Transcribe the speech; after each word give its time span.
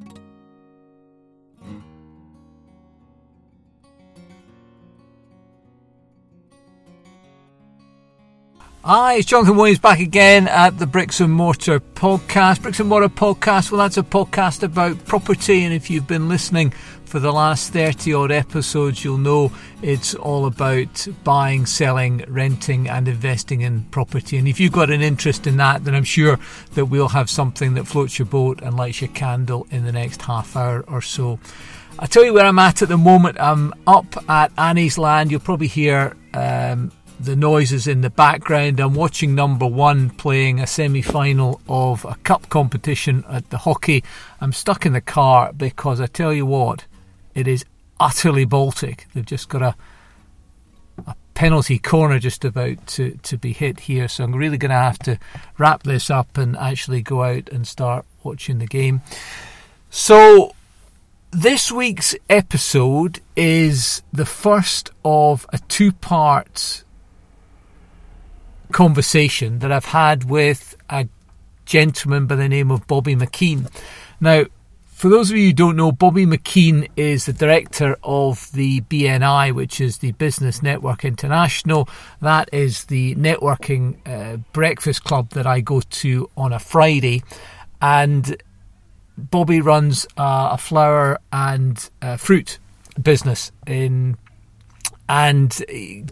Thank 0.00 0.16
you. 0.16 0.29
Hi, 8.82 9.16
it's 9.16 9.26
Jonathan 9.26 9.56
Williams 9.56 9.78
back 9.78 10.00
again 10.00 10.48
at 10.48 10.78
the 10.78 10.86
Bricks 10.86 11.20
and 11.20 11.30
Mortar 11.30 11.80
podcast. 11.80 12.62
Bricks 12.62 12.80
and 12.80 12.88
Mortar 12.88 13.10
podcast, 13.10 13.70
well, 13.70 13.80
that's 13.80 13.98
a 13.98 14.02
podcast 14.02 14.62
about 14.62 15.04
property, 15.04 15.64
and 15.64 15.74
if 15.74 15.90
you've 15.90 16.06
been 16.06 16.30
listening 16.30 16.70
for 17.04 17.18
the 17.18 17.30
last 17.30 17.74
30 17.74 18.14
odd 18.14 18.32
episodes, 18.32 19.04
you'll 19.04 19.18
know 19.18 19.52
it's 19.82 20.14
all 20.14 20.46
about 20.46 21.06
buying, 21.24 21.66
selling, 21.66 22.24
renting, 22.26 22.88
and 22.88 23.06
investing 23.06 23.60
in 23.60 23.82
property. 23.90 24.38
And 24.38 24.48
if 24.48 24.58
you've 24.58 24.72
got 24.72 24.88
an 24.88 25.02
interest 25.02 25.46
in 25.46 25.58
that, 25.58 25.84
then 25.84 25.94
I'm 25.94 26.02
sure 26.02 26.38
that 26.72 26.86
we'll 26.86 27.08
have 27.08 27.28
something 27.28 27.74
that 27.74 27.86
floats 27.86 28.18
your 28.18 28.26
boat 28.26 28.62
and 28.62 28.78
lights 28.78 29.02
your 29.02 29.10
candle 29.10 29.66
in 29.70 29.84
the 29.84 29.92
next 29.92 30.22
half 30.22 30.56
hour 30.56 30.86
or 30.88 31.02
so. 31.02 31.38
I 31.98 32.06
tell 32.06 32.24
you 32.24 32.32
where 32.32 32.46
I'm 32.46 32.58
at 32.58 32.80
at 32.80 32.88
the 32.88 32.96
moment. 32.96 33.38
I'm 33.38 33.74
up 33.86 34.16
at 34.26 34.56
Anniesland. 34.56 35.30
You'll 35.30 35.40
probably 35.40 35.66
hear 35.66 36.16
um, 36.32 36.92
the 37.20 37.36
noises 37.36 37.86
in 37.86 38.00
the 38.00 38.10
background. 38.10 38.80
I'm 38.80 38.94
watching 38.94 39.34
number 39.34 39.66
one 39.66 40.10
playing 40.10 40.58
a 40.58 40.66
semi 40.66 41.02
final 41.02 41.60
of 41.68 42.04
a 42.04 42.14
cup 42.24 42.48
competition 42.48 43.24
at 43.28 43.50
the 43.50 43.58
hockey. 43.58 44.02
I'm 44.40 44.52
stuck 44.52 44.86
in 44.86 44.94
the 44.94 45.00
car 45.00 45.52
because 45.52 46.00
I 46.00 46.06
tell 46.06 46.32
you 46.32 46.46
what, 46.46 46.86
it 47.34 47.46
is 47.46 47.64
utterly 47.98 48.44
Baltic. 48.44 49.06
They've 49.14 49.24
just 49.24 49.48
got 49.48 49.62
a 49.62 49.74
a 51.06 51.14
penalty 51.34 51.78
corner 51.78 52.18
just 52.18 52.44
about 52.44 52.86
to, 52.86 53.18
to 53.22 53.38
be 53.38 53.52
hit 53.52 53.80
here, 53.80 54.08
so 54.08 54.24
I'm 54.24 54.34
really 54.34 54.58
going 54.58 54.70
to 54.70 54.76
have 54.76 54.98
to 55.00 55.18
wrap 55.58 55.82
this 55.82 56.10
up 56.10 56.36
and 56.36 56.56
actually 56.56 57.02
go 57.02 57.22
out 57.22 57.48
and 57.48 57.66
start 57.66 58.04
watching 58.22 58.58
the 58.58 58.66
game. 58.66 59.00
So, 59.88 60.54
this 61.30 61.72
week's 61.72 62.14
episode 62.28 63.20
is 63.36 64.02
the 64.12 64.26
first 64.26 64.90
of 65.04 65.46
a 65.52 65.58
two 65.68 65.92
part 65.92 66.84
conversation 68.72 69.58
that 69.60 69.70
I've 69.72 69.86
had 69.86 70.24
with 70.24 70.76
a 70.88 71.08
gentleman 71.64 72.26
by 72.26 72.36
the 72.36 72.48
name 72.48 72.70
of 72.70 72.86
Bobby 72.86 73.14
McKean. 73.14 73.70
Now, 74.20 74.44
for 75.00 75.08
those 75.08 75.30
of 75.30 75.36
you 75.38 75.46
who 75.46 75.52
don't 75.54 75.76
know, 75.76 75.92
Bobby 75.92 76.26
McKean 76.26 76.86
is 76.94 77.24
the 77.24 77.32
director 77.32 77.96
of 78.02 78.52
the 78.52 78.82
BNI, 78.82 79.54
which 79.54 79.80
is 79.80 79.98
the 79.98 80.12
Business 80.12 80.62
Network 80.62 81.06
International. 81.06 81.88
That 82.20 82.50
is 82.52 82.84
the 82.84 83.14
networking 83.14 83.96
uh, 84.06 84.36
breakfast 84.52 85.04
club 85.04 85.30
that 85.30 85.46
I 85.46 85.60
go 85.60 85.80
to 85.80 86.28
on 86.36 86.52
a 86.52 86.58
Friday. 86.58 87.22
And 87.80 88.42
Bobby 89.16 89.62
runs 89.62 90.06
uh, 90.18 90.50
a 90.52 90.58
flower 90.58 91.18
and 91.32 91.88
uh, 92.02 92.18
fruit 92.18 92.58
business 93.00 93.52
in 93.66 94.18
and 95.08 95.64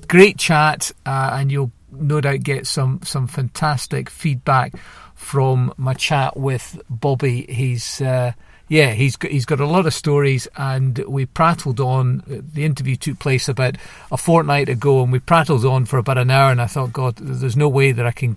great 0.09 0.39
chat 0.39 0.91
uh, 1.06 1.31
and 1.34 1.53
you'll 1.53 1.72
no 2.01 2.21
doubt 2.21 2.43
get 2.43 2.67
some 2.67 3.01
some 3.03 3.27
fantastic 3.27 4.11
feedback 4.11 4.75
from 5.15 5.73
my 5.77 5.95
chat 5.95 6.37
with 6.37 6.81
Bobby. 6.89 7.47
He's 7.49 8.01
uh, 8.01 8.33
yeah, 8.69 8.93
he's 8.93 9.17
got, 9.17 9.31
he's 9.31 9.47
got 9.47 9.61
a 9.61 9.67
lot 9.67 9.87
of 9.87 9.95
stories, 9.95 10.47
and 10.57 10.99
we 10.99 11.25
prattled 11.27 11.81
on. 11.81 12.23
The 12.27 12.65
interview 12.65 12.97
took 12.97 13.19
place 13.19 13.49
about 13.49 13.77
a 14.13 14.17
fortnight 14.17 14.69
ago, 14.69 15.03
and 15.03 15.11
we 15.11 15.19
prattled 15.19 15.65
on 15.65 15.87
for 15.87 15.99
about 15.99 16.19
an 16.19 16.31
hour. 16.31 16.53
And 16.53 16.61
I 16.61 16.67
thought, 16.67 16.93
God, 16.93 17.17
there's 17.17 17.57
no 17.57 17.69
way 17.69 17.93
that 17.93 18.07
I 18.07 18.11
can 18.11 18.37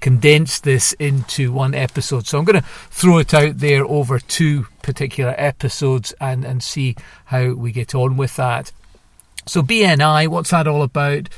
condense 0.00 0.60
this 0.60 0.92
into 0.94 1.50
one 1.50 1.74
episode. 1.74 2.26
So 2.26 2.38
I'm 2.38 2.44
going 2.44 2.60
to 2.60 2.68
throw 2.90 3.18
it 3.18 3.32
out 3.32 3.58
there 3.58 3.86
over 3.86 4.18
two 4.18 4.66
particular 4.82 5.34
episodes 5.38 6.12
and 6.20 6.44
and 6.44 6.62
see 6.62 6.96
how 7.26 7.52
we 7.52 7.72
get 7.72 7.94
on 7.94 8.18
with 8.18 8.36
that. 8.36 8.70
So 9.46 9.62
BNI, 9.62 10.28
what's 10.28 10.50
that 10.50 10.68
all 10.68 10.82
about? 10.82 11.28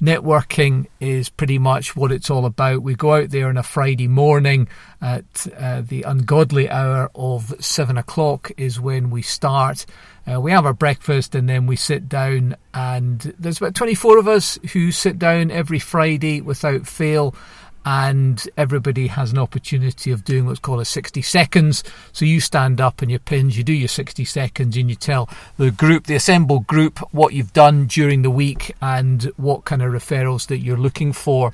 Networking 0.00 0.86
is 1.00 1.28
pretty 1.28 1.58
much 1.58 1.96
what 1.96 2.12
it's 2.12 2.30
all 2.30 2.46
about. 2.46 2.82
We 2.82 2.94
go 2.94 3.14
out 3.14 3.30
there 3.30 3.48
on 3.48 3.56
a 3.56 3.62
Friday 3.62 4.08
morning 4.08 4.68
at 5.00 5.46
uh, 5.56 5.82
the 5.82 6.02
ungodly 6.02 6.68
hour 6.68 7.10
of 7.14 7.54
seven 7.60 7.96
o'clock 7.96 8.50
is 8.56 8.80
when 8.80 9.10
we 9.10 9.22
start. 9.22 9.86
Uh, 10.30 10.40
we 10.40 10.50
have 10.50 10.64
our 10.64 10.72
breakfast 10.72 11.34
and 11.34 11.48
then 11.48 11.66
we 11.66 11.76
sit 11.76 12.08
down, 12.08 12.56
and 12.72 13.34
there's 13.38 13.58
about 13.58 13.74
24 13.74 14.18
of 14.18 14.28
us 14.28 14.58
who 14.72 14.90
sit 14.90 15.18
down 15.18 15.50
every 15.50 15.78
Friday 15.78 16.40
without 16.40 16.86
fail 16.86 17.34
and 17.84 18.48
everybody 18.56 19.08
has 19.08 19.32
an 19.32 19.38
opportunity 19.38 20.10
of 20.10 20.24
doing 20.24 20.46
what's 20.46 20.58
called 20.58 20.80
a 20.80 20.84
60 20.84 21.20
seconds. 21.22 21.84
So 22.12 22.24
you 22.24 22.40
stand 22.40 22.80
up 22.80 23.02
and 23.02 23.10
your 23.10 23.20
pins, 23.20 23.58
you 23.58 23.64
do 23.64 23.72
your 23.72 23.88
60 23.88 24.24
seconds, 24.24 24.76
and 24.76 24.88
you 24.88 24.96
tell 24.96 25.28
the 25.58 25.70
group, 25.70 26.06
the 26.06 26.14
assembled 26.14 26.66
group, 26.66 26.98
what 27.12 27.34
you've 27.34 27.52
done 27.52 27.86
during 27.86 28.22
the 28.22 28.30
week 28.30 28.74
and 28.80 29.24
what 29.36 29.64
kind 29.64 29.82
of 29.82 29.92
referrals 29.92 30.46
that 30.46 30.58
you're 30.58 30.78
looking 30.78 31.12
for. 31.12 31.52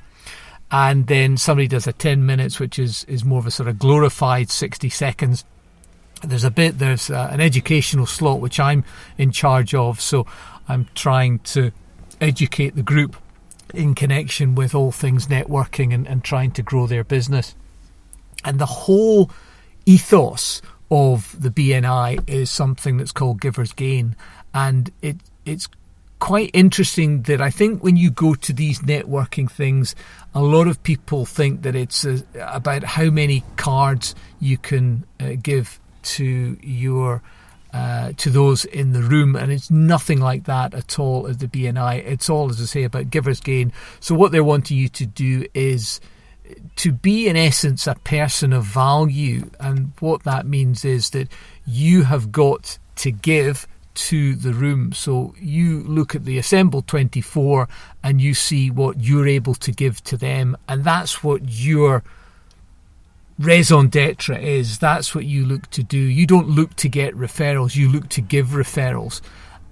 And 0.71 1.07
then 1.07 1.35
somebody 1.35 1.67
does 1.67 1.85
a 1.85 1.93
10 1.93 2.25
minutes, 2.25 2.59
which 2.59 2.79
is, 2.79 3.03
is 3.05 3.25
more 3.25 3.39
of 3.39 3.47
a 3.47 3.51
sort 3.51 3.67
of 3.67 3.77
glorified 3.77 4.49
60 4.49 4.87
seconds. 4.89 5.43
There's 6.23 6.45
a 6.45 6.51
bit, 6.51 6.79
there's 6.79 7.09
uh, 7.09 7.29
an 7.29 7.41
educational 7.41 8.05
slot, 8.05 8.39
which 8.39 8.57
I'm 8.57 8.85
in 9.17 9.31
charge 9.31 9.73
of. 9.75 9.99
So 9.99 10.25
I'm 10.69 10.87
trying 10.95 11.39
to 11.39 11.71
educate 12.21 12.75
the 12.75 12.83
group 12.83 13.17
in 13.73 13.95
connection 13.95 14.55
with 14.55 14.75
all 14.75 14.91
things 14.91 15.27
networking 15.27 15.93
and, 15.93 16.07
and 16.07 16.23
trying 16.23 16.51
to 16.51 16.61
grow 16.61 16.87
their 16.87 17.03
business. 17.03 17.55
And 18.43 18.59
the 18.59 18.65
whole 18.65 19.31
ethos 19.85 20.61
of 20.89 21.41
the 21.41 21.49
BNI 21.49 22.29
is 22.29 22.49
something 22.49 22.97
that's 22.97 23.11
called 23.11 23.41
Giver's 23.41 23.73
Gain. 23.73 24.15
And 24.53 24.91
it 25.01 25.17
it's 25.45 25.67
quite 26.19 26.51
interesting 26.53 27.23
that 27.23 27.41
I 27.41 27.49
think 27.49 27.83
when 27.83 27.97
you 27.97 28.11
go 28.11 28.35
to 28.35 28.53
these 28.53 28.79
networking 28.79 29.49
things, 29.49 29.95
a 30.35 30.41
lot 30.41 30.67
of 30.67 30.81
people 30.83 31.25
think 31.25 31.63
that 31.63 31.75
it's 31.75 32.05
a, 32.05 32.23
uh, 32.35 32.51
about 32.53 32.83
how 32.83 33.09
many 33.09 33.43
cards 33.55 34.13
you 34.39 34.57
can 34.57 35.03
uh, 35.19 35.31
give 35.41 35.79
to 36.03 36.57
your 36.61 37.23
uh, 37.73 38.11
to 38.17 38.29
those 38.29 38.65
in 38.65 38.93
the 38.93 39.01
room, 39.01 39.35
and 39.35 39.51
it's 39.51 39.71
nothing 39.71 40.19
like 40.19 40.45
that 40.45 40.73
at 40.73 40.99
all 40.99 41.27
as 41.27 41.37
the 41.37 41.47
BNI. 41.47 42.05
It's 42.05 42.29
all, 42.29 42.49
as 42.49 42.61
I 42.61 42.65
say, 42.65 42.83
about 42.83 43.09
givers 43.09 43.39
gain. 43.39 43.71
So 43.99 44.13
what 44.15 44.31
they're 44.31 44.43
wanting 44.43 44.77
you 44.77 44.89
to 44.89 45.05
do 45.05 45.45
is 45.53 46.01
to 46.77 46.91
be, 46.91 47.27
in 47.27 47.37
essence, 47.37 47.87
a 47.87 47.95
person 47.95 48.53
of 48.53 48.65
value, 48.65 49.49
and 49.59 49.93
what 49.99 50.23
that 50.23 50.45
means 50.45 50.83
is 50.83 51.11
that 51.11 51.29
you 51.65 52.03
have 52.03 52.31
got 52.31 52.77
to 52.97 53.11
give 53.11 53.67
to 53.93 54.35
the 54.35 54.53
room. 54.53 54.93
So 54.93 55.33
you 55.39 55.83
look 55.83 56.15
at 56.15 56.25
the 56.25 56.37
assembled 56.37 56.87
24 56.87 57.67
and 58.03 58.21
you 58.21 58.33
see 58.33 58.71
what 58.71 58.99
you're 59.01 59.27
able 59.27 59.55
to 59.55 59.71
give 59.71 60.03
to 60.05 60.17
them, 60.17 60.57
and 60.67 60.83
that's 60.83 61.23
what 61.23 61.41
you're 61.45 62.03
raison 63.39 63.87
d'etre 63.87 64.35
is. 64.35 64.79
That's 64.79 65.15
what 65.15 65.25
you 65.25 65.45
look 65.45 65.69
to 65.71 65.83
do. 65.83 65.97
You 65.97 66.25
don't 66.25 66.49
look 66.49 66.75
to 66.77 66.89
get 66.89 67.15
referrals, 67.15 67.75
you 67.75 67.91
look 67.91 68.09
to 68.09 68.21
give 68.21 68.47
referrals. 68.49 69.21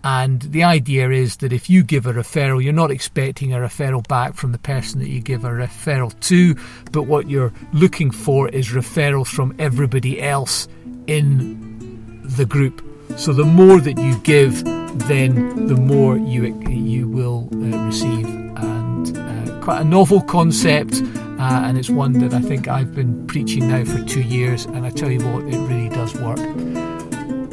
And 0.03 0.41
the 0.41 0.63
idea 0.63 1.09
is 1.09 1.37
that 1.37 1.51
if 1.51 1.69
you 1.69 1.83
give 1.83 2.05
a 2.05 2.13
referral, 2.13 2.63
you're 2.63 2.71
not 2.71 2.89
expecting 2.89 3.53
a 3.53 3.57
referral 3.57 4.07
back 4.07 4.35
from 4.35 4.53
the 4.53 4.57
person 4.57 5.01
that 5.01 5.09
you 5.09 5.19
give 5.19 5.43
a 5.43 5.49
referral 5.49 6.17
to, 6.21 6.55
but 6.93 7.03
what 7.03 7.29
you're 7.29 7.51
looking 7.73 8.09
for 8.09 8.47
is 8.47 8.69
referrals 8.69 9.27
from 9.27 9.53
everybody 9.59 10.21
else 10.21 10.69
in 11.07 12.21
the 12.23 12.45
group. 12.45 12.85
So 13.17 13.33
the 13.33 13.43
more 13.43 13.81
that 13.81 13.97
you 13.97 14.17
give, 14.19 14.63
then 15.07 15.67
the 15.67 15.75
more 15.75 16.17
you 16.17 16.57
you 16.69 17.07
will 17.07 17.49
uh, 17.51 17.85
receive. 17.85 18.25
And 18.25 19.17
uh, 19.17 19.61
quite 19.61 19.81
a 19.81 19.83
novel 19.83 20.21
concept 20.21 21.01
uh, 21.39 21.61
and 21.63 21.77
it's 21.77 21.89
one 21.89 22.13
that 22.19 22.33
I 22.33 22.41
think 22.41 22.67
I've 22.67 22.94
been 22.94 23.25
preaching 23.25 23.69
now 23.69 23.85
for 23.85 24.03
two 24.03 24.22
years, 24.22 24.66
and 24.66 24.85
I 24.85 24.89
tell 24.89 25.09
you 25.09 25.25
what, 25.25 25.45
it 25.45 25.57
really 25.67 25.88
does 25.88 26.13
work. 26.15 26.39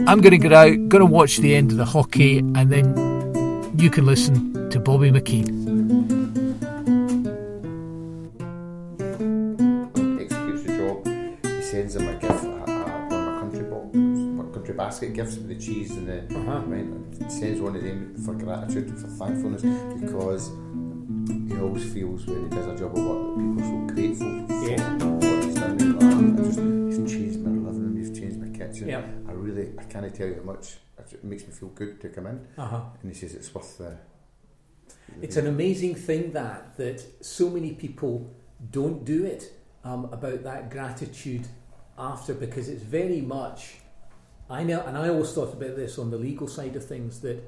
I'm 0.08 0.20
going 0.20 0.32
to 0.32 0.38
get 0.38 0.52
out, 0.52 0.88
going 0.88 1.00
to 1.00 1.06
watch 1.06 1.36
the 1.36 1.54
end 1.54 1.70
of 1.70 1.76
the 1.76 1.84
hockey, 1.84 2.38
and 2.38 2.72
then 2.72 3.78
you 3.78 3.88
can 3.90 4.04
listen 4.04 4.68
to 4.70 4.80
Bobby 4.80 5.10
McKean. 5.12 5.46
Executes 10.20 10.62
the 10.64 10.76
job. 10.76 11.06
He 11.44 11.62
sends 11.62 11.94
him 11.94 12.08
a 12.08 12.14
gift, 12.14 12.42
a, 12.42 12.48
a, 12.48 12.52
one 12.52 13.12
of 13.12 13.26
my 13.26 13.40
country 13.40 13.62
box, 13.62 14.52
country 14.54 14.74
basket 14.74 15.12
gifts 15.14 15.36
with 15.36 15.46
the 15.46 15.54
cheese 15.54 15.92
and 15.92 16.08
the 16.08 16.24
uh-huh. 16.36 16.60
right. 16.66 16.86
Sends 17.30 17.60
one 17.60 17.76
of 17.76 17.82
them 17.84 18.14
for 18.24 18.34
gratitude, 18.34 18.90
for 18.98 19.06
thankfulness, 19.06 19.62
because 20.00 20.50
he 21.48 21.60
always 21.60 21.92
feels 21.92 22.26
when 22.26 22.44
he 22.44 22.48
does 22.48 22.66
a 22.66 22.76
job 22.76 22.96
of 22.96 23.04
work 23.04 23.22
that 23.26 23.36
people 23.36 23.62
are 23.62 23.66
so 23.66 23.94
grateful 23.94 24.46
for 24.46 24.68
yeah. 24.68 24.92
what 25.04 25.44
he's 25.44 25.54
done. 25.54 26.36
Like, 26.36 26.44
just, 26.44 26.58
you've 26.58 27.08
changed 27.08 27.38
my 27.40 27.50
living 27.50 27.82
room, 27.82 27.96
you've 27.98 28.14
changed 28.18 28.38
my 28.38 28.48
kitchen. 28.48 28.88
Yeah. 28.88 29.02
I 29.28 29.32
really, 29.32 29.72
I 29.78 29.84
can't 29.84 30.14
tell 30.14 30.26
you 30.26 30.36
how 30.36 30.42
much 30.42 30.76
it 30.98 31.24
makes 31.24 31.46
me 31.46 31.52
feel 31.52 31.68
good 31.68 32.00
to 32.00 32.08
come 32.08 32.26
in. 32.26 32.46
Uh-huh. 32.58 32.80
And 33.02 33.12
he 33.12 33.18
says 33.18 33.34
it's 33.34 33.54
worth 33.54 33.78
the. 33.78 33.96
It's 35.22 35.36
an 35.36 35.46
amazing 35.46 35.94
thing 35.94 36.32
that 36.32 36.76
that 36.76 37.24
so 37.24 37.48
many 37.48 37.72
people 37.72 38.34
don't 38.70 39.04
do 39.04 39.24
it 39.24 39.52
um, 39.84 40.06
about 40.06 40.42
that 40.42 40.70
gratitude 40.70 41.46
after 41.98 42.34
because 42.34 42.68
it's 42.68 42.82
very 42.82 43.20
much 43.20 43.76
I 44.48 44.62
know, 44.62 44.82
and 44.86 44.96
I 44.96 45.08
always 45.08 45.32
thought 45.32 45.52
about 45.52 45.74
this 45.74 45.98
on 45.98 46.10
the 46.10 46.16
legal 46.16 46.46
side 46.46 46.76
of 46.76 46.84
things 46.84 47.20
that, 47.20 47.42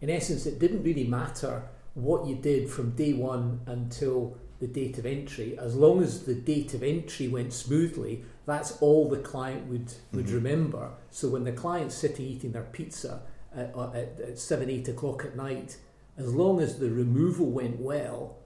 in 0.00 0.10
essence, 0.10 0.44
it 0.44 0.58
didn't 0.58 0.82
really 0.82 1.04
matter 1.04 1.62
what 1.94 2.26
you 2.26 2.34
did 2.34 2.68
from 2.68 2.90
day 2.90 3.12
one 3.12 3.60
until 3.66 4.36
the 4.60 4.66
date 4.66 4.98
of 4.98 5.06
entry. 5.06 5.58
As 5.58 5.74
long 5.74 6.02
as 6.02 6.24
the 6.24 6.34
date 6.34 6.74
of 6.74 6.82
entry 6.82 7.28
went 7.28 7.52
smoothly, 7.52 8.24
that's 8.46 8.78
all 8.80 9.08
the 9.08 9.18
client 9.18 9.68
would 9.68 9.92
would 10.12 10.26
Mhm. 10.26 10.34
remember. 10.34 10.90
So 11.10 11.28
when 11.28 11.44
the 11.44 11.52
client's 11.52 11.94
sitting 11.94 12.26
eating 12.26 12.52
their 12.52 12.68
pizza 12.72 13.22
at, 13.54 13.74
at, 13.76 14.20
at 14.20 14.38
seven, 14.38 14.68
eight 14.70 14.88
o'clock 14.88 15.24
at 15.24 15.36
night, 15.36 15.76
as 16.16 16.34
long 16.34 16.60
as 16.60 16.78
the 16.78 16.90
removal 16.90 17.46
went 17.46 17.80
well, 17.80 18.36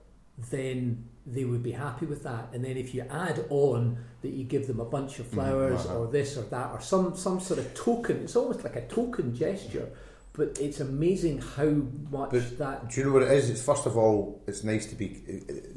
then 0.50 1.04
they 1.26 1.44
would 1.44 1.62
be 1.62 1.72
happy 1.72 2.06
with 2.06 2.22
that. 2.22 2.48
And 2.52 2.64
then 2.64 2.76
if 2.76 2.94
you 2.94 3.02
add 3.10 3.44
on 3.50 3.98
that 4.22 4.30
you 4.30 4.44
give 4.44 4.66
them 4.66 4.80
a 4.80 4.84
bunch 4.84 5.18
of 5.18 5.26
flowers 5.26 5.84
uh-huh. 5.84 5.98
or 5.98 6.06
this 6.06 6.36
or 6.36 6.42
that 6.42 6.70
or 6.72 6.80
some 6.80 7.16
some 7.16 7.40
sort 7.40 7.60
of 7.60 7.74
token, 7.74 8.18
it's 8.24 8.36
almost 8.36 8.64
like 8.64 8.76
a 8.76 8.86
token 8.86 9.34
gesture. 9.34 9.90
But 10.38 10.58
it's 10.60 10.78
amazing 10.78 11.42
how 11.56 11.66
much 11.66 12.30
But 12.30 12.58
that. 12.58 12.88
Do 12.90 13.00
you 13.00 13.06
know 13.06 13.12
what 13.14 13.24
it 13.24 13.32
is? 13.32 13.50
It's 13.50 13.62
first 13.62 13.86
of 13.86 13.96
all, 13.96 14.40
it's 14.46 14.62
nice 14.62 14.86
to 14.86 14.94
be 14.94 15.08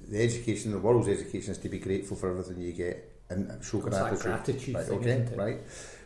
the 0.08 0.24
education, 0.24 0.72
the 0.72 0.78
world's 0.80 1.08
education 1.08 1.52
is 1.54 1.58
to 1.58 1.70
be 1.70 1.80
grateful 1.80 2.16
for 2.16 2.30
everything 2.30 2.62
you 2.62 2.72
get 2.72 3.12
and 3.32 3.52
show 3.64 3.80
gratitude. 3.80 4.22
gratitude 4.22 4.76
right, 4.76 4.86
thing, 4.86 5.00
okay, 5.00 5.36
right. 5.36 5.60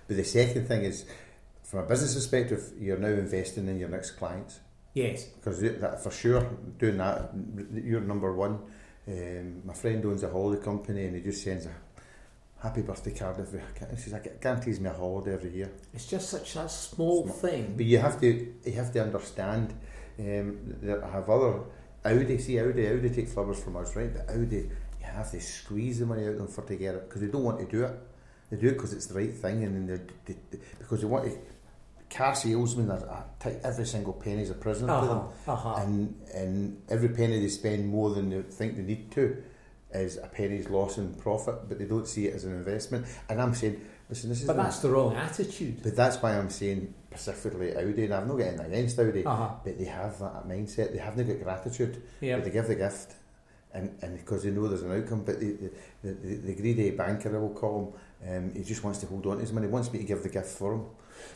But 0.07 0.15
the 0.15 0.23
second 0.23 0.67
thing 0.69 0.83
is, 0.85 1.03
from 1.63 1.79
a 1.79 1.83
business 1.83 2.13
perspective, 2.15 2.61
you're 2.79 2.97
now 2.97 3.09
investing 3.09 3.67
in 3.67 3.77
your 3.77 3.89
next 3.89 4.11
clients 4.11 4.61
Yes. 4.93 5.25
because 5.25 5.59
that 5.59 6.01
for 6.01 6.11
sure 6.11 6.41
doing 6.77 6.97
that, 6.97 7.31
you're 7.73 7.99
number 7.99 8.33
one. 8.33 8.59
Um, 9.07 9.61
my 9.65 9.73
friend 9.73 10.03
owns 10.05 10.23
a 10.23 10.29
holiday 10.29 10.63
company 10.63 11.05
and 11.05 11.15
he 11.17 11.21
just 11.21 11.43
sends 11.43 11.65
a 11.65 11.75
happy 12.65 12.81
birthday 12.89 13.11
card 13.19 13.35
every. 13.39 13.61
He 13.91 13.97
says, 14.03 14.13
"I 14.13 14.19
guarantees 14.45 14.79
me 14.79 14.89
a 14.89 14.93
holiday 14.93 15.33
every 15.39 15.51
year." 15.59 15.71
It's 15.95 16.07
just 16.15 16.25
such 16.35 16.49
a 16.63 16.67
small 16.69 17.23
Small. 17.23 17.35
thing. 17.43 17.63
But 17.77 17.85
you 17.91 17.99
have 18.07 18.17
to 18.23 18.27
you 18.65 18.73
have 18.81 18.91
to 18.95 18.99
understand 19.07 19.65
um, 20.19 20.47
that 20.87 20.99
I 21.07 21.09
have 21.17 21.29
other 21.29 21.53
Audi. 22.09 22.37
See 22.45 22.59
Audi, 22.59 22.83
Audi 22.87 23.09
take 23.17 23.27
flowers 23.29 23.59
from 23.63 23.75
us, 23.81 23.95
right? 23.95 24.11
But 24.15 24.23
Audi, 24.35 24.63
you 25.01 25.05
have 25.19 25.29
to 25.31 25.39
squeeze 25.41 25.99
the 25.99 26.05
money 26.11 26.23
out 26.25 26.31
of 26.33 26.37
them 26.41 26.47
for 26.55 26.63
to 26.71 26.75
get 26.75 26.95
it 26.95 27.03
because 27.07 27.21
they 27.21 27.27
don't 27.35 27.43
want 27.49 27.59
to 27.59 27.65
do 27.77 27.83
it. 27.85 27.93
They 28.49 28.57
do 28.57 28.67
it 28.67 28.73
because 28.77 28.93
it's 28.93 29.07
the 29.07 29.15
right 29.21 29.33
thing, 29.43 29.63
and 29.65 29.71
then 29.75 29.85
they, 30.25 30.33
they, 30.51 30.59
because 30.79 30.99
they 31.01 31.07
want 31.07 31.25
to. 31.25 31.37
Car 32.17 32.35
salesmen 32.35 32.89
are, 32.91 33.03
are 33.15 33.25
take 33.39 33.57
every 33.63 33.85
single 33.85 34.13
penny 34.13 34.43
as 34.43 34.51
a 34.51 34.53
prisoner 34.65 35.01
to 35.01 35.07
them, 35.07 35.17
Uh-huh, 35.17 35.51
uh-huh. 35.53 35.81
and 35.81 36.15
and 36.33 36.81
every 36.95 37.09
penny 37.09 37.39
they 37.41 37.49
spend 37.49 37.81
more 37.87 38.09
than 38.15 38.29
they 38.29 38.41
think 38.43 38.75
they 38.77 38.83
need 38.83 39.11
to 39.17 39.23
is 40.01 40.17
a 40.17 40.27
penny's 40.27 40.69
loss 40.69 40.97
in 40.97 41.13
profit, 41.15 41.67
but 41.69 41.79
they 41.79 41.85
don't 41.85 42.07
see 42.07 42.27
it 42.27 42.35
as 42.35 42.43
an 42.45 42.53
investment. 42.53 43.05
And 43.29 43.41
I'm 43.41 43.53
saying, 43.53 43.81
listen, 44.09 44.29
this 44.29 44.41
is 44.41 44.47
But 44.47 44.57
that's 44.57 44.79
the 44.79 44.89
wrong 44.89 45.15
attitude. 45.15 45.81
but 45.83 45.95
that's 45.95 46.17
why 46.21 46.37
I'm 46.37 46.49
saying 46.49 46.93
specifically 47.11 47.75
Audi, 47.75 48.05
and 48.05 48.13
I'm 48.13 48.27
not 48.27 48.37
getting 48.37 48.59
against 48.59 48.99
Audi, 48.99 49.25
Uh-huh. 49.25 49.49
but 49.63 49.77
they 49.77 49.85
have 49.85 50.19
that 50.19 50.47
mindset. 50.47 50.91
They 50.91 50.97
haven't 50.99 51.27
got 51.27 51.41
gratitude. 51.43 52.01
Yeah. 52.21 52.35
But 52.35 52.45
they 52.45 52.51
give 52.51 52.67
the 52.67 52.75
gift, 52.75 53.13
and, 53.73 53.97
and 54.01 54.17
because 54.17 54.43
they 54.43 54.51
know 54.51 54.67
there's 54.67 54.83
an 54.83 54.91
outcome. 54.91 55.23
But 55.23 55.39
the, 55.39 55.51
the, 56.03 56.11
the, 56.11 56.35
the 56.35 56.55
greedy 56.55 56.91
banker, 56.91 57.33
I 57.35 57.39
will 57.39 57.49
call 57.53 57.95
him, 58.21 58.47
um, 58.47 58.53
he 58.53 58.63
just 58.63 58.83
wants 58.83 58.99
to 58.99 59.07
hold 59.07 59.25
on 59.27 59.35
to 59.35 59.41
his 59.41 59.53
money. 59.53 59.67
He 59.67 59.71
wants 59.73 59.91
me 59.93 59.99
to 59.99 60.05
give 60.05 60.23
the 60.23 60.29
gift 60.29 60.47
for 60.57 60.73
him. 60.73 60.85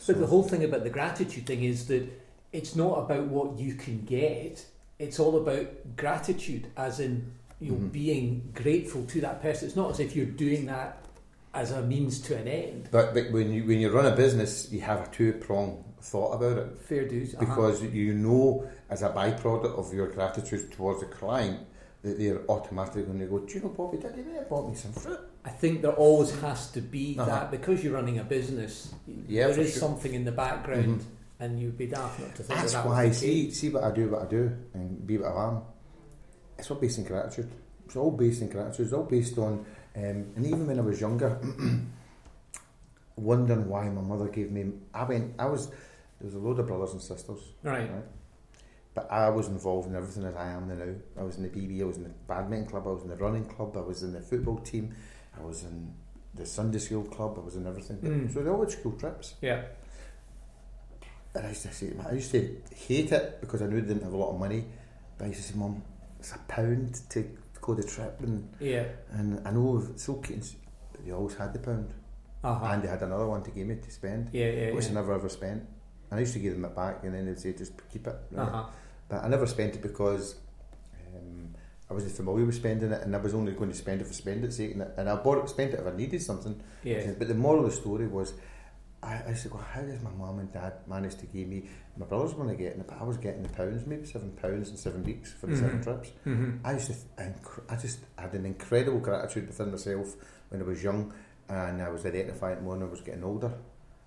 But 0.06 0.18
the 0.20 0.26
whole 0.26 0.42
thing 0.42 0.64
about 0.64 0.82
the 0.84 0.90
gratitude 0.90 1.46
thing 1.46 1.62
is 1.64 1.86
that 1.86 2.06
it's 2.52 2.74
not 2.76 2.98
about 2.98 3.26
what 3.28 3.58
you 3.58 3.74
can 3.74 4.04
get. 4.04 4.64
It's 4.98 5.18
all 5.18 5.36
about 5.38 5.96
gratitude, 5.96 6.66
as 6.76 7.00
in 7.00 7.32
you 7.60 7.72
know, 7.72 7.78
Mhm. 7.78 7.92
being 7.92 8.50
grateful 8.54 9.04
to 9.04 9.20
that 9.20 9.42
person. 9.42 9.68
It's 9.68 9.76
not 9.76 9.90
as 9.90 10.00
if 10.00 10.16
you're 10.16 10.26
doing 10.26 10.66
that 10.66 11.04
as 11.52 11.72
a 11.72 11.82
means 11.82 12.20
to 12.22 12.36
an 12.36 12.48
end. 12.48 12.88
But, 12.90 13.12
but 13.14 13.30
when 13.32 13.52
you 13.52 13.64
when 13.66 13.78
you 13.80 13.90
run 13.90 14.06
a 14.06 14.16
business, 14.16 14.70
you 14.72 14.80
have 14.80 15.06
a 15.06 15.10
two 15.10 15.32
prong 15.34 15.84
thought 16.00 16.32
about 16.34 16.56
it. 16.58 16.78
Fair 16.88 17.06
dues. 17.06 17.34
uh-huh. 17.34 17.44
because 17.44 17.82
you 17.82 18.14
know 18.14 18.64
as 18.88 19.02
a 19.02 19.10
byproduct 19.10 19.78
of 19.78 19.92
your 19.92 20.08
gratitude 20.08 20.72
towards 20.72 21.00
the 21.00 21.06
client 21.06 21.60
that 22.02 22.18
they're 22.18 22.40
automatically 22.48 23.02
going 23.02 23.18
to 23.18 23.26
go, 23.26 23.40
do 23.40 23.54
you 23.54 23.60
know 23.60 23.68
Bobby, 23.68 23.98
did 23.98 24.14
he 24.14 24.22
have 24.32 24.48
bought 24.48 24.66
me 24.70 24.74
some 24.74 24.92
fruit? 24.92 25.20
I 25.44 25.50
think 25.50 25.82
there 25.82 25.92
always 25.92 26.30
has 26.40 26.70
to 26.72 26.80
be 26.80 27.14
Uh-huh. 27.18 27.28
that 27.28 27.50
because 27.50 27.84
you're 27.84 27.92
running 27.92 28.18
a 28.18 28.24
business. 28.24 28.94
Yeah, 29.28 29.48
there 29.48 29.60
is 29.60 29.72
sure. 29.72 29.80
something 29.80 30.14
in 30.14 30.24
the 30.24 30.32
background, 30.32 31.00
Mhm. 31.00 31.04
and 31.40 31.60
you'd 31.60 31.76
be 31.76 31.86
daft 31.88 32.18
not 32.20 32.34
to 32.36 32.42
think 32.42 32.58
That's 32.58 32.72
that, 32.72 32.86
why, 32.86 33.08
the 33.08 33.14
see, 33.14 33.50
see 33.50 33.68
what 33.68 33.84
I 33.84 33.90
do, 33.90 34.08
what 34.08 34.22
I 34.22 34.26
do, 34.26 34.50
and 34.72 35.06
be 35.06 35.18
what 35.18 35.30
I 35.32 35.48
am. 35.48 35.60
It's 36.60 36.70
all 36.70 36.76
based 36.76 36.98
in 36.98 37.04
gratitude. 37.04 37.50
It's 37.86 37.96
all 37.96 38.10
based 38.10 38.42
in 38.42 38.48
gratitude. 38.50 38.84
It's 38.86 38.92
all 38.92 39.04
based 39.04 39.38
on, 39.38 39.64
um, 39.96 40.04
and 40.36 40.46
even 40.46 40.66
when 40.66 40.78
I 40.78 40.82
was 40.82 41.00
younger, 41.00 41.38
wondering 43.16 43.68
why 43.68 43.88
my 43.88 44.02
mother 44.02 44.28
gave 44.28 44.50
me. 44.50 44.72
I 44.94 45.04
went. 45.04 45.34
I 45.38 45.46
was. 45.46 45.68
There 45.68 46.26
was 46.26 46.34
a 46.34 46.38
load 46.38 46.58
of 46.58 46.66
brothers 46.66 46.92
and 46.92 47.00
sisters, 47.00 47.40
Right. 47.62 47.90
right? 47.90 48.04
But 48.92 49.10
I 49.10 49.30
was 49.30 49.48
involved 49.48 49.88
in 49.88 49.96
everything 49.96 50.24
as 50.24 50.36
I 50.36 50.50
am 50.50 50.68
now. 50.68 50.94
I 51.18 51.24
was 51.24 51.36
in 51.38 51.44
the 51.44 51.48
BB. 51.48 51.80
I 51.80 51.84
was 51.84 51.96
in 51.96 52.02
the 52.02 52.10
badminton 52.28 52.68
club. 52.68 52.86
I 52.86 52.90
was 52.90 53.02
in 53.04 53.08
the 53.08 53.16
running 53.16 53.46
club. 53.46 53.74
I 53.76 53.80
was 53.80 54.02
in 54.02 54.12
the 54.12 54.20
football 54.20 54.58
team. 54.58 54.94
I 55.38 55.42
was 55.42 55.62
in 55.64 55.94
the 56.34 56.44
Sunday 56.44 56.78
school 56.78 57.04
club. 57.04 57.38
I 57.38 57.40
was 57.44 57.56
in 57.56 57.66
everything. 57.66 57.96
Mm. 57.98 58.34
So 58.34 58.42
they 58.42 58.50
all 58.50 58.60
had 58.60 58.70
school 58.70 58.92
trips. 58.92 59.34
Yeah. 59.40 59.62
And 61.34 61.46
I 61.46 61.48
used 61.50 61.62
to 61.62 61.72
say, 61.72 61.92
I 62.06 62.12
used 62.12 62.32
to 62.32 62.56
hate 62.74 63.12
it 63.12 63.40
because 63.40 63.62
I 63.62 63.66
knew 63.66 63.80
they 63.80 63.88
didn't 63.94 64.02
have 64.02 64.12
a 64.12 64.16
lot 64.16 64.34
of 64.34 64.38
money. 64.38 64.66
But 65.16 65.24
I 65.26 65.28
used 65.28 65.40
to 65.46 65.52
say, 65.52 65.58
Mum, 65.58 65.82
it's 66.20 66.32
a 66.32 66.38
pound 66.48 67.00
to 67.12 67.18
go 67.62 67.74
the 67.74 67.82
trip, 67.82 68.14
and 68.20 68.48
Yeah. 68.60 68.84
and 69.16 69.28
I 69.46 69.50
know 69.50 69.82
it's 69.90 70.08
okay, 70.08 70.38
but 70.92 71.04
they 71.04 71.12
always 71.12 71.34
had 71.42 71.52
the 71.56 71.58
pound, 71.68 71.88
Uh-huh. 72.44 72.66
and 72.70 72.82
they 72.82 72.88
had 72.88 73.02
another 73.02 73.26
one 73.34 73.42
to 73.42 73.50
give 73.50 73.66
me 73.66 73.76
to 73.76 73.90
spend, 73.90 74.22
yeah. 74.32 74.50
Yeah. 74.50 74.74
which 74.74 74.88
I 74.90 74.92
never 75.00 75.12
ever 75.14 75.28
spent. 75.28 75.60
And 76.10 76.18
I 76.18 76.20
used 76.20 76.34
to 76.34 76.40
give 76.44 76.54
them 76.54 76.64
it 76.64 76.74
back, 76.74 77.04
and 77.04 77.14
then 77.14 77.24
they'd 77.26 77.38
say, 77.38 77.52
just 77.52 77.72
keep 77.92 78.06
it. 78.06 78.16
right? 78.32 78.42
Uh-huh. 78.48 78.64
But 79.08 79.18
I 79.24 79.28
never 79.28 79.46
spent 79.46 79.74
it 79.76 79.82
because 79.82 80.24
um, 81.14 81.54
I 81.88 81.94
wasn't 81.94 82.12
familiar 82.20 82.44
with 82.44 82.56
spending 82.56 82.90
it, 82.92 83.02
and 83.04 83.14
I 83.14 83.20
was 83.26 83.34
only 83.34 83.52
going 83.52 83.70
to 83.70 83.76
spend 83.76 84.00
it 84.02 84.06
for 84.06 84.12
spend 84.24 84.44
its 84.44 84.56
sake. 84.56 84.72
And 84.98 85.08
I 85.08 85.14
bought 85.16 85.38
it, 85.42 85.48
spent 85.48 85.72
it 85.74 85.80
if 85.80 85.86
I 85.86 85.94
needed 85.96 86.20
something. 86.22 86.60
Yeah. 86.84 87.12
But 87.18 87.28
the 87.28 87.34
moral 87.34 87.64
of 87.64 87.70
the 87.70 87.76
story 87.76 88.06
was, 88.08 88.34
I, 89.02 89.22
I 89.28 89.32
said, 89.34 89.52
well, 89.52 89.62
how 89.62 89.80
does 89.80 90.02
my 90.02 90.10
mum 90.10 90.40
and 90.40 90.52
dad 90.52 90.74
manage 90.86 91.16
to 91.16 91.26
give 91.26 91.48
me? 91.48 91.64
My 91.96 92.04
brothers 92.06 92.34
were 92.34 92.42
only 92.42 92.56
getting 92.56 92.80
it, 92.80 92.86
but 92.86 93.00
I 93.00 93.04
was 93.04 93.16
getting 93.16 93.42
the 93.42 93.48
pounds, 93.48 93.86
maybe 93.86 94.04
seven 94.06 94.32
pounds 94.32 94.68
in 94.70 94.76
seven 94.76 95.02
weeks 95.04 95.32
for 95.32 95.46
the 95.46 95.56
seven 95.56 95.78
Mhm. 95.80 95.84
trips. 95.84 96.10
Mm-hmm. 96.26 96.66
I 96.66 96.72
used 96.74 96.86
to, 96.88 96.92
th- 97.16 97.34
I 97.68 97.76
just 97.76 98.00
had 98.18 98.34
an 98.34 98.44
incredible 98.44 98.98
gratitude 99.00 99.46
within 99.46 99.70
myself 99.70 100.16
when 100.50 100.60
I 100.60 100.64
was 100.64 100.82
young, 100.82 101.14
and 101.48 101.80
I 101.80 101.88
was 101.88 102.04
identifying 102.04 102.62
more 102.62 102.74
when 102.76 102.86
I 102.86 102.90
was 102.90 103.00
getting 103.00 103.24
older 103.24 103.52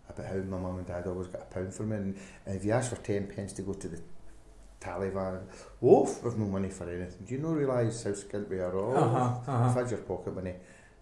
about 0.08 0.26
how 0.28 0.36
my 0.36 0.60
mum 0.60 0.78
and 0.78 0.86
dad 0.86 1.08
always 1.08 1.28
got 1.28 1.42
a 1.42 1.46
pound 1.46 1.74
for 1.74 1.84
me. 1.84 1.96
And, 1.96 2.18
and 2.46 2.56
if 2.56 2.64
you 2.64 2.72
ask 2.74 2.90
for 2.92 3.02
ten 3.02 3.26
pence 3.28 3.52
to 3.54 3.64
go 3.64 3.74
to 3.74 3.88
the 3.88 4.00
tally 4.80 5.10
van, 5.10 5.40
oh, 5.82 6.04
we've 6.24 6.38
no 6.38 6.46
money 6.46 6.70
for 6.70 6.88
anything. 6.90 7.26
Do 7.26 7.34
you 7.34 7.42
not 7.42 7.56
realise 7.56 8.04
how 8.04 8.12
skint 8.12 8.48
we 8.48 8.60
are? 8.60 8.76
Oh, 8.78 8.94
Uh-huh. 8.94 9.40
I've 9.42 9.50
Uh-huh. 9.50 9.74
had 9.82 9.90
your 9.90 10.02
pocket 10.02 10.36
money, 10.36 10.54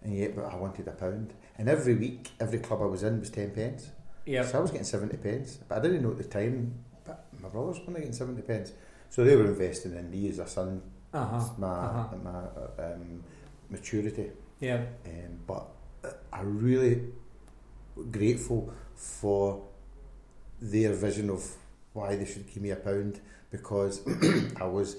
and 0.02 0.16
yet, 0.16 0.34
but 0.34 0.46
I 0.46 0.56
wanted 0.56 0.88
a 0.88 0.92
pound. 0.92 1.34
And 1.58 1.68
every 1.68 1.94
week, 1.94 2.30
every 2.40 2.58
club 2.58 2.80
I 2.82 2.86
was 2.86 3.02
in 3.02 3.20
was 3.20 3.30
ten 3.30 3.50
pence. 3.50 3.90
Yeah. 4.26 4.44
So 4.44 4.58
I 4.58 4.60
was 4.62 4.70
getting 4.70 4.84
70 4.86 5.16
pence, 5.16 5.58
but 5.68 5.78
I 5.78 5.80
didn't 5.82 6.02
know 6.02 6.12
at 6.12 6.18
the 6.18 6.24
time, 6.24 6.72
but 7.04 7.26
my 7.40 7.48
brothers 7.48 7.80
were 7.86 7.92
getting 7.92 8.12
70 8.12 8.40
pence. 8.42 8.72
So 9.10 9.24
they 9.24 9.34
were 9.34 9.46
investing 9.46 9.96
in 9.96 10.08
me 10.10 10.28
as 10.28 10.38
a 10.38 10.46
son, 10.46 10.80
Uh-huh. 11.12 11.40
my, 11.58 11.66
Uh-huh. 11.68 12.16
my 12.22 12.30
uh, 12.30 12.92
um, 12.94 13.24
maturity. 13.68 14.30
Yeah. 14.60 14.82
Um, 15.04 15.40
but 15.46 15.66
I'm 16.32 16.58
really 16.60 17.02
grateful 18.10 18.72
for 18.94 19.62
their 20.60 20.92
vision 20.92 21.28
of 21.30 21.44
why 21.92 22.14
they 22.16 22.24
should 22.24 22.46
give 22.46 22.62
me 22.62 22.70
a 22.70 22.76
pound 22.76 23.20
because 23.50 24.00
I 24.60 24.64
was 24.66 24.96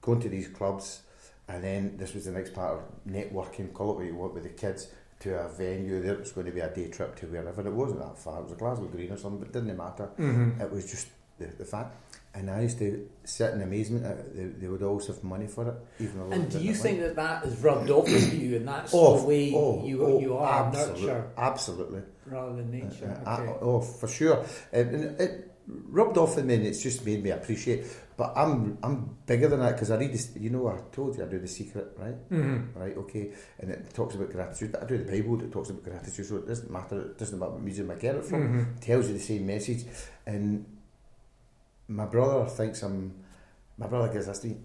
going 0.00 0.20
to 0.20 0.28
these 0.28 0.48
clubs 0.48 1.02
and 1.48 1.62
then 1.64 1.96
this 1.98 2.14
was 2.14 2.24
the 2.26 2.30
next 2.30 2.54
part 2.54 2.74
of 2.78 2.82
networking, 3.12 3.72
call 3.72 3.90
it 3.90 3.96
what 3.96 4.06
you 4.06 4.14
want 4.14 4.34
with 4.34 4.44
the 4.44 4.48
kids, 4.50 4.86
to 5.20 5.38
a 5.38 5.48
venue. 5.48 6.00
There 6.02 6.16
was 6.16 6.32
going 6.32 6.46
to 6.46 6.52
be 6.52 6.60
a 6.60 6.68
day 6.74 6.88
trip 6.88 7.16
to 7.16 7.26
wherever. 7.26 7.66
It 7.66 7.72
wasn't 7.72 8.00
that 8.00 8.18
far. 8.18 8.40
It 8.40 8.44
was 8.44 8.52
a 8.52 8.56
Glasgow 8.56 8.86
Green 8.86 9.12
or 9.12 9.16
something, 9.16 9.38
but 9.40 9.48
it 9.48 9.52
didn't 9.52 9.76
matter. 9.76 10.08
Mm-hmm. 10.18 10.60
It 10.60 10.70
was 10.70 10.90
just 10.90 11.08
the, 11.38 11.46
the 11.46 11.64
fact. 11.64 11.96
And 12.32 12.48
I 12.48 12.60
used 12.62 12.78
to 12.78 13.08
sit 13.24 13.54
in 13.54 13.60
amazement. 13.62 14.06
At, 14.06 14.36
they, 14.36 14.44
they 14.44 14.68
would 14.68 14.82
always 14.84 15.08
have 15.08 15.22
money 15.24 15.48
for 15.48 15.68
it, 15.68 15.74
even 16.04 16.18
though 16.20 16.34
And 16.36 16.48
do 16.50 16.58
you 16.58 16.68
didn't 16.72 16.82
think 16.82 17.00
that 17.00 17.16
that 17.16 17.44
is 17.44 17.58
rubbed 17.58 17.90
off 17.90 18.04
with 18.04 18.32
you, 18.40 18.56
and 18.56 18.68
that's 18.68 18.92
Oh, 18.94 19.18
the 19.20 19.26
way 19.26 19.52
oh, 19.54 19.84
you 19.84 20.04
oh, 20.04 20.20
you 20.20 20.36
are 20.36 20.68
absolute- 20.68 21.00
nurture 21.00 21.30
Absolutely. 21.36 22.02
rather 22.26 22.54
than 22.56 22.70
nature? 22.70 23.20
Uh, 23.26 23.30
uh, 23.30 23.40
Okay. 23.40 23.58
oh, 23.62 23.80
for 23.80 24.06
sure. 24.06 24.44
And, 24.72 24.94
and 24.94 25.20
it 25.20 25.49
rubbed 25.88 26.16
off 26.18 26.36
in 26.38 26.46
me, 26.46 26.54
and 26.54 26.66
it's 26.66 26.82
just 26.82 27.04
made 27.06 27.22
me 27.22 27.30
appreciate. 27.30 27.84
But 28.16 28.32
I'm 28.36 28.76
I'm 28.82 29.16
bigger 29.26 29.48
than 29.48 29.60
that 29.60 29.72
because 29.72 29.90
I 29.90 29.96
read 29.96 30.12
this. 30.12 30.32
You 30.38 30.50
know, 30.50 30.68
I 30.68 30.78
told 30.92 31.16
you 31.16 31.24
I 31.24 31.26
do 31.28 31.38
the 31.38 31.48
secret, 31.48 31.92
right? 31.96 32.28
Mhm. 32.30 32.74
Right, 32.76 32.96
okay, 32.96 33.32
and 33.58 33.70
it 33.70 33.94
talks 33.94 34.14
about 34.14 34.30
gratitude. 34.30 34.72
But 34.72 34.82
I 34.82 34.86
do 34.86 34.98
the 34.98 35.10
Bible 35.10 35.36
that 35.38 35.50
talks 35.52 35.70
about 35.70 35.84
gratitude, 35.84 36.26
so 36.26 36.36
it 36.36 36.46
doesn't 36.46 36.70
matter. 36.70 37.00
It 37.00 37.18
doesn't 37.18 37.38
matter 37.38 37.52
what 37.52 37.62
museum 37.62 37.90
I 37.90 37.94
get 37.94 38.14
it 38.16 38.24
from. 38.24 38.42
Mhm. 38.42 38.76
It 38.76 38.82
tells 38.82 39.06
you 39.08 39.14
the 39.14 39.20
same 39.20 39.46
message. 39.46 39.84
And 40.26 40.66
my 41.88 42.06
brother 42.06 42.46
thinks 42.48 42.82
I'm. 42.82 43.14
My 43.78 43.86
brother 43.86 44.12
gives 44.12 44.28
us 44.28 44.40
the 44.40 44.56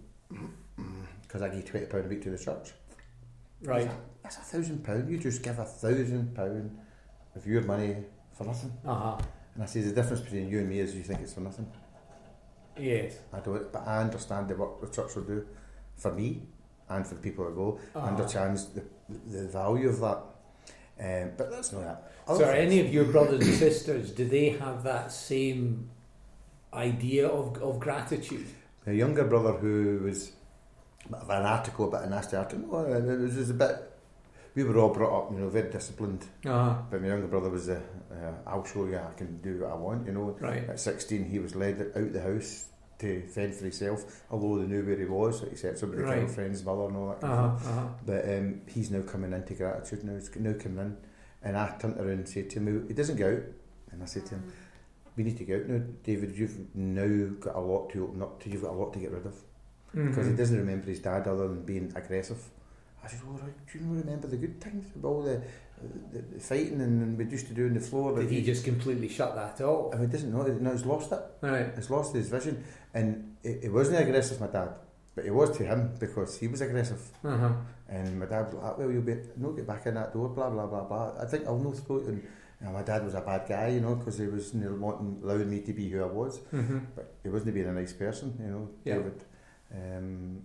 because 1.22 1.42
I 1.42 1.50
give 1.50 1.66
twenty 1.66 1.86
pound 1.86 2.06
a 2.06 2.08
week 2.10 2.22
to 2.24 2.30
the 2.32 2.38
church. 2.38 2.74
Right. 3.64 3.90
That's 4.24 4.38
a 4.38 4.42
thousand 4.42 4.84
pound. 4.84 5.10
You 5.10 5.18
just 5.18 5.42
give 5.44 5.58
a 5.60 5.66
thousand 5.66 6.36
pound 6.36 6.78
of 7.36 7.48
your 7.48 7.62
money 7.64 7.96
for 8.34 8.44
nothing. 8.46 8.74
Uh 8.86 8.94
huh. 8.96 9.18
And 9.56 9.64
I 9.64 9.68
say 9.68 9.82
the 9.82 9.94
difference 9.94 10.22
between 10.22 10.50
you 10.50 10.60
and 10.60 10.70
me 10.70 10.80
is 10.80 10.94
you 10.96 11.02
think 11.04 11.22
it's 11.22 11.34
for 11.34 11.40
nothing. 11.42 11.68
Yes. 12.78 13.18
I 13.34 13.40
don't, 13.40 13.72
but 13.72 13.88
I 13.88 14.00
understand 14.00 14.50
the 14.50 14.56
work 14.56 14.82
the 14.82 14.88
church 14.90 15.16
will 15.16 15.24
do 15.24 15.46
for 15.96 16.12
me 16.14 16.44
and 16.90 17.08
for 17.08 17.16
the 17.16 17.22
people 17.22 17.46
that 17.46 17.56
go. 17.56 17.80
I 17.96 18.00
Uh-huh. 18.00 18.08
understand 18.10 18.58
the, 18.76 18.84
the 19.38 19.48
value 19.48 19.90
of 19.90 20.00
that. 20.02 20.20
Um, 20.98 21.32
but 21.38 21.52
that's 21.52 21.72
not 21.74 21.84
that. 21.84 22.12
So, 22.28 22.44
are 22.46 22.52
any 22.54 22.80
of 22.80 22.94
your 22.94 23.06
brothers 23.06 23.46
and 23.48 23.56
sisters, 23.68 24.12
do 24.12 24.26
they 24.26 24.50
have 24.50 24.84
that 24.84 25.12
same 25.12 25.90
idea 26.74 27.28
of, 27.28 27.58
of 27.62 27.80
gratitude? 27.80 28.46
A 28.88 28.94
younger 28.94 29.24
brother 29.26 29.54
who 29.54 30.02
was 30.04 30.32
a 31.06 31.10
bit 31.10 31.20
of 31.22 31.30
an 31.30 31.46
article, 31.46 31.88
a 31.88 31.92
bit 31.92 32.00
of 32.02 32.08
a 32.08 32.10
nasty 32.10 32.36
article. 32.38 32.68
No, 32.68 32.94
it 32.94 33.20
was 33.20 33.36
just 33.36 33.52
a 33.52 33.54
bit. 33.54 33.92
We 34.56 34.64
were 34.64 34.78
all 34.78 34.94
brought 34.94 35.26
up, 35.26 35.32
you 35.32 35.40
know, 35.40 35.50
very 35.50 35.70
disciplined. 35.70 36.26
Uh-huh. 36.46 36.76
But 36.90 37.02
my 37.02 37.08
younger 37.10 37.28
brother 37.28 37.50
was 37.50 37.68
a, 37.70 37.78
uh, 38.12 38.32
I'll 38.48 38.64
show 38.66 38.86
you, 38.86 38.98
I 38.98 39.14
can 39.14 39.42
do 39.42 39.60
what 39.62 39.72
I 39.72 39.76
want, 39.76 40.08
you 40.08 40.14
know. 40.14 40.36
Right. 40.40 40.68
At 40.70 40.80
16, 40.80 41.26
he 41.26 41.40
was 41.40 41.56
led 41.56 41.92
out 41.96 42.14
the 42.14 42.22
house 42.22 42.70
to 43.00 43.22
fend 43.28 43.54
for 43.54 43.64
himself, 43.64 44.24
although 44.32 44.58
they 44.60 44.68
knew 44.68 44.86
where 44.86 44.96
he 44.98 45.04
was, 45.06 45.44
except 45.44 45.80
somebody 45.80 46.04
Right. 46.04 46.20
killed 46.20 46.32
friend's 46.32 46.64
mother 46.64 46.86
and 46.86 46.96
all 46.96 47.10
that 47.10 47.20
kind 47.22 47.34
of 47.34 47.40
Uh-huh. 47.40 47.58
thing. 47.58 47.74
Uh-huh. 47.78 47.88
But 48.06 48.30
um, 48.38 48.62
he's 48.68 48.92
now 48.92 49.02
coming 49.02 49.34
into 49.34 49.54
gratitude 49.56 50.04
now. 50.06 50.14
He's 50.14 50.34
now 50.38 50.54
coming 50.54 50.80
in. 50.80 50.98
And 51.44 51.58
I 51.58 51.76
turned 51.78 51.98
around 51.98 52.10
and 52.10 52.30
said 52.30 52.50
to 52.52 52.60
him, 52.60 52.88
he 52.88 52.94
doesn't 52.94 53.18
go 53.18 53.28
out. 53.34 53.44
And 53.92 54.02
I 54.02 54.06
said 54.06 54.26
to 54.28 54.36
him, 54.36 54.54
we 55.18 55.24
need 55.26 55.38
to 55.38 55.44
go 55.46 55.56
out 55.58 55.68
now, 55.68 55.82
David. 56.04 56.38
You've 56.38 56.74
now 56.76 57.34
got 57.42 57.56
a 57.56 57.60
lot 57.60 57.90
to 57.92 58.04
open 58.06 58.22
up 58.22 58.42
to. 58.44 58.50
You've 58.50 58.62
got 58.64 58.72
a 58.72 58.78
lot 58.78 58.94
to 58.94 59.00
get 59.00 59.12
rid 59.12 59.26
of. 59.26 59.36
Because 59.94 60.28
he 60.28 60.34
doesn't 60.34 60.58
remember 60.58 60.88
his 60.88 61.00
dad 61.00 61.26
other 61.28 61.48
than 61.48 61.62
being 61.64 61.92
aggressive. 61.96 62.42
I 63.06 63.08
said, 63.08 63.22
all 63.28 63.34
right, 63.38 63.68
do 63.72 63.80
you 63.80 63.86
remember 63.86 64.28
the 64.28 64.38
good 64.38 64.60
things? 64.62 64.86
About 64.96 65.08
all 65.08 65.22
the, 65.24 65.42
the, 66.12 66.22
the 66.34 66.40
fighting 66.40 66.82
and, 66.82 67.02
and 67.02 67.18
we 67.18 67.26
used 67.26 67.48
to 67.48 67.54
do 67.54 67.68
on 67.68 67.74
the 67.74 67.80
floor? 67.80 68.20
Did 68.20 68.30
he 68.32 68.42
just 68.42 68.64
completely 68.66 69.10
shut 69.10 69.36
that 69.36 69.64
off? 69.64 69.94
I 69.94 69.98
mean, 69.98 70.08
he 70.08 70.12
doesn't 70.12 70.32
know. 70.32 70.44
Now 70.44 70.72
he's 70.72 70.86
lost 70.86 71.12
it. 71.12 71.22
Right. 71.42 71.72
He's 71.76 71.90
lost 71.90 72.16
his 72.16 72.30
vision. 72.30 72.64
And 72.94 73.36
it, 73.44 73.66
it 73.66 73.72
wasn't 73.72 74.00
aggressive, 74.00 74.40
my 74.40 74.48
dad. 74.48 74.76
But 75.16 75.26
it 75.26 75.34
was 75.34 75.56
to 75.58 75.64
him 75.64 75.96
because 76.00 76.38
he 76.38 76.48
was 76.48 76.62
aggressive. 76.62 77.02
Uh-huh. 77.24 77.52
And 77.88 78.20
my 78.20 78.26
dad 78.26 78.46
was 78.48 78.56
like, 78.56 78.78
well, 78.78 78.92
you'll 78.92 79.02
be, 79.02 79.18
no 79.38 79.52
get 79.52 79.68
back 79.68 79.86
in 79.86 79.94
that 79.94 80.14
door, 80.14 80.30
blah, 80.30 80.50
blah, 80.50 80.66
blah, 80.66 80.84
blah. 80.84 81.14
I 81.22 81.26
think 81.26 81.46
I'll 81.46 81.58
not 81.58 81.76
it. 81.76 82.08
And 82.08 82.24
you 82.62 82.68
know, 82.68 82.74
my 82.74 82.82
dad 82.84 83.04
was 83.04 83.14
a 83.14 83.22
bad 83.22 83.46
guy, 83.48 83.68
you 83.68 83.82
know, 83.82 83.96
because 83.96 84.18
he 84.18 84.28
was 84.28 84.54
you 84.54 84.62
know, 84.62 84.74
wanting, 84.74 85.20
allowing 85.24 85.50
me 85.50 85.62
to 85.62 85.74
be 85.74 85.90
who 85.90 86.04
I 86.04 86.08
was. 86.08 86.40
Mm-hmm. 86.54 86.80
But 86.96 87.14
he 87.24 87.30
wasn't 87.30 87.54
being 87.54 87.68
a 87.68 87.74
nice 87.74 87.94
person, 87.94 88.36
you 88.40 88.48
know, 88.48 88.70
Yeah. 88.84 88.96
David. 88.96 89.24
Um, 89.74 90.42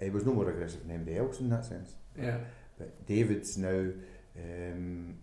he 0.00 0.10
was 0.10 0.24
no 0.24 0.32
more 0.32 0.48
aggressive 0.50 0.82
than 0.82 0.92
anybody 0.94 1.18
else 1.18 1.40
in 1.40 1.48
that 1.50 1.64
sense. 1.64 1.94
Yeah. 2.20 2.38
But 2.78 3.06
David's 3.06 3.56
now, 3.58 3.90
um, 4.38 5.14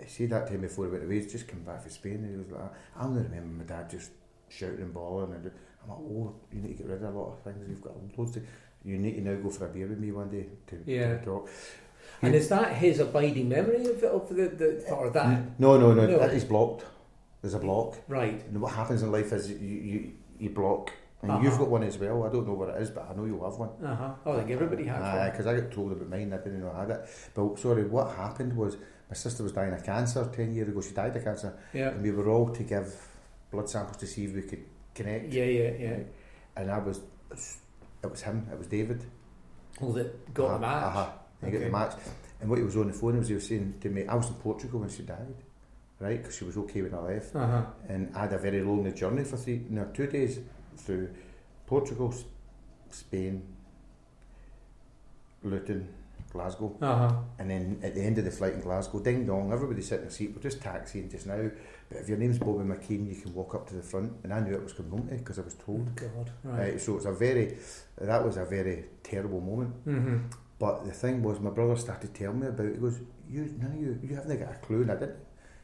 I 0.00 0.06
said 0.06 0.30
that 0.30 0.48
him 0.48 0.60
before 0.62 0.86
he 0.86 0.90
went 0.92 1.04
away, 1.04 1.20
he's 1.20 1.32
just 1.32 1.48
come 1.48 1.60
back 1.60 1.82
from 1.82 1.90
Spain 1.90 2.14
and 2.24 2.30
he 2.30 2.36
was 2.36 2.50
like, 2.50 2.72
I 2.96 3.04
only 3.04 3.22
remember 3.22 3.62
my 3.62 3.64
dad 3.64 3.90
just 3.90 4.10
shouting 4.48 4.80
and 4.80 4.94
bawling 4.94 5.32
and 5.32 5.50
I'm 5.84 5.88
like, 5.90 5.98
oh, 5.98 6.34
you 6.52 6.60
need 6.60 6.76
to 6.76 6.82
get 6.82 6.86
rid 6.92 7.02
of 7.02 7.14
a 7.14 7.18
lot 7.18 7.32
of 7.32 7.40
things, 7.42 7.68
you've 7.68 7.80
got 7.82 7.94
loads 8.16 8.32
to, 8.32 8.42
you 8.84 8.98
need 8.98 9.14
to 9.14 9.20
now 9.22 9.34
go 9.40 9.50
for 9.50 9.66
a 9.66 9.68
beer 9.68 9.86
with 9.86 9.98
me 9.98 10.12
one 10.12 10.28
day 10.30 10.46
to, 10.68 10.82
Yeah. 10.86 11.18
to 11.18 11.24
talk. 11.24 11.48
And 12.20 12.34
is 12.34 12.48
that 12.50 12.74
his 12.76 13.00
abiding 13.00 13.48
memory 13.48 13.84
of, 13.86 14.02
of 14.04 14.28
the, 14.28 14.48
the 14.48 14.90
or 14.92 15.10
that? 15.10 15.58
No, 15.58 15.78
no, 15.78 15.92
no, 15.92 16.06
No. 16.06 16.18
that 16.18 16.32
is 16.34 16.44
blocked. 16.44 16.84
There's 17.40 17.54
a 17.54 17.58
block. 17.58 17.96
Right. 18.06 18.44
And 18.46 18.60
what 18.60 18.72
happens 18.74 19.02
in 19.02 19.10
life 19.10 19.32
is 19.32 19.50
you, 19.50 19.56
you, 19.56 20.12
you 20.38 20.50
block. 20.50 20.92
And 21.22 21.30
Uh-huh. 21.30 21.40
you've 21.44 21.58
got 21.58 21.68
one 21.70 21.84
as 21.84 21.96
well. 21.98 22.24
I 22.24 22.28
don't 22.30 22.46
know 22.46 22.54
what 22.54 22.70
it 22.70 22.82
is, 22.82 22.90
but 22.90 23.08
I 23.08 23.14
know 23.14 23.24
you'll 23.24 23.44
have 23.48 23.58
one. 23.58 23.70
Uh 23.84 23.94
huh. 23.94 24.14
Oh, 24.26 24.32
I 24.32 24.38
think 24.38 24.50
everybody 24.50 24.84
has 24.86 25.00
one. 25.00 25.30
because 25.30 25.46
I 25.46 25.60
got 25.60 25.70
told 25.70 25.92
about 25.92 26.08
mine, 26.08 26.32
I 26.32 26.38
didn't 26.38 26.60
know 26.60 26.72
I 26.74 26.80
had 26.80 26.90
it. 26.90 27.08
But 27.34 27.58
sorry, 27.60 27.84
what 27.84 28.16
happened 28.16 28.56
was 28.56 28.76
my 29.08 29.14
sister 29.14 29.42
was 29.44 29.52
dying 29.52 29.72
of 29.72 29.84
cancer 29.84 30.28
10 30.34 30.52
years 30.52 30.68
ago. 30.68 30.80
She 30.80 30.92
died 30.92 31.14
of 31.16 31.22
cancer. 31.22 31.56
Yeah. 31.72 31.90
And 31.90 32.02
we 32.02 32.10
were 32.10 32.28
all 32.28 32.48
to 32.50 32.62
give 32.64 32.92
blood 33.52 33.68
samples 33.70 33.98
to 33.98 34.06
see 34.06 34.24
if 34.24 34.34
we 34.34 34.42
could 34.42 34.64
connect. 34.94 35.32
Yeah. 35.32 35.44
Yeah. 35.44 35.70
Yeah. 35.78 35.98
And 36.56 36.70
I 36.72 36.78
was, 36.78 37.00
it 38.02 38.10
was 38.10 38.22
him, 38.22 38.48
it 38.50 38.58
was 38.58 38.66
David. 38.66 39.04
Well, 39.80 39.92
that 39.92 40.34
got 40.34 40.46
uh-huh, 40.46 40.54
the 40.54 40.60
match. 40.60 40.84
Uh-huh. 40.84 41.10
He 41.44 41.50
got 41.52 41.60
the 41.60 41.70
match. 41.70 41.92
And 42.40 42.50
what 42.50 42.58
he 42.58 42.64
was 42.64 42.76
on 42.76 42.88
the 42.88 42.92
phone 42.92 43.18
was 43.18 43.28
he 43.28 43.34
was 43.34 43.46
saying 43.46 43.74
to 43.80 43.88
me, 43.88 44.06
I 44.06 44.16
was 44.16 44.28
in 44.28 44.34
Portugal 44.34 44.80
when 44.80 44.88
she 44.90 45.02
died, 45.04 45.36
right? 46.00 46.20
Because 46.20 46.36
she 46.36 46.44
was 46.44 46.56
okay 46.56 46.82
when 46.82 46.92
I 46.94 46.98
left. 46.98 47.36
Uh 47.36 47.46
huh. 47.46 47.62
and 47.88 48.10
I 48.16 48.22
had 48.22 48.32
a 48.32 48.38
very 48.38 48.60
lonely 48.62 48.90
journey 48.92 49.22
for 49.22 49.36
three, 49.36 49.64
no, 49.70 49.84
two 49.94 50.08
days 50.08 50.40
through 50.76 51.10
Portugal, 51.66 52.10
S- 52.12 52.24
Spain, 52.90 53.42
Luton, 55.42 55.88
Glasgow, 56.30 56.76
Uh 56.80 56.96
huh. 57.08 57.16
and 57.38 57.50
then 57.50 57.80
at 57.82 57.94
the 57.94 58.00
end 58.02 58.16
of 58.18 58.24
the 58.24 58.30
flight 58.30 58.54
in 58.54 58.60
Glasgow, 58.60 59.00
ding 59.00 59.26
dong, 59.26 59.52
everybody's 59.52 59.88
sitting 59.88 60.04
in 60.04 60.08
a 60.08 60.12
seat. 60.12 60.32
We're 60.34 60.42
just 60.42 60.62
taxiing 60.62 61.10
just 61.10 61.26
now, 61.26 61.50
but 61.88 61.98
if 61.98 62.08
your 62.08 62.16
name's 62.18 62.38
Bobby 62.38 62.64
McKean, 62.64 63.08
you 63.08 63.20
can 63.20 63.34
walk 63.34 63.54
up 63.54 63.68
to 63.68 63.74
the 63.74 63.82
front, 63.82 64.12
and 64.22 64.32
I 64.32 64.40
knew 64.40 64.54
it 64.54 64.62
was 64.62 64.72
coming 64.72 64.92
home 64.92 65.08
because 65.10 65.38
I 65.38 65.42
was 65.42 65.54
told. 65.54 65.94
God. 65.96 66.30
Right. 66.44 66.58
Right. 66.58 66.80
so 66.80 66.96
it's 66.96 67.04
a 67.06 67.12
very, 67.12 67.56
that 68.00 68.24
was 68.24 68.36
a 68.36 68.44
very 68.44 68.84
terrible 69.02 69.40
moment. 69.40 69.84
Mm-hmm. 69.86 70.16
But 70.58 70.84
the 70.84 70.92
thing 70.92 71.22
was, 71.22 71.40
my 71.40 71.50
brother 71.50 71.76
started 71.76 72.14
telling 72.14 72.40
me 72.40 72.46
about 72.46 72.66
it. 72.66 72.74
He 72.76 72.80
goes, 72.80 73.00
you, 73.28 73.52
none 73.58 73.72
of 73.72 73.80
you, 73.80 73.98
you 74.02 74.14
haven't 74.14 74.38
got 74.38 74.52
a 74.54 74.58
clue, 74.58 74.82
and 74.82 74.92
I 74.92 74.96
didn't. 74.96 75.16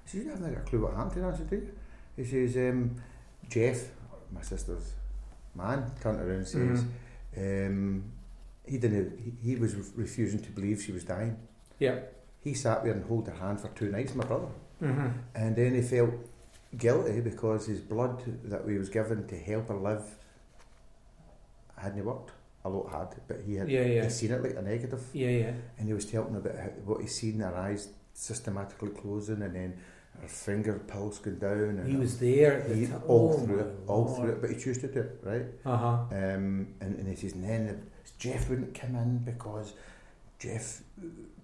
He 0.05 0.11
says, 0.11 0.25
you 0.25 0.31
haven't 0.33 0.53
got 0.53 0.61
a 0.63 0.65
clue 0.65 0.83
what 0.83 0.95
happened 0.95 1.13
to. 1.23 1.29
I 1.29 1.37
said, 1.37 1.49
do 1.51 1.57
you? 1.57 1.71
He 2.17 2.25
says, 2.25 2.57
um, 2.57 2.97
Jeff, 3.49 3.89
my 4.35 4.43
sister's 4.43 4.93
man, 5.55 5.91
turned 6.01 6.21
around 6.21 6.31
and 6.31 6.49
says, 6.49 6.85
um, 7.37 8.05
he 8.67 8.79
didn't, 8.79 9.19
he, 9.43 9.51
he 9.51 9.57
was 9.57 9.75
refusing 9.97 10.41
to 10.43 10.51
believe 10.51 10.83
she 10.83 10.93
was 10.93 11.05
dying. 11.05 11.37
Yeah. 11.79 12.01
He 12.43 12.55
sat 12.55 12.85
there 12.85 12.93
and 12.93 13.05
held 13.07 13.27
her 13.29 13.35
hand 13.35 13.61
for 13.61 13.69
two 13.69 13.91
nights, 13.91 14.15
my 14.15 14.25
brother. 14.25 14.49
Mm-hmm. 14.83 15.09
And 15.35 15.57
then 15.57 15.75
he 15.75 15.83
felt 15.83 16.11
guilty 16.77 17.21
because 17.21 17.67
his 17.67 17.81
blood 17.81 18.23
that 18.45 18.63
he 18.69 18.79
was 18.79 18.89
given 18.89 19.27
to 19.27 19.37
help 19.39 19.69
her 19.69 19.75
live 19.77 20.05
hadn't 21.77 22.05
worked. 22.05 22.33
A 22.65 22.69
lot 22.69 22.91
had, 22.93 23.21
but 23.29 23.41
he 23.47 23.55
had 23.55 23.69
Yeah. 23.71 23.83
Yeah. 23.83 24.09
seen 24.09 24.33
it 24.33 24.43
like 24.43 24.57
a 24.57 24.63
negative. 24.63 25.03
Yeah. 25.13 25.29
Yeah. 25.31 25.53
And 25.79 25.87
he 25.89 25.95
was 25.95 26.05
telling 26.05 26.35
about 26.37 26.55
what 26.85 27.01
he 27.01 27.07
seen 27.07 27.41
her 27.41 27.55
eyes 27.55 27.89
systematically 28.13 28.91
closing 28.91 29.43
and 29.43 29.55
then 29.55 29.79
her 30.21 30.29
finger 30.29 30.79
pulse 30.87 31.19
going 31.19 31.39
down. 31.39 31.79
And 31.81 31.89
He 31.89 31.97
was 31.97 32.19
there. 32.19 32.61
At 32.63 32.69
the 32.69 32.75
he- 32.75 32.93
all 33.07 33.35
oh 33.37 33.45
through 33.45 33.59
it, 33.61 33.77
all 33.87 34.05
Lord. 34.05 34.17
through 34.21 34.31
it, 34.33 34.41
but 34.41 34.51
he 34.51 34.57
chose 34.57 34.79
to 34.79 34.89
do 34.89 35.01
it, 35.01 35.21
right? 35.23 35.47
Uh 35.65 35.77
huh. 35.77 35.89
Um, 36.11 36.69
and, 36.81 36.97
and 36.99 37.09
he 37.09 37.15
says, 37.17 37.33
and 37.33 37.45
then 37.45 37.91
Jeff 38.19 38.49
wouldn't 38.51 38.75
come 38.75 38.95
in 38.97 39.19
because 39.19 39.75
Jeff 40.39 40.83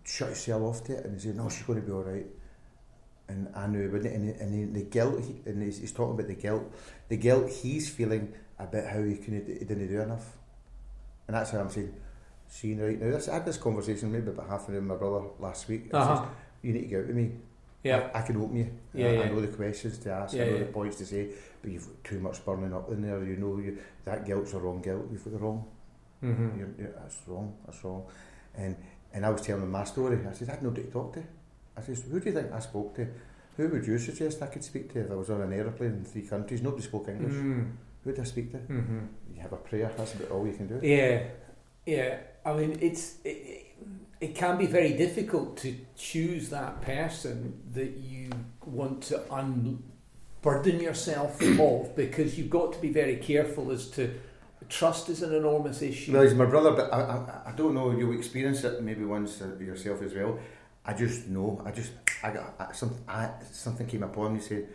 shut 0.04 0.28
himself 0.28 0.62
off 0.62 0.84
to 0.84 0.96
it, 0.98 1.04
and 1.04 1.14
he 1.14 1.20
said, 1.20 1.36
no, 1.36 1.48
she's 1.48 1.62
going 1.62 1.80
to 1.80 1.86
be 1.86 1.92
all 1.92 2.02
right. 2.02 2.26
And 3.28 3.48
I 3.56 3.66
knew 3.66 3.90
wouldn't, 3.90 4.14
and, 4.14 4.28
and 4.40 4.74
the 4.74 4.82
guilt, 4.82 5.20
he, 5.24 5.40
and 5.48 5.62
he's, 5.62 5.78
he's 5.78 5.92
talking 5.92 6.14
about 6.14 6.26
the 6.26 6.34
guilt, 6.34 6.62
the 7.08 7.16
guilt 7.16 7.48
he's 7.50 7.88
feeling 7.88 8.34
about 8.58 8.86
how 8.86 9.02
he 9.02 9.16
couldn't, 9.16 9.46
he 9.48 9.64
didn't 9.64 9.88
do 9.88 10.00
enough. 10.00 10.36
And 11.26 11.34
that's 11.34 11.50
how 11.50 11.60
I'm 11.60 11.70
saying, 11.70 11.94
seeing 12.48 12.80
right 12.80 13.00
now, 13.00 13.10
this, 13.12 13.28
I 13.28 13.34
had 13.34 13.46
this 13.46 13.56
conversation 13.56 14.12
maybe 14.12 14.28
about 14.28 14.48
half 14.50 14.68
an 14.68 14.74
hour 14.74 14.80
with 14.80 14.88
my 14.90 14.96
brother 14.96 15.24
last 15.38 15.68
week. 15.68 15.88
Uh-huh. 15.92 16.16
says, 16.22 16.28
you 16.62 16.72
need 16.74 16.82
to 16.82 16.86
get 16.86 17.00
out 17.00 17.06
with 17.06 17.16
me. 17.16 17.32
Yeah. 17.84 18.10
I, 18.12 18.18
I 18.18 18.22
can 18.22 18.36
open 18.38 18.56
you. 18.56 18.70
Yeah, 18.92 19.06
I, 19.06 19.12
yeah. 19.12 19.20
I 19.20 19.28
know 19.28 19.40
the 19.40 19.48
questions 19.48 19.98
to 19.98 20.10
ask. 20.10 20.34
Yeah, 20.34 20.42
I 20.42 20.46
know 20.46 20.52
yeah. 20.54 20.58
the 20.60 20.72
points 20.72 20.96
to 20.96 21.06
say. 21.06 21.28
But 21.62 21.70
you've 21.70 21.86
got 21.86 22.02
too 22.02 22.18
much 22.18 22.44
burning 22.44 22.74
up 22.74 22.90
in 22.90 23.02
there. 23.02 23.22
You 23.22 23.36
know 23.36 23.58
you 23.58 23.78
that 24.04 24.26
guilt's 24.26 24.52
the 24.52 24.58
wrong 24.58 24.82
guilt. 24.82 25.06
You've 25.12 25.22
got 25.22 25.32
the 25.34 25.38
wrong. 25.38 25.64
Mm-hmm. 26.22 26.58
You're, 26.58 26.70
you're, 26.78 26.92
that's 26.98 27.18
wrong. 27.26 27.56
That's 27.64 27.84
wrong. 27.84 28.04
And 28.56 28.76
and 29.12 29.24
I 29.24 29.30
was 29.30 29.42
telling 29.42 29.70
my 29.70 29.84
story. 29.84 30.18
I 30.26 30.32
said 30.32 30.48
I 30.48 30.52
had 30.52 30.62
nobody 30.62 30.84
to 30.84 30.90
talk 30.90 31.14
to. 31.14 31.22
I 31.76 31.82
said, 31.82 31.98
who 32.10 32.20
do 32.20 32.26
you 32.26 32.34
think 32.34 32.52
I 32.52 32.60
spoke 32.60 32.94
to? 32.96 33.06
Who 33.56 33.68
would 33.68 33.86
you 33.86 33.98
suggest 33.98 34.42
I 34.42 34.46
could 34.46 34.64
speak 34.64 34.92
to 34.92 35.00
if 35.00 35.10
I 35.10 35.14
was 35.14 35.30
on 35.30 35.40
an 35.40 35.52
aeroplane 35.52 35.92
in 35.92 36.04
three 36.04 36.22
countries? 36.22 36.62
Nobody 36.62 36.82
spoke 36.82 37.08
English. 37.08 37.34
Mm. 37.34 37.72
Who 38.02 38.10
would 38.10 38.18
I 38.18 38.24
speak 38.24 38.50
to? 38.52 38.58
Mm-hmm. 38.58 38.98
You 39.34 39.40
have 39.42 39.52
a 39.52 39.56
prayer. 39.56 39.92
That's 39.96 40.14
about 40.14 40.30
all 40.30 40.46
you 40.46 40.54
can 40.54 40.66
do. 40.66 40.80
Yeah, 40.86 41.22
yeah. 41.86 42.18
I 42.44 42.52
mean, 42.54 42.78
it's 42.80 43.16
it, 43.24 43.63
it 44.20 44.34
can 44.34 44.56
be 44.56 44.66
very 44.66 44.92
difficult 44.92 45.56
to 45.58 45.74
choose 45.96 46.48
that 46.50 46.80
person 46.82 47.60
that 47.72 47.96
you 47.96 48.30
want 48.64 49.02
to 49.02 49.22
unburden 49.32 50.80
yourself 50.80 51.40
of 51.60 51.96
because 51.96 52.38
you've 52.38 52.50
got 52.50 52.72
to 52.72 52.78
be 52.80 52.90
very 52.90 53.16
careful 53.16 53.70
as 53.70 53.88
to 53.90 54.14
trust 54.68 55.08
is 55.08 55.22
an 55.22 55.34
enormous 55.34 55.82
issue. 55.82 56.12
Well, 56.12 56.22
he's 56.22 56.34
my 56.34 56.46
brother, 56.46 56.72
but 56.72 56.92
I, 56.92 57.00
I, 57.00 57.50
I 57.50 57.52
don't 57.52 57.74
know. 57.74 57.90
You'll 57.90 58.16
experience 58.16 58.64
it 58.64 58.82
maybe 58.82 59.04
once 59.04 59.40
uh, 59.42 59.56
yourself 59.58 60.02
as 60.02 60.14
well. 60.14 60.38
I 60.84 60.92
just 60.94 61.28
know. 61.28 61.62
I 61.64 61.70
just 61.70 61.92
I 62.22 62.30
got 62.30 62.54
I, 62.58 62.72
some 62.72 62.94
I, 63.08 63.30
something 63.50 63.86
came 63.86 64.02
upon 64.02 64.34
me 64.34 64.40
said 64.40 64.66
that 64.66 64.68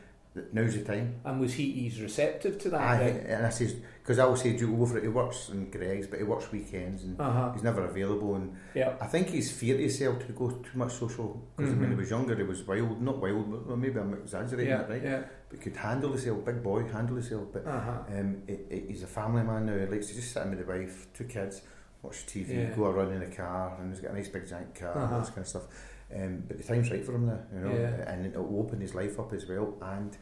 now's 0.54 0.76
the 0.76 0.84
time. 0.84 1.16
and 1.26 1.40
was 1.40 1.54
he? 1.54 1.72
He's 1.72 2.00
receptive 2.02 2.58
to 2.60 2.70
that. 2.70 2.82
I, 2.82 2.98
then? 2.98 3.18
and 3.28 3.46
I 3.46 3.50
says 3.50 3.76
because 4.02 4.20
I 4.20 4.24
always 4.24 4.42
say 4.42 4.56
do 4.56 4.86
for 4.86 4.98
it. 4.98 5.04
He 5.04 5.10
works 5.10 5.50
in 5.50 5.70
Greggs, 5.70 6.08
but 6.08 6.18
he 6.20 6.24
works 6.26 6.52
weekends 6.52 7.04
and 7.04 7.20
Uh-huh. 7.20 7.52
he's 7.54 7.64
never 7.64 7.84
available. 7.86 8.36
And 8.36 8.56
Yeah. 8.74 8.96
I 9.02 9.08
think 9.08 9.28
he's 9.30 9.52
fear 9.52 9.76
to 9.76 9.82
himself 9.82 10.26
to 10.26 10.34
go 10.34 10.50
too 10.50 10.78
much 10.78 10.94
social 10.94 11.42
because 11.56 11.74
when 11.76 11.90
he 11.90 11.96
Mhm. 11.96 11.98
was 11.98 12.10
younger 12.10 12.36
he 12.36 12.44
was 12.44 12.64
wild, 12.68 13.02
not 13.02 13.20
wild, 13.22 13.68
but 13.68 13.78
maybe 13.78 14.00
I'm 14.00 14.14
exaggerating 14.14 14.70
Yeah. 14.70 14.82
it, 14.82 14.90
right? 14.90 15.04
Yeah. 15.04 15.24
But 15.50 15.62
could 15.62 15.76
handle 15.76 16.12
himself, 16.12 16.46
big 16.46 16.62
boy, 16.64 16.84
handle 16.88 17.16
himself. 17.16 17.48
But 17.52 17.66
Uh-huh. 17.68 17.92
um, 18.18 18.42
he, 18.48 18.58
he- 18.70 18.86
he's 18.90 19.04
a 19.04 19.08
family 19.08 19.44
man 19.44 19.66
now. 19.66 19.78
He 19.78 19.86
likes 19.86 20.08
to 20.08 20.16
just 20.16 20.32
sit 20.32 20.46
with 20.48 20.60
the 20.60 20.66
wife, 20.66 21.08
two 21.14 21.26
kids, 21.26 21.62
watch 22.02 22.26
TV, 22.28 22.54
Yeah. 22.56 22.76
go 22.76 22.86
a 22.86 22.92
run 22.94 23.12
in 23.14 23.22
a 23.24 23.30
car, 23.36 23.78
and 23.80 23.92
he's 23.92 24.00
got 24.02 24.12
a 24.12 24.16
nice 24.16 24.30
big 24.30 24.48
giant 24.48 24.74
car, 24.74 24.92
and 24.94 25.04
Uh-huh. 25.04 25.14
all 25.16 25.20
this 25.22 25.30
kind 25.30 25.40
of 25.42 25.48
stuff. 25.48 25.68
Um, 26.16 26.44
but 26.48 26.58
the 26.58 26.64
time's 26.64 26.90
right 26.92 27.06
for 27.06 27.14
him 27.16 27.28
now, 27.28 27.40
you 27.54 27.60
know, 27.60 27.72
Yeah. 27.72 28.12
and 28.12 28.26
it'll 28.26 28.60
open 28.60 28.82
his 28.82 28.96
life 28.96 29.20
up 29.20 29.32
as 29.34 29.48
well, 29.48 29.76
and 29.82 30.18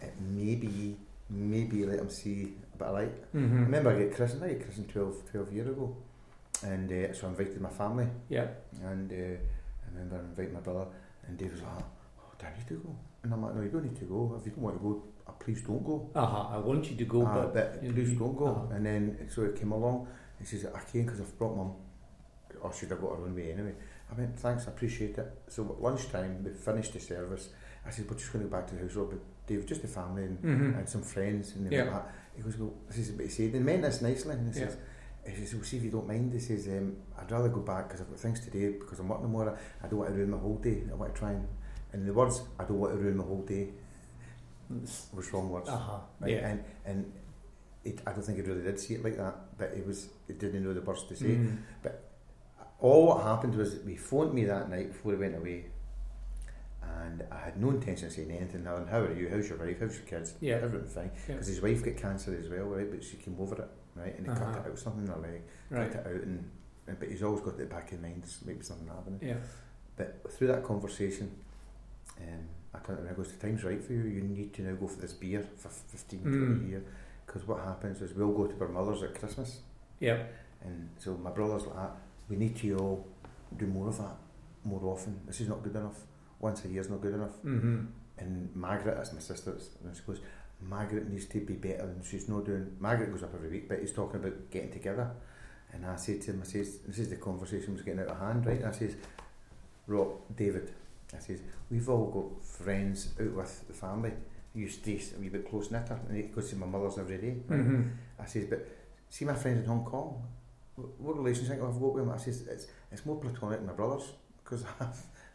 it 0.00 0.12
maybe 0.20 0.96
maybe 1.30 1.84
let 1.86 1.98
him 1.98 2.10
see 2.10 2.54
a 2.74 2.76
bit 2.76 2.86
of 2.88 2.94
light. 2.94 3.12
I 3.34 3.36
Mm-hmm. 3.38 3.64
remember 3.64 3.90
I 3.90 3.98
get 3.98 4.14
christened. 4.14 4.44
I 4.44 4.48
get 4.48 4.62
christened 4.64 4.88
12, 4.90 5.30
12 5.30 5.52
years 5.52 5.68
ago, 5.68 5.96
and 6.62 6.92
uh, 6.92 7.12
so 7.14 7.26
I 7.26 7.30
invited 7.30 7.60
my 7.60 7.70
family, 7.70 8.06
Yeah. 8.28 8.48
and 8.84 9.10
uh, 9.10 9.14
I 9.16 9.88
remember 9.92 10.18
inviting 10.20 10.54
my 10.54 10.60
brother, 10.60 10.86
and 11.26 11.36
Dave 11.38 11.52
was 11.52 11.62
like, 11.62 11.70
"Oh, 12.20 12.30
do 12.38 12.46
I 12.46 12.56
need 12.58 12.68
to 12.68 12.74
go?" 12.74 12.94
And 13.22 13.32
I'm 13.32 13.42
like, 13.42 13.54
"No, 13.54 13.62
you 13.62 13.68
don't 13.70 13.84
need 13.84 13.96
to 13.96 14.04
go. 14.04 14.36
If 14.38 14.44
you 14.46 14.52
don't 14.52 14.62
want 14.64 14.76
to 14.76 14.82
go, 14.82 15.02
uh, 15.26 15.32
please 15.32 15.62
don't 15.62 15.84
go." 15.84 16.10
Uh 16.14 16.26
huh. 16.26 16.48
I 16.56 16.58
want 16.58 16.88
you 16.90 16.96
to 16.96 17.04
go, 17.04 17.24
Ah, 17.26 17.34
but, 17.34 17.54
but 17.54 17.80
please 17.94 18.12
don't 18.18 18.36
go. 18.36 18.46
uh-huh. 18.46 18.74
And 18.74 18.84
then 18.86 19.28
so 19.28 19.44
he 19.46 19.52
came 19.58 19.72
along. 19.72 20.06
He 20.38 20.44
says, 20.44 20.66
"I 20.66 20.80
came 20.90 21.04
because 21.06 21.20
I've 21.20 21.36
brought 21.38 21.56
mum." 21.56 21.72
Or 22.60 22.72
should 22.72 22.90
have 22.90 23.00
got 23.00 23.16
her 23.16 23.24
own 23.24 23.34
way 23.34 23.52
anyway. 23.52 23.74
I 24.12 24.18
went, 24.20 24.38
thanks, 24.38 24.66
I 24.66 24.70
appreciate 24.70 25.16
it. 25.18 25.26
So 25.48 25.64
at 25.64 25.80
lunchtime, 25.80 26.44
we 26.44 26.50
finished 26.52 26.92
the 26.92 27.00
service. 27.00 27.48
I 27.86 27.90
said, 27.90 28.08
we're 28.08 28.16
just 28.18 28.32
going 28.32 28.44
to 28.44 28.50
go 28.50 28.56
back 28.56 28.66
to 28.68 28.74
the 28.74 28.82
house, 28.82 28.94
Rob. 28.94 29.14
Dave, 29.46 29.66
just 29.66 29.82
the 29.82 29.88
family 29.88 30.24
and, 30.24 30.38
Mhm. 30.42 30.78
and 30.78 30.88
some 30.88 31.02
friends. 31.02 31.54
And 31.56 31.66
they 31.70 31.76
Yeah. 31.76 32.02
He 32.36 32.42
goes, 32.42 32.56
well, 32.56 32.72
this 32.88 32.98
is 32.98 33.12
what 33.12 33.24
he 33.24 33.28
said. 33.30 33.52
They 33.52 33.58
meant 33.58 33.82
this 33.82 34.00
nicely. 34.02 34.34
And 34.34 34.52
he 34.54 34.60
Yeah. 34.60 34.68
says, 34.68 34.76
he 35.26 35.34
says, 35.36 35.54
well, 35.54 35.64
see 35.64 35.76
if 35.78 35.84
you 35.84 35.90
don't 35.90 36.06
mind. 36.06 36.32
He 36.32 36.38
says, 36.40 36.68
um, 36.68 36.96
I'd 37.18 37.30
rather 37.30 37.48
go 37.48 37.60
back 37.60 37.88
because 37.88 38.00
I've 38.02 38.08
got 38.10 38.18
things 38.20 38.40
to 38.40 38.50
do 38.50 38.78
because 38.78 38.98
I'm 39.00 39.08
working 39.08 39.24
tomorrow. 39.26 39.56
I 39.82 39.88
don't 39.88 39.98
want 39.98 40.10
to 40.10 40.16
ruin 40.16 40.30
my 40.30 40.38
whole 40.38 40.56
day. 40.58 40.82
I 40.90 40.94
want 40.94 41.14
to 41.14 41.18
try 41.18 41.30
and, 41.32 41.46
in 41.92 42.06
the 42.06 42.12
words, 42.12 42.42
I 42.58 42.64
don't 42.64 42.78
want 42.78 42.92
to 42.94 42.98
ruin 42.98 43.16
my 43.16 43.24
whole 43.24 43.42
day. 43.42 43.68
Was 45.14 45.32
wrong 45.32 45.50
words. 45.50 45.68
Uh 45.68 45.76
huh. 45.76 45.98
Right? 46.20 46.30
Yeah. 46.32 46.48
And 46.48 46.64
and 46.86 47.12
it, 47.84 48.00
I 48.06 48.12
don't 48.12 48.22
think 48.22 48.38
he 48.38 48.42
really 48.44 48.62
did 48.62 48.80
see 48.80 48.94
it 48.94 49.04
like 49.04 49.16
that, 49.18 49.36
but 49.58 49.70
it 49.76 49.86
was 49.86 50.08
he 50.26 50.32
didn't 50.32 50.64
know 50.64 50.72
the 50.72 50.80
words 50.80 51.04
to 51.04 51.16
say. 51.16 51.26
Mhm. 51.36 51.58
All 52.82 53.06
what 53.06 53.22
happened 53.22 53.54
was 53.54 53.76
we 53.86 53.96
phoned 53.96 54.34
me 54.34 54.44
that 54.44 54.68
night 54.68 54.88
before 54.92 55.12
he 55.12 55.18
went 55.18 55.36
away, 55.36 55.66
and 57.04 57.24
I 57.30 57.38
had 57.38 57.56
no 57.60 57.70
intention 57.70 58.08
of 58.08 58.12
saying 58.12 58.30
anything 58.30 58.66
other 58.66 58.80
than 58.80 58.88
how 58.88 58.98
are 59.00 59.12
you, 59.14 59.28
how's 59.28 59.48
your 59.48 59.58
wife, 59.58 59.78
how's 59.80 59.96
your 59.96 60.04
kids, 60.06 60.34
Yeah. 60.40 60.56
everything 60.56 60.88
fine. 60.88 61.10
Yeah. 61.28 61.34
Because 61.34 61.46
his 61.46 61.62
wife 61.62 61.84
got 61.84 61.96
cancer 61.96 62.36
as 62.38 62.48
well, 62.48 62.64
right? 62.66 62.90
But 62.90 63.04
she 63.04 63.16
came 63.18 63.36
over 63.40 63.54
it, 63.62 63.70
right? 63.94 64.16
And 64.18 64.26
he 64.26 64.32
cut 64.32 64.42
Uh-huh. 64.42 64.60
it 64.66 64.70
out 64.72 64.78
something 64.78 65.06
in 65.06 65.12
her 65.12 65.18
leg, 65.20 65.42
Right. 65.70 65.92
cut 65.92 66.06
it 66.06 66.16
out, 66.16 66.22
and, 66.22 66.50
and 66.88 66.98
but 66.98 67.08
he's 67.08 67.22
always 67.22 67.40
got 67.42 67.58
it 67.60 67.70
back 67.70 67.92
in 67.92 68.02
mind. 68.02 68.24
Maybe 68.44 68.62
something 68.64 68.88
happening. 68.88 69.20
Yeah. 69.22 69.38
But 69.96 70.32
through 70.32 70.48
that 70.48 70.64
conversation, 70.64 71.30
um, 72.18 72.48
I 72.74 72.78
turned 72.80 72.98
him 73.00 73.06
and 73.06 73.16
goes, 73.16 73.30
the 73.32 73.38
time's 73.46 73.62
right 73.62 73.82
for 73.82 73.92
you. 73.92 74.02
You 74.02 74.22
need 74.22 74.52
to 74.54 74.62
now 74.62 74.74
go 74.74 74.88
for 74.88 75.00
this 75.00 75.12
beer 75.12 75.46
for 75.56 75.68
15, 75.68 76.22
20 76.22 76.36
Mm. 76.36 76.68
years. 76.68 76.84
Because 77.26 77.46
what 77.46 77.60
happens 77.62 78.00
is 78.02 78.12
we'll 78.14 78.32
go 78.32 78.46
to 78.48 78.60
our 78.60 78.68
mother's 78.68 79.02
at 79.04 79.14
Christmas. 79.14 79.60
Yeah. 80.00 80.24
And 80.62 80.88
so 80.98 81.16
my 81.16 81.30
brother's 81.30 81.66
like, 81.66 81.76
"Ah, 81.76 81.92
we 82.28 82.36
need 82.36 82.56
to 82.56 82.76
all 82.78 83.06
do 83.56 83.66
more 83.66 83.88
of 83.88 83.98
that 83.98 84.16
more 84.64 84.80
often. 84.84 85.20
This 85.26 85.40
is 85.40 85.48
not 85.48 85.62
good 85.62 85.74
enough. 85.76 85.98
Once 86.40 86.64
a 86.64 86.68
year 86.68 86.80
is 86.80 86.90
not 86.90 87.00
good 87.00 87.14
enough. 87.14 87.36
Mm-hmm. 87.44 87.84
And 88.18 88.54
Margaret, 88.54 88.96
that's 88.96 89.12
my 89.12 89.20
sister, 89.20 89.56
and 89.84 89.96
she 89.96 90.02
goes, 90.06 90.20
Margaret 90.68 91.08
needs 91.08 91.26
to 91.26 91.40
be 91.40 91.54
better 91.54 91.82
and 91.84 92.04
she's 92.04 92.28
not 92.28 92.44
doing 92.44 92.76
Margaret 92.78 93.10
goes 93.10 93.22
up 93.22 93.34
every 93.34 93.48
week, 93.48 93.68
but 93.68 93.80
he's 93.80 93.92
talking 93.92 94.20
about 94.20 94.50
getting 94.50 94.70
together. 94.70 95.10
And 95.72 95.86
I 95.86 95.96
said 95.96 96.20
to 96.22 96.32
him, 96.32 96.40
I 96.42 96.46
says, 96.46 96.78
This 96.86 96.98
is 96.98 97.10
the 97.10 97.16
conversation 97.16 97.72
was 97.72 97.82
getting 97.82 98.00
out 98.00 98.08
of 98.08 98.18
hand, 98.18 98.46
right? 98.46 98.58
And 98.58 98.66
I 98.66 98.72
says, 98.72 98.94
Rob, 99.86 100.36
David, 100.36 100.70
I 101.14 101.18
says, 101.18 101.40
We've 101.70 101.88
all 101.88 102.06
got 102.06 102.44
friends 102.44 103.14
out 103.20 103.32
with 103.32 103.66
the 103.66 103.72
family. 103.72 104.12
You 104.54 104.68
stay 104.68 105.00
a 105.16 105.20
wee 105.20 105.30
bit 105.30 105.48
close 105.48 105.70
knitter 105.70 105.98
and 106.08 106.16
he 106.16 106.24
goes 106.24 106.50
to 106.50 106.56
my 106.56 106.66
mother's 106.66 106.98
every 106.98 107.16
day. 107.18 107.36
right? 107.48 107.60
Mm-hmm. 107.60 107.88
I 108.20 108.26
says, 108.26 108.44
but 108.50 108.68
see 109.08 109.24
my 109.24 109.34
friends 109.34 109.60
in 109.60 109.66
Hong 109.66 109.82
Kong, 109.84 110.22
what 110.76 111.16
relationship 111.16 111.54
I've 111.62 111.80
got 111.80 111.94
with 111.94 112.02
him? 112.04 112.10
I 112.10 112.16
says, 112.16 112.46
it's, 112.48 112.66
it's 112.90 113.04
more 113.06 113.16
platonic 113.20 113.58
than 113.58 113.66
my 113.66 113.72
brother's 113.74 114.10
because 114.42 114.64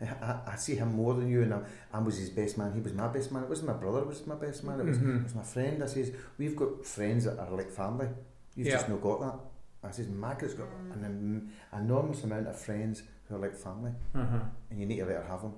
I, 0.02 0.40
I 0.48 0.56
see 0.56 0.76
him 0.76 0.96
more 0.96 1.14
than 1.14 1.30
you 1.30 1.42
and 1.44 1.54
I, 1.54 1.62
I 1.94 2.00
was 2.00 2.18
his 2.18 2.30
best 2.30 2.58
man, 2.58 2.74
he 2.74 2.80
was 2.82 2.94
my 2.94 3.08
best 3.08 3.32
man. 3.32 3.44
It 3.44 3.50
wasn't 3.50 3.68
my 3.70 3.74
brother 3.74 4.04
was 4.04 4.26
my 4.28 4.36
best 4.36 4.64
man, 4.64 4.80
it 4.80 4.86
was, 4.86 4.98
Mhm. 4.98 5.18
it 5.20 5.24
was 5.24 5.36
my 5.36 5.44
friend. 5.44 5.84
I 5.84 5.88
says, 5.88 6.12
we've 6.38 6.56
got 6.56 6.86
friends 6.86 7.26
that 7.26 7.40
are 7.40 7.50
like 7.52 7.70
family. 7.72 8.08
You've 8.56 8.68
just 8.68 8.88
Yeah. 8.88 8.94
not 8.94 9.02
got 9.02 9.20
that. 9.22 9.40
I 9.88 9.92
says, 9.92 10.08
Margaret's 10.10 10.54
got 10.56 10.68
an 10.94 11.52
enormous 11.74 12.24
amount 12.24 12.48
of 12.48 12.60
friends 12.60 13.04
who 13.30 13.36
are 13.36 13.40
like 13.40 13.56
family 13.56 13.92
Uh-huh. 14.16 14.40
and 14.70 14.80
you 14.80 14.86
need 14.86 14.98
to 14.98 15.06
let 15.06 15.18
her 15.18 15.24
have 15.24 15.42
them. 15.44 15.54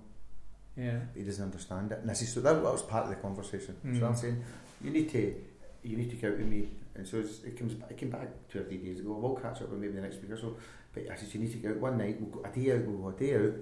Yeah. 0.75 0.99
But 1.13 1.19
he 1.19 1.23
doesn't 1.25 1.43
understand 1.43 1.91
it. 1.91 1.99
And 1.99 2.11
I 2.11 2.13
says, 2.13 2.31
so 2.33 2.41
that, 2.41 2.53
that 2.53 2.63
was 2.63 2.81
part 2.83 3.03
of 3.05 3.09
the 3.09 3.15
conversation. 3.15 3.75
So 3.83 3.89
Mm. 3.89 4.03
I'm 4.09 4.15
saying, 4.15 4.43
you 4.81 4.91
need 4.91 5.09
to, 5.09 5.35
you 5.83 5.97
need 5.97 6.09
to 6.11 6.15
go 6.17 6.31
with 6.31 6.45
me. 6.45 6.69
And 6.99 7.07
so 7.07 7.17
it's, 7.19 7.41
it 7.45 7.57
comes, 7.57 7.73
it 7.89 7.97
came 7.97 8.09
back 8.09 8.27
two 8.51 8.59
or 8.59 8.63
three 8.65 8.75
days 8.77 8.99
ago. 8.99 9.13
We'll 9.13 9.35
catch 9.37 9.61
up 9.61 9.69
with 9.69 9.79
maybe 9.79 9.93
the 9.93 10.01
next 10.01 10.21
week 10.21 10.31
or 10.31 10.37
so. 10.37 10.57
But 10.93 11.09
I 11.09 11.15
said 11.15 11.33
you 11.33 11.39
need 11.39 11.51
to 11.53 11.57
go 11.59 11.69
out 11.69 11.77
one 11.77 11.97
night. 11.97 12.17
We'll 12.19 12.29
go 12.29 12.43
a 12.43 12.51
day 12.53 12.73
out. 12.73 12.81
We'll 12.85 12.97
go 13.11 13.15
a 13.15 13.19
day 13.19 13.35
out, 13.35 13.53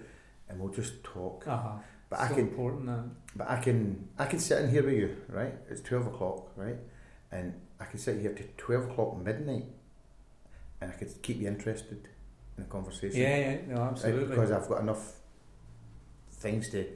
and 0.50 0.60
we'll 0.60 0.74
just 0.74 1.04
talk. 1.04 1.46
Uh-huh. 1.48 1.74
But 2.10 2.20
I 2.20 2.28
can, 2.30 2.40
important 2.40 2.88
that. 2.88 3.04
but 3.36 3.48
I 3.48 3.58
can, 3.58 4.08
I 4.18 4.26
can 4.26 4.40
sit 4.40 4.64
in 4.64 4.72
here 4.72 4.82
with 4.84 4.94
you, 4.96 5.16
right? 5.30 5.54
It's 5.70 5.82
twelve 5.82 6.08
o'clock, 6.08 6.48
right? 6.56 6.78
And 7.32 7.54
I 7.80 7.86
can 7.86 8.00
sit 8.00 8.20
here 8.22 8.34
to 8.34 8.44
twelve 8.58 8.90
o'clock 8.90 9.18
midnight, 9.24 9.66
and 10.82 10.92
I 10.92 10.96
could 10.96 11.22
keep 11.22 11.40
you 11.40 11.48
interested 11.48 12.08
in 12.58 12.64
the 12.64 12.70
conversation. 12.70 13.20
Yeah, 13.22 13.38
yeah, 13.38 13.58
no, 13.68 13.82
Right, 13.82 13.92
absolutely. 13.92 14.30
because 14.30 14.52
I've 14.52 14.68
got 14.68 14.82
enough 14.82 15.12
things 16.32 16.70
to. 16.72 16.88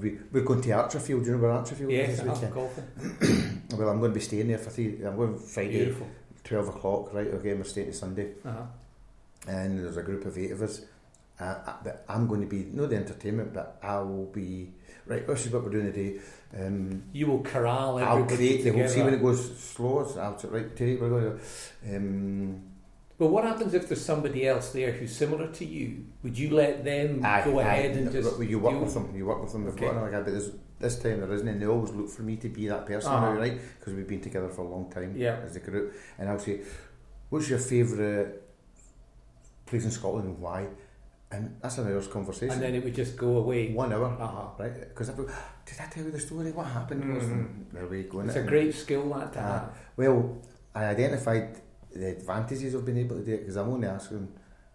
We, 0.00 0.18
we're 0.30 0.44
going 0.44 0.60
to 0.62 0.68
Archerfield. 0.68 1.24
Do 1.24 1.30
you 1.30 1.36
know 1.36 1.42
where 1.42 1.50
Archerfield 1.52 1.90
yes, 1.90 2.10
is? 2.10 2.20
this 2.20 2.26
uh-huh, 2.26 2.34
weekend? 2.34 2.54
golfing. 2.54 3.62
Well, 3.78 3.88
I'm 3.88 4.00
going 4.00 4.10
to 4.10 4.14
be 4.14 4.20
staying 4.20 4.48
there 4.48 4.58
for 4.58 4.68
three. 4.68 5.02
I'm 5.02 5.16
going 5.16 5.38
Friday, 5.38 5.78
Beautiful. 5.78 6.06
twelve 6.44 6.68
o'clock. 6.68 7.14
Right, 7.14 7.32
again, 7.32 7.56
we're 7.56 7.64
staying 7.64 7.86
to 7.86 7.92
Sunday, 7.94 8.32
Uh-huh. 8.44 8.64
and 9.48 9.78
there's 9.78 9.96
a 9.96 10.02
group 10.02 10.26
of 10.26 10.36
eight 10.36 10.52
of 10.52 10.60
us. 10.60 10.82
Uh, 11.40 11.54
but 11.82 12.04
I'm 12.06 12.26
going 12.28 12.42
to 12.42 12.46
be 12.46 12.68
not 12.70 12.90
the 12.90 12.96
entertainment, 12.96 13.54
but 13.54 13.78
I 13.82 13.98
will 14.00 14.26
be 14.26 14.72
right. 15.06 15.26
This 15.26 15.46
is 15.46 15.52
what 15.52 15.64
we're 15.64 15.70
doing 15.70 15.90
today. 15.90 16.20
Um, 16.54 17.04
You 17.14 17.28
will 17.28 17.40
corral 17.42 17.96
I'll 17.98 18.24
create 18.26 18.62
the 18.62 18.72
whole. 18.72 18.86
See 18.88 19.02
when 19.02 19.14
it 19.14 19.22
goes 19.22 19.58
slow. 19.58 20.00
I'll 20.20 20.38
right 20.50 20.76
today. 20.76 20.96
We're 21.00 21.08
going 21.08 21.38
to. 21.38 21.96
Um, 21.96 22.62
But 23.22 23.28
what 23.30 23.44
happens 23.44 23.72
if 23.72 23.86
there's 23.88 24.04
somebody 24.04 24.48
else 24.48 24.72
there 24.72 24.90
who's 24.90 25.14
similar 25.14 25.46
to 25.58 25.64
you? 25.64 26.06
Would 26.24 26.36
you 26.36 26.50
let 26.62 26.82
them 26.84 27.20
Aye, 27.24 27.42
go 27.44 27.60
aye. 27.60 27.62
ahead 27.62 27.96
and 27.96 28.10
just 28.10 28.40
you 28.42 28.58
work 28.58 28.80
with 28.80 28.94
them. 28.94 29.14
You 29.14 29.26
work 29.26 29.40
with 29.44 29.52
them. 29.52 29.62
They've 29.64 29.74
Okay. 29.74 29.84
got 29.86 29.92
another 29.94 30.10
guy, 30.10 30.22
but 30.22 30.32
there's, 30.32 30.50
this 30.80 30.98
time 30.98 31.20
there 31.20 31.32
isn't, 31.32 31.46
and 31.46 31.62
they 31.62 31.66
always 31.66 31.92
look 31.92 32.10
for 32.10 32.22
me 32.22 32.34
to 32.38 32.48
be 32.48 32.66
that 32.66 32.84
person 32.84 33.12
Uh-huh. 33.12 33.38
right? 33.42 33.56
Because 33.78 33.94
we've 33.94 34.08
been 34.08 34.20
together 34.28 34.48
for 34.48 34.62
a 34.62 34.68
long 34.74 34.90
time 34.90 35.14
Yeah. 35.16 35.36
as 35.46 35.54
a 35.54 35.60
group, 35.60 35.94
and 36.18 36.28
I'll 36.28 36.40
say, 36.40 36.62
"What's 37.30 37.48
your 37.48 37.60
favourite 37.60 38.42
place 39.66 39.84
in 39.84 39.92
Scotland 39.92 40.26
and 40.30 40.38
why?" 40.40 40.66
And 41.30 41.42
that's 41.62 41.78
an 41.78 41.86
hour's 41.86 42.08
conversation. 42.08 42.54
And 42.54 42.60
then 42.64 42.74
it 42.74 42.82
would 42.82 42.96
just 43.02 43.16
go 43.16 43.36
away. 43.42 43.72
one 43.72 43.92
hour, 43.92 44.06
Uh-huh. 44.26 44.48
right? 44.62 44.74
Because 44.90 45.10
I 45.10 45.14
"Did 45.14 45.78
I 45.84 45.86
tell 45.92 46.04
you 46.06 46.10
the 46.10 46.18
story? 46.18 46.50
What 46.50 46.66
happened?" 46.66 47.04
Mhm. 47.04 47.72
There 47.72 47.86
we 47.86 48.02
go. 48.02 48.18
It's 48.22 48.34
a 48.34 48.42
great 48.54 48.74
skill 48.74 49.04
that 49.14 49.32
to 49.34 49.40
have. 49.40 49.64
Well, 49.96 50.18
I 50.74 50.86
identified 50.86 51.46
the 51.94 52.08
advantages 52.08 52.74
of 52.74 52.84
being 52.84 52.98
able 52.98 53.16
to 53.16 53.24
do 53.24 53.34
it 53.34 53.40
because 53.40 53.56
I'm 53.56 53.68
only 53.68 53.88
asking, 53.88 54.32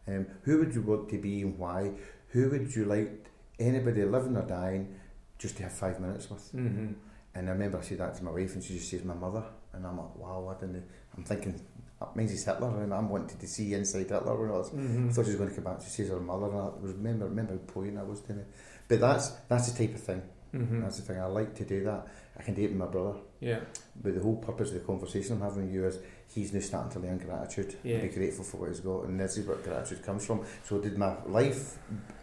um, 0.08 0.27
who 0.43 0.60
would 0.60 0.73
you 0.73 0.82
want 0.82 1.10
to 1.10 1.17
be 1.17 1.41
and 1.41 1.58
why? 1.58 1.91
Who 2.30 2.49
would 2.49 2.75
you 2.75 2.86
like, 2.86 3.30
anybody 3.60 4.03
living 4.06 4.38
or 4.38 4.43
dying, 4.43 4.95
just 5.38 5.58
to 5.58 5.63
have 5.63 5.73
five 5.73 5.99
minutes 5.99 6.30
with? 6.30 6.53
Mm-hmm. 6.53 6.93
And 7.36 7.49
I 7.49 7.51
remember 7.51 7.80
I 7.80 7.82
said 7.82 7.99
that 7.99 8.15
to 8.15 8.23
my 8.23 8.32
wife 8.32 8.53
and 8.56 8.63
she 8.63 8.75
just 8.75 8.89
says, 8.89 9.03
my 9.03 9.13
mother. 9.13 9.43
And 9.73 9.86
I'm 9.86 9.97
like, 9.97 10.15
wow, 10.15 10.56
I 10.56 10.60
didn't, 10.60 10.84
I'm 11.15 11.23
thinking, 11.23 11.60
that 11.99 12.15
means 12.15 12.32
he's 12.32 12.45
Hitler 12.45 12.84
and 12.84 12.93
I'm 12.93 13.10
wanting 13.10 13.38
to 13.38 13.47
see 13.47 13.73
inside 13.73 14.10
Hitler 14.10 14.36
when 14.39 14.49
I 14.49 14.53
was, 14.53 14.69
Mm-hmm. 14.69 15.10
I 15.10 15.12
thought 15.12 15.25
she 15.25 15.32
was 15.32 15.38
going 15.38 15.49
to 15.49 15.56
come 15.56 15.63
back. 15.63 15.82
She 15.82 15.89
says 15.89 16.10
her 16.10 16.19
mother, 16.19 16.45
and 16.45 16.58
I 16.58 16.69
remember 16.80 17.25
remember 17.25 17.53
how 17.53 17.60
poignant 17.73 17.99
I 17.99 18.03
was 18.03 18.21
to 18.21 18.34
me. 18.34 18.43
But 18.88 18.99
that's 18.99 19.30
that's 19.49 19.71
the 19.71 19.86
type 19.88 19.95
of 19.95 20.01
thing. 20.01 20.21
Mm-hmm. 20.53 20.82
That's 20.82 20.97
the 20.97 21.03
thing. 21.03 21.19
I 21.19 21.25
like 21.25 21.56
to 21.56 21.65
do 21.65 21.84
that. 21.86 22.08
I 22.38 22.43
can 22.43 22.53
do 22.53 22.63
it 22.63 22.69
with 22.69 22.77
my 22.77 22.86
brother. 22.86 23.19
Yeah. 23.39 23.60
But 24.01 24.15
the 24.15 24.21
whole 24.21 24.38
purpose 24.38 24.69
of 24.69 24.75
the 24.75 24.80
conversation 24.82 25.34
I'm 25.34 25.41
having 25.41 25.65
with 25.65 25.73
you 25.73 25.86
is 25.86 25.99
he's 26.34 26.54
now 26.54 26.60
starting 26.60 26.92
to 26.92 27.00
learn 27.08 27.18
gratitude 27.18 27.76
Yeah. 27.84 27.98
and 27.98 28.10
be 28.10 28.16
grateful 28.16 28.44
for 28.44 28.58
what 28.58 28.70
he's 28.70 28.80
got, 28.80 29.06
and 29.06 29.20
this 29.20 29.38
is 29.38 29.46
where 29.48 29.58
gratitude 29.58 30.04
comes 30.04 30.26
from. 30.26 30.42
So, 30.66 30.80
did 30.80 30.98
my 30.98 31.16
life 31.26 31.78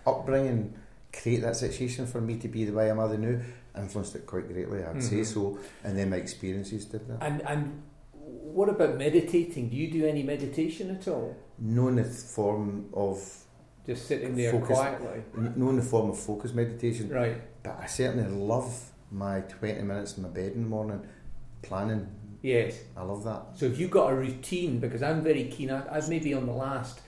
upbringing 0.07 0.75
create 1.13 1.43
that 1.43 1.57
situation 1.57 2.07
for 2.07 2.21
me 2.21 2.37
to 2.39 2.49
be 2.49 2.65
the 2.65 2.73
way 2.73 2.91
I'm 2.91 3.01
are 3.01 3.17
now? 3.17 3.41
Influenced 3.77 4.15
it 4.15 4.27
quite 4.27 4.47
greatly, 4.53 4.85
I'd 4.85 5.03
say 5.03 5.17
Mhm. 5.21 5.27
so. 5.27 5.59
And 5.83 5.99
then 5.99 6.11
my 6.11 6.17
experiences 6.17 6.85
did 6.85 7.09
that. 7.09 7.19
And 7.23 7.43
and 7.43 7.83
what 8.13 8.69
about 8.69 8.97
meditating? 8.99 9.69
Do 9.71 9.77
you 9.77 9.91
do 9.91 10.07
any 10.07 10.23
meditation 10.23 10.91
at 10.91 11.09
all? 11.09 11.35
Known 11.59 11.97
the 11.97 12.05
form 12.05 12.87
of 12.95 13.41
Just 13.87 14.07
sitting 14.07 14.35
there 14.35 14.51
Focus. 14.53 14.69
quietly. 14.79 15.23
known 15.57 15.77
the 15.77 15.83
form 15.83 16.09
of 16.11 16.19
focus 16.19 16.55
meditation, 16.55 17.11
Right. 17.11 17.37
but 17.63 17.79
I 17.81 17.87
certainly 17.87 18.27
love 18.35 18.93
my 19.11 19.41
20 19.43 19.83
minutes 19.83 20.17
in 20.17 20.23
my 20.23 20.31
bed 20.31 20.53
in 20.53 20.63
the 20.63 20.69
morning 20.69 21.03
planning. 21.63 22.07
Yes. 22.45 22.79
I 22.95 23.03
love 23.03 23.25
that. 23.25 23.43
So 23.57 23.65
if 23.65 23.79
you've 23.79 23.91
got 23.91 24.13
a 24.13 24.15
routine, 24.15 24.79
because 24.79 25.03
I'm 25.03 25.23
very 25.23 25.45
keen, 25.45 25.71
I- 25.71 25.97
I've 25.97 26.11
maybe 26.11 26.35
on 26.35 26.45
the 26.45 26.53
last 26.53 27.01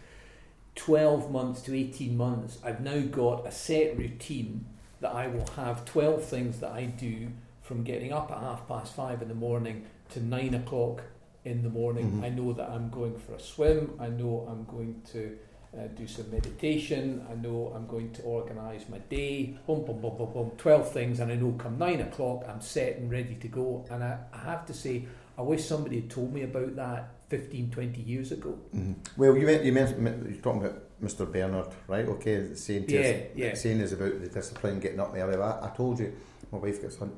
12 0.76 1.30
months 1.30 1.60
to 1.62 1.74
18 1.76 2.16
months, 2.16 2.58
I've 2.64 2.80
now 2.80 3.00
got 3.00 3.46
a 3.46 3.52
set 3.52 3.98
routine 3.98 4.64
that 5.00 5.12
I 5.14 5.26
will 5.26 5.46
have 5.56 5.84
12 5.84 6.24
things 6.24 6.60
that 6.60 6.72
I 6.72 6.86
do 6.86 7.28
from 7.60 7.82
getting 7.84 8.12
up 8.14 8.30
at 8.32 8.38
half 8.38 8.66
past 8.66 8.94
five 8.94 9.20
in 9.20 9.28
the 9.28 9.34
morning 9.34 9.84
to 10.10 10.20
nine 10.24 10.54
o'clock 10.54 11.02
in 11.44 11.62
the 11.62 11.68
morning. 11.68 12.12
Mhm. 12.12 12.24
I 12.24 12.28
know 12.30 12.54
that 12.54 12.70
I'm 12.70 12.88
going 12.88 13.18
for 13.18 13.34
a 13.34 13.40
swim, 13.40 13.92
I 14.00 14.08
know 14.08 14.46
I'm 14.50 14.64
going 14.64 15.02
to 15.12 15.36
uh, 15.76 15.88
do 15.88 16.06
some 16.06 16.30
meditation. 16.30 17.22
I 17.30 17.34
know 17.34 17.70
I'm 17.76 17.86
going 17.86 18.10
to 18.12 18.22
organise 18.22 18.88
my 18.88 18.96
day. 19.10 19.58
Boom, 19.66 19.84
boom, 19.84 20.00
boom, 20.00 20.16
boom, 20.16 20.32
boom. 20.32 20.50
Twelve 20.56 20.90
things, 20.90 21.20
and 21.20 21.30
I 21.30 21.34
know 21.34 21.52
come 21.58 21.76
nine 21.76 22.00
o'clock 22.00 22.46
I'm 22.48 22.62
set 22.62 22.96
and 22.96 23.10
ready 23.10 23.34
to 23.34 23.48
go. 23.48 23.84
And 23.90 24.02
I, 24.02 24.16
I 24.32 24.38
have 24.38 24.64
to 24.66 24.72
say, 24.72 25.04
I 25.38 25.42
wish 25.42 25.64
somebody 25.64 26.00
had 26.00 26.10
told 26.10 26.32
me 26.32 26.42
about 26.42 26.76
that 26.76 27.10
15, 27.28 27.70
20 27.70 28.00
years 28.02 28.32
ago. 28.32 28.58
Mm-hmm. 28.74 28.92
Well, 29.16 29.36
you 29.36 29.46
meant 29.46 29.64
you 29.64 29.72
mentioned 29.72 30.26
you're 30.30 30.40
talking 30.42 30.62
about 30.64 30.82
Mr. 31.02 31.30
Bernard, 31.30 31.68
right? 31.88 32.06
Okay, 32.06 32.54
saying 32.54 32.86
to 32.86 32.94
Yeah, 32.94 33.00
us, 33.10 33.16
yeah. 33.34 33.54
saying 33.54 33.80
is 33.80 33.92
about 33.92 34.20
the 34.20 34.28
discipline, 34.28 34.80
getting 34.80 35.00
up 35.00 35.12
early. 35.14 35.36
I, 35.36 35.66
I 35.66 35.70
told 35.76 35.98
you, 36.00 36.12
my 36.52 36.58
wife 36.58 36.80
gets 36.80 37.00
up 37.02 37.08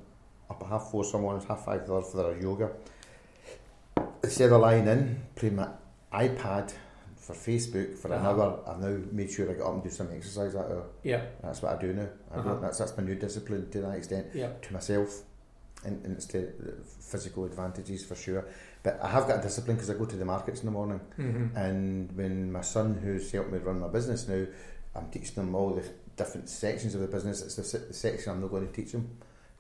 up 0.51 0.63
at 0.63 0.69
half 0.69 0.91
four, 0.91 1.05
someone's 1.05 1.45
half 1.45 1.65
five 1.65 1.87
the 1.87 1.95
other 1.95 2.03
for 2.07 2.17
their 2.23 2.41
yoga. 2.41 2.71
Instead 4.23 4.51
of 4.53 4.61
lying 4.61 4.87
in, 4.89 5.23
playing 5.37 5.57
my 5.57 5.69
iPad 6.13 6.73
for 7.17 7.35
Facebook 7.35 7.97
for 7.99 8.09
an 8.09 8.15
Uh-huh. 8.15 8.31
hour, 8.31 8.61
I've 8.67 8.81
now 8.81 8.99
made 9.13 9.31
sure 9.31 9.49
I 9.51 9.55
get 9.55 9.63
up 9.63 9.75
and 9.75 9.83
do 9.83 9.91
some 9.91 10.09
exercise 10.15 10.55
that 10.55 10.67
hour. 10.71 10.87
Yeah, 11.03 11.23
That's 11.43 11.63
what 11.63 11.77
I 11.77 11.81
do 11.81 11.93
now. 11.93 12.09
I 12.33 12.39
Uh-huh. 12.39 12.49
don't, 12.49 12.63
that's 12.63 12.79
that's 12.79 12.97
my 12.97 13.05
new 13.05 13.15
discipline 13.15 13.71
to 13.71 13.81
that 13.83 13.97
extent 13.97 14.29
yeah, 14.35 14.49
to 14.63 14.73
myself, 14.73 15.23
and, 15.85 16.05
and 16.05 16.17
it's 16.17 16.27
to 16.27 16.53
physical 17.01 17.45
advantages 17.45 18.05
for 18.05 18.15
sure. 18.15 18.45
But 18.83 18.99
I 19.03 19.09
have 19.09 19.27
got 19.29 19.41
a 19.41 19.43
discipline 19.43 19.77
because 19.77 19.91
I 19.91 19.95
go 19.95 20.05
to 20.07 20.17
the 20.17 20.25
markets 20.25 20.61
in 20.61 20.67
the 20.67 20.73
morning. 20.73 21.01
mm-hmm. 21.19 21.57
And 21.57 22.11
when 22.17 22.51
my 22.53 22.63
son, 22.63 22.95
who's 23.03 23.31
helped 23.31 23.53
me 23.53 23.59
run 23.59 23.81
my 23.81 23.89
business 23.89 24.27
now, 24.29 24.45
I'm 24.95 25.11
teaching 25.11 25.35
him 25.43 25.55
all 25.55 25.71
the 25.71 25.85
different 26.17 26.49
sections 26.49 26.95
of 26.95 27.01
the 27.01 27.07
business. 27.09 27.43
It's 27.43 27.55
the, 27.57 27.79
the 27.79 27.95
section 27.95 28.33
I'm 28.33 28.41
not 28.41 28.51
going 28.51 28.67
to 28.67 28.73
teach 28.73 28.93
him 28.93 29.09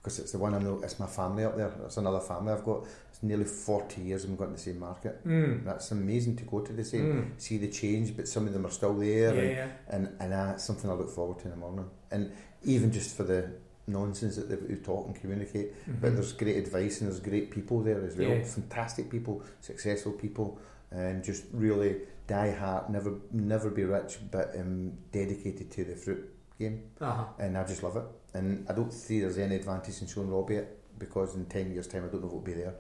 because 0.03 0.19
it's 0.19 0.33
the 0.33 0.39
one 0.39 0.55
I'm 0.55 0.65
not. 0.65 0.83
It's 0.83 0.99
my 0.99 1.07
family 1.07 1.45
up 1.45 1.57
there. 1.57 1.73
It's 1.85 1.97
another 1.97 2.21
family 2.21 2.53
I've 2.53 2.65
got. 2.65 2.87
It's 3.11 3.23
nearly 3.23 3.45
forty 3.45 4.01
years 4.03 4.25
I've 4.25 4.37
going 4.37 4.51
to 4.51 4.57
the 4.57 4.63
same 4.63 4.81
market. 4.81 5.25
mm. 5.27 5.65
That's 5.65 5.91
amazing 5.93 6.37
to 6.37 6.45
go 6.45 6.61
to 6.61 6.73
the 6.73 6.85
same, 6.85 7.07
Mm. 7.37 7.41
see 7.41 7.59
the 7.59 7.69
change, 7.69 8.17
but 8.17 8.27
some 8.29 8.47
of 8.47 8.53
them 8.53 8.65
are 8.67 8.71
still 8.71 8.95
there, 8.95 9.35
yeah, 9.35 9.41
and, 9.41 9.51
yeah. 9.51 9.69
and 9.89 10.17
and 10.21 10.33
that's 10.33 10.65
something 10.65 10.91
I 10.91 10.95
look 10.95 11.11
forward 11.11 11.39
to 11.41 11.45
in 11.45 11.51
the 11.51 11.57
morning. 11.57 11.89
And 12.11 12.33
even 12.65 12.91
just 12.93 13.17
for 13.17 13.25
the 13.25 13.51
nonsense 13.89 14.37
that 14.37 14.49
they 14.49 14.57
who 14.57 14.77
talk 14.77 15.07
and 15.07 15.15
communicate, 15.21 15.73
but 16.01 16.11
Mhm. 16.13 16.15
there's 16.15 16.33
great 16.33 16.57
advice 16.57 17.01
and 17.01 17.11
there's 17.11 17.21
great 17.21 17.51
people 17.51 17.81
there 17.81 18.01
as 18.05 18.17
well. 18.17 18.29
Yeah. 18.29 18.43
Fantastic 18.45 19.11
people, 19.11 19.43
successful 19.61 20.13
people, 20.13 20.59
and 20.91 21.23
just 21.25 21.45
really 21.53 22.03
die 22.27 22.51
hard, 22.51 22.91
never 22.91 23.15
never 23.33 23.71
be 23.71 23.85
rich, 23.85 24.19
but 24.31 24.55
um, 24.59 24.93
dedicated 25.13 25.71
to 25.73 25.85
the 25.85 25.95
fruit 25.97 26.29
game. 26.59 26.83
uh-huh. 27.01 27.25
And 27.39 27.57
I 27.57 27.65
just 27.65 27.83
love 27.83 27.97
it. 27.97 28.05
And 28.35 28.67
I 28.69 28.73
don't 28.75 28.93
see 28.93 29.21
there's 29.21 29.39
any 29.39 29.57
advantage 29.57 30.01
in 30.03 30.07
showing 30.09 30.31
Robbie 30.31 30.57
it 30.57 30.79
because 30.99 31.35
in 31.37 31.47
10 31.47 31.73
years' 31.73 31.87
time 31.87 32.05
I 32.05 32.09
don't 32.09 32.21
know 32.21 32.27
if 32.29 32.33
it'll 32.33 32.41
be 32.41 32.53
there. 32.55 32.75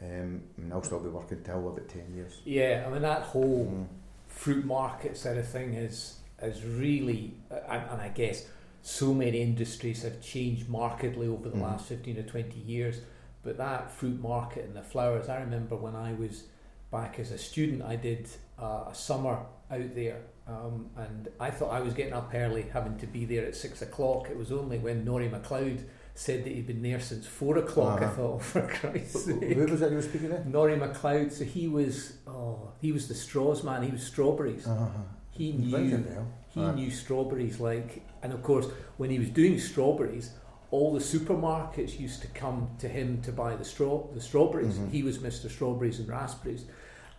Um, 0.00 0.42
and 0.56 0.72
I'll 0.72 0.82
still 0.82 1.00
be 1.00 1.08
working 1.08 1.42
till 1.42 1.58
about 1.68 1.88
10 1.88 2.14
years. 2.14 2.40
Yeah, 2.44 2.84
I 2.86 2.90
mean 2.92 3.02
that 3.02 3.22
whole 3.22 3.66
Mm. 3.66 3.86
fruit 4.28 4.64
market 4.64 5.16
sort 5.16 5.36
of 5.38 5.46
thing 5.48 5.74
is 5.74 6.18
is 6.42 6.64
really, 6.64 7.34
and, 7.50 7.82
and 7.90 8.00
I 8.00 8.08
guess 8.08 8.46
so 8.82 9.14
many 9.14 9.40
industries 9.40 10.02
have 10.02 10.20
changed 10.20 10.68
markedly 10.68 11.28
over 11.28 11.48
the 11.48 11.56
Mhm. 11.56 11.62
last 11.62 11.86
fifteen 11.86 12.18
or 12.18 12.22
twenty 12.24 12.60
years. 12.60 13.00
But 13.44 13.56
that 13.58 13.90
fruit 13.90 14.20
market 14.20 14.64
and 14.64 14.74
the 14.76 14.82
flowers, 14.82 15.28
I 15.28 15.40
remember 15.40 15.76
when 15.76 15.96
I 15.96 16.12
was 16.14 16.44
back 16.90 17.18
as 17.18 17.30
a 17.32 17.38
student, 17.38 17.82
I 17.82 17.96
did 17.96 18.28
uh, 18.58 18.84
a 18.90 18.94
summer 18.94 19.38
out 19.72 19.94
there, 19.96 20.20
um, 20.46 20.88
and 20.96 21.28
I 21.40 21.50
thought 21.50 21.72
I 21.72 21.80
was 21.80 21.94
getting 21.94 22.12
up 22.12 22.30
early, 22.34 22.62
having 22.72 22.96
to 22.98 23.06
be 23.08 23.24
there 23.24 23.44
at 23.46 23.56
six 23.56 23.82
o'clock. 23.82 24.28
It 24.30 24.36
was 24.36 24.52
only 24.52 24.78
when 24.78 25.04
Norrie 25.04 25.28
MacLeod 25.28 25.84
said 26.14 26.44
that 26.44 26.52
he'd 26.52 26.66
been 26.68 26.82
there 26.82 27.00
since 27.00 27.26
four 27.26 27.56
o'clock. 27.58 28.02
I 28.02 28.04
Uh-huh. 28.04 28.14
thought, 28.14 28.34
oh, 28.34 28.38
for 28.52 28.60
Christ's 28.68 29.24
sake. 29.24 29.42
Who 29.56 29.66
was 29.66 29.80
that 29.80 29.90
you 29.90 29.96
were 29.96 30.02
speaking 30.02 30.28
there? 30.28 30.44
Norrie 30.44 30.76
MacLeod, 30.76 31.32
so 31.32 31.44
he 31.44 31.66
was 31.66 32.18
oh 32.28 32.68
he 32.80 32.92
was 32.92 33.08
the 33.08 33.14
straws 33.14 33.64
man, 33.64 33.82
he 33.82 33.90
was 33.90 34.02
strawberries. 34.04 34.66
Uh-huh. 34.66 34.86
He 35.30 35.52
knew. 35.52 36.04
He 36.54 36.62
Aye. 36.62 36.74
knew 36.74 36.90
strawberries 36.90 37.60
like 37.60 38.02
and 38.22 38.32
of 38.32 38.42
course 38.42 38.66
when 38.98 39.10
he 39.10 39.18
was 39.18 39.30
doing 39.30 39.58
strawberries, 39.58 40.30
all 40.70 40.92
the 40.92 41.00
supermarkets 41.00 41.98
used 42.00 42.20
to 42.22 42.28
come 42.28 42.68
to 42.78 42.88
him 42.88 43.20
to 43.22 43.32
buy 43.32 43.54
the 43.56 43.64
straw 43.64 44.06
the 44.14 44.20
strawberries. 44.20 44.78
Mhm. 44.78 44.90
He 44.90 45.02
was 45.02 45.18
Mr. 45.18 45.50
Strawberries 45.50 45.98
and 45.98 46.08
Raspberries. 46.08 46.64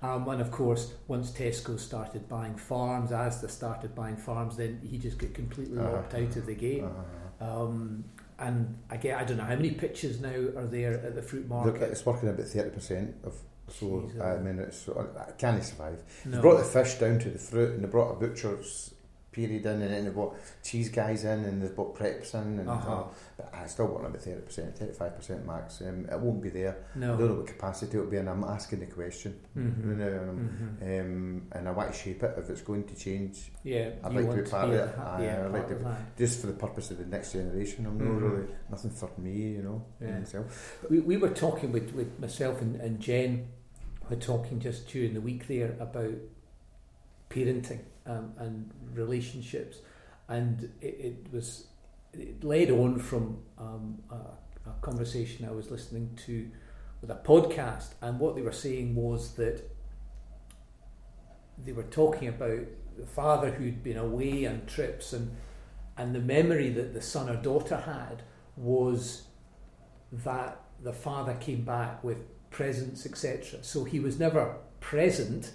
Um, 0.02 0.28
and 0.28 0.42
of 0.42 0.52
course, 0.52 0.94
once 1.08 1.32
Tesco 1.32 1.80
started 1.80 2.28
buying 2.28 2.56
farms, 2.56 3.12
Asda 3.12 3.50
started 3.50 3.96
buying 3.96 4.18
farms, 4.18 4.58
then 4.58 4.82
he 4.84 4.98
just 4.98 5.18
got 5.18 5.34
completely 5.34 5.78
Uh-huh. 5.80 5.94
locked 5.94 6.14
out 6.14 6.36
of 6.36 6.46
the 6.46 6.56
game. 6.56 6.86
Uh-huh. 6.86 7.62
Um, 7.64 8.04
and 8.40 8.76
again, 8.90 9.18
I 9.18 9.24
don't 9.24 9.38
know 9.38 9.44
how 9.44 9.56
many 9.56 9.72
pitches 9.72 10.20
now 10.20 10.36
are 10.58 10.68
there 10.68 10.94
at 10.96 11.16
the 11.16 11.22
fruit 11.22 11.44
Look, 11.50 11.50
market. 11.50 11.82
it's 11.84 12.06
working 12.06 12.28
about 12.30 12.46
30% 12.48 13.14
of 13.24 13.34
so 13.70 14.02
Jesus. 14.08 14.22
I 14.22 14.38
mean 14.40 14.60
it's 14.60 14.90
I 14.90 15.32
can't 15.38 15.64
survive. 15.64 16.04
They 16.26 16.32
No. 16.36 16.42
brought 16.42 16.58
the 16.58 16.66
fish 16.66 16.96
down 17.00 17.20
to 17.20 17.30
the 17.30 17.40
fruit 17.40 17.72
and 17.76 17.84
they 17.84 17.88
brought 17.88 18.12
a 18.12 18.20
butcher's 18.20 18.93
period 19.34 19.66
in 19.66 19.82
and 19.82 19.92
then 19.94 20.06
they've 20.06 20.16
got 20.16 20.34
cheese 20.64 20.90
guys 20.90 21.26
in 21.26 21.40
and 21.46 21.62
they've 21.62 21.76
got 21.76 21.94
preps 21.96 22.34
in 22.36 22.60
and 22.60 22.70
Uh-huh. 22.70 23.04
but 23.38 23.50
I 23.54 23.66
still 23.68 23.88
want 23.88 24.06
about 24.06 24.22
30%, 24.22 24.78
35% 24.78 25.46
max. 25.46 25.82
Um, 25.82 26.08
it 26.12 26.20
won't 26.20 26.42
be 26.42 26.50
there. 26.50 26.78
No. 26.96 27.16
I 27.16 27.18
don't 27.18 27.28
know 27.30 27.36
what 27.36 27.48
capacity 27.48 27.98
it'll 27.98 28.10
be 28.10 28.18
and 28.18 28.30
I'm 28.30 28.44
asking 28.44 28.80
the 28.80 28.86
question. 28.86 29.40
Mhm. 29.58 29.86
You 29.90 29.96
know, 29.96 30.08
and, 30.08 30.30
I'm- 30.30 30.78
Mhm. 30.82 31.02
um, 31.02 31.48
and 31.52 31.68
I 31.68 31.72
want 31.72 31.92
to 31.92 31.98
shape 31.98 32.24
it 32.24 32.36
if 32.38 32.50
it's 32.50 32.62
going 32.62 32.84
to 32.86 32.96
change 32.96 33.52
Yeah, 33.64 33.90
I'd 34.04 34.14
like 34.14 34.30
to 34.30 34.44
be 34.44 34.50
part 34.50 34.70
of 34.70 34.74
it. 34.76 34.96
ha- 34.96 35.18
yeah, 35.22 35.46
I'd 35.46 35.52
like 35.52 35.68
to 35.70 35.76
be- 35.76 35.86
just 36.18 36.40
for 36.40 36.48
the 36.48 36.54
purpose 36.54 36.92
of 36.92 37.00
the 37.00 37.06
next 37.06 37.34
generation. 37.34 37.86
I'm 37.86 37.98
not 37.98 38.08
Mhm. 38.08 38.22
really 38.32 38.48
nothing 38.70 38.92
for 38.92 39.10
me, 39.18 39.32
you 39.58 39.62
know. 39.64 39.84
Yeah. 40.00 40.20
Myself. 40.20 40.86
We, 40.90 41.00
we 41.00 41.18
were 41.18 41.30
talking 41.30 41.72
with, 41.72 41.94
with 41.94 42.20
myself 42.20 42.62
and, 42.62 42.76
and 42.76 43.00
Jen, 43.00 43.48
we 44.10 44.16
were 44.16 44.22
talking 44.22 44.60
just 44.60 44.88
during 44.90 45.14
the 45.14 45.22
week 45.22 45.48
there 45.48 45.76
about 45.80 46.14
parenting 47.30 47.80
um, 48.06 48.34
and 48.38 48.70
relationships, 48.94 49.78
and 50.28 50.72
it, 50.82 50.86
it 50.86 51.28
was 51.32 51.68
it 52.14 52.44
led 52.44 52.70
on 52.70 53.00
from 53.00 53.40
um, 53.58 53.98
a, 54.12 54.70
a 54.70 54.74
conversation 54.82 55.48
I 55.48 55.52
was 55.52 55.72
listening 55.72 56.18
to 56.26 56.50
with 57.02 57.10
a 57.10 57.16
podcast, 57.16 57.94
and 58.02 58.20
what 58.20 58.36
they 58.36 58.42
were 58.42 58.52
saying 58.52 58.96
was 58.96 59.34
that 59.34 59.70
they 61.58 61.72
were 61.72 61.84
talking 61.84 62.28
about 62.28 62.62
the 62.98 63.06
father 63.06 63.52
who'd 63.52 63.84
been 63.84 63.98
away 63.98 64.46
on 64.46 64.64
trips. 64.66 65.14
And 65.14 65.36
and 65.98 66.16
the 66.16 66.20
memory 66.20 66.70
that 66.70 66.94
the 66.94 67.02
son 67.02 67.30
or 67.30 67.36
daughter 67.36 67.78
had 67.78 68.24
was 68.56 69.24
that 70.12 70.60
the 70.82 70.94
father 70.94 71.36
came 71.36 71.64
back 71.64 72.04
with 72.04 72.18
presents 72.50 73.06
etc 73.06 73.64
so 73.64 73.84
he 73.84 74.00
was 74.00 74.20
never 74.20 74.58
present 74.80 75.52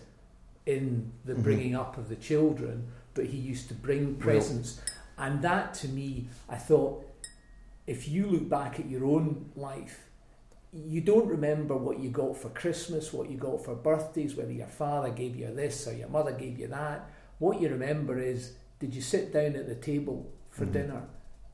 in 0.75 1.11
the 1.25 1.35
Mhm. 1.35 1.43
bringing 1.43 1.75
up 1.75 1.97
of 1.99 2.09
the 2.09 2.17
children 2.31 2.75
but 3.15 3.25
he 3.27 3.39
used 3.53 3.67
to 3.69 3.75
bring 3.75 4.05
Well- 4.13 4.21
presents 4.27 4.81
and 5.17 5.43
that 5.43 5.75
to 5.81 5.89
me 5.89 6.29
i 6.49 6.57
thought 6.57 6.95
if 7.87 8.01
you 8.09 8.27
look 8.27 8.49
back 8.49 8.79
at 8.79 8.87
your 8.89 9.05
own 9.15 9.27
life 9.57 10.05
you 10.73 11.01
don't 11.01 11.27
remember 11.27 11.75
what 11.75 11.99
you 11.99 12.11
got 12.11 12.37
for 12.37 12.51
Christmas, 12.51 13.11
what 13.11 13.31
you 13.31 13.39
got 13.39 13.65
for 13.65 13.75
birthdays, 13.75 14.37
whether 14.37 14.53
your 14.53 14.67
father 14.67 15.09
gave 15.09 15.35
you 15.35 15.47
this 15.55 15.89
or 15.89 15.95
your 15.95 16.11
mother 16.11 16.31
gave 16.31 16.59
you 16.59 16.67
that. 16.69 17.09
What 17.39 17.59
you 17.63 17.71
remember 17.71 18.19
is 18.19 18.53
did 18.79 18.95
you 18.95 19.01
sit 19.01 19.33
down 19.33 19.57
at 19.57 19.67
the 19.67 19.75
table 19.75 20.31
for 20.51 20.67
Mhm. 20.67 20.73
dinner? 20.73 21.03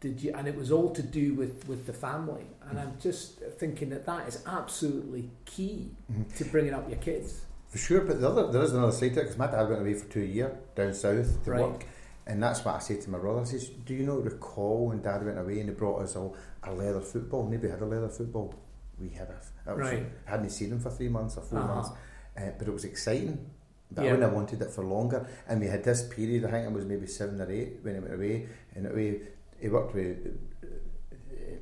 Did 0.00 0.20
you? 0.20 0.32
And 0.34 0.48
it 0.48 0.56
was 0.56 0.72
all 0.72 0.90
to 0.90 1.02
do 1.20 1.32
with, 1.34 1.68
with 1.68 1.86
the 1.86 1.92
family. 1.92 2.46
And 2.68 2.76
I'm 2.80 2.94
just 2.98 3.38
thinking 3.60 3.88
that 3.90 4.04
that 4.06 4.26
is 4.26 4.42
absolutely 4.46 5.30
key 5.44 5.92
Mhm. 6.12 6.34
to 6.36 6.44
bringing 6.46 6.74
up 6.74 6.88
your 6.88 6.98
kids. 6.98 7.44
Sure, 7.74 8.02
but 8.02 8.20
the 8.20 8.28
other, 8.28 8.52
there 8.52 8.62
is 8.62 8.72
another 8.72 8.92
side 8.92 9.14
to 9.14 9.20
it 9.20 9.22
because 9.24 9.38
my 9.38 9.46
dad 9.48 9.68
went 9.68 9.80
away 9.82 9.94
for 9.94 10.08
two 10.10 10.20
years 10.20 10.52
down 10.76 10.94
south 10.94 11.42
to 11.44 11.50
Right. 11.50 11.60
work, 11.60 11.84
and 12.26 12.42
that's 12.42 12.64
what 12.64 12.76
I 12.76 12.78
said 12.78 13.00
to 13.02 13.10
my 13.10 13.18
brother. 13.18 13.40
I 13.40 13.44
says, 13.44 13.68
"Do 13.68 13.94
you 13.94 14.06
not 14.06 14.22
recall 14.24 14.86
when 14.88 15.02
Dad 15.02 15.24
went 15.24 15.38
away 15.38 15.60
and 15.60 15.68
he 15.68 15.74
brought 15.74 16.02
us 16.02 16.14
all 16.16 16.36
a 16.62 16.72
leather 16.72 17.00
football? 17.00 17.42
Maybe 17.48 17.68
had 17.68 17.80
a 17.80 17.86
leather 17.86 18.08
football. 18.08 18.54
We 19.00 19.08
had 19.10 19.28
a. 19.28 19.72
Was, 19.72 19.78
Right. 19.92 20.06
Hadn't 20.24 20.50
seen 20.50 20.70
him 20.72 20.78
for 20.78 20.90
three 20.90 21.08
months 21.08 21.36
or 21.36 21.40
4 21.42 21.58
Uh-huh. 21.58 21.74
months, 21.74 21.90
uh, 22.36 22.50
but 22.58 22.68
it 22.68 22.72
was 22.72 22.84
exciting. 22.84 23.50
But 23.90 24.02
Yeah. 24.04 24.10
I 24.10 24.12
wouldn't 24.12 24.28
have 24.28 24.34
wanted 24.34 24.62
it 24.62 24.70
for 24.70 24.84
longer. 24.84 25.26
And 25.48 25.60
we 25.60 25.66
had 25.66 25.82
this 25.84 26.02
period. 26.08 26.44
I 26.44 26.50
think 26.50 26.66
it 26.68 26.72
was 26.72 26.84
maybe 26.86 27.06
seven 27.06 27.40
or 27.40 27.50
eight 27.50 27.80
when 27.82 27.94
he 27.94 28.00
went 28.00 28.14
away, 28.14 28.46
and 28.74 28.86
away 28.86 29.20
he 29.58 29.68
worked 29.68 29.94
with 29.94 30.16
uh, 30.62 30.66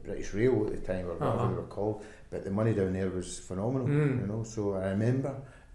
British 0.05 0.35
Rail 0.35 0.67
at 0.67 0.73
the 0.73 0.87
time, 0.87 1.07
or 1.07 1.15
whatever 1.15 1.31
Uh-huh. 1.39 1.49
they 1.49 1.55
were 1.55 1.63
called. 1.63 2.03
But 2.31 2.45
the 2.45 2.51
money 2.51 2.75
down 2.75 2.93
there 2.93 3.11
was 3.11 3.39
phenomenal, 3.39 3.87
Mm. 3.89 4.21
you 4.21 4.27
know. 4.27 4.43
So 4.43 4.75
I 4.75 4.91
remember 4.91 5.35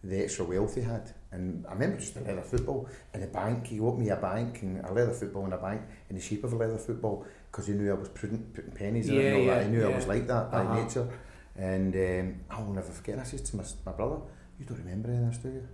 the 0.09 0.23
extra 0.23 0.45
wealth 0.45 0.75
he 0.75 0.81
had, 0.81 1.05
and 1.31 1.65
I 1.67 1.73
remember 1.73 1.97
just 1.97 2.15
a 2.15 2.21
leather 2.21 2.41
football 2.41 2.87
in 3.13 3.23
a 3.23 3.27
bank. 3.27 3.67
He 3.67 3.77
got 3.77 3.97
me 3.99 4.09
a 4.09 4.15
bank 4.15 4.61
and 4.61 4.83
a 4.85 4.91
leather 4.93 5.13
football 5.13 5.45
in 5.45 5.53
a 5.53 5.57
bank 5.57 5.81
in 6.09 6.15
the 6.15 6.21
shape 6.21 6.43
of 6.43 6.53
a 6.53 6.55
leather 6.55 6.77
football 6.77 7.25
because 7.51 7.67
he 7.67 7.73
knew 7.73 7.91
I 7.91 7.95
was 7.95 8.09
prudent 8.09 8.53
putting 8.53 8.71
pennies 8.71 9.09
in 9.09 9.15
it 9.15 9.25
and 9.25 9.35
all 9.35 9.45
yeah, 9.45 9.55
that. 9.55 9.65
He 9.65 9.71
knew 9.71 9.85
I 9.85 9.95
was 9.95 10.07
like 10.07 10.25
that 10.27 10.51
by 10.51 10.61
Uh-huh. 10.63 10.81
nature, 10.83 11.07
and 11.55 11.93
um, 11.95 12.35
I 12.49 12.61
will 12.63 12.73
never 12.73 12.91
forget. 12.91 13.13
And 13.13 13.21
I 13.21 13.25
said 13.25 13.43
to 13.45 13.55
my, 13.57 13.63
my 13.85 13.91
brother, 13.91 14.19
"You 14.59 14.65
don't 14.65 14.77
remember 14.79 15.09
any 15.09 15.23
of 15.25 15.29
this, 15.31 15.39
do 15.43 15.49
you?" 15.49 15.67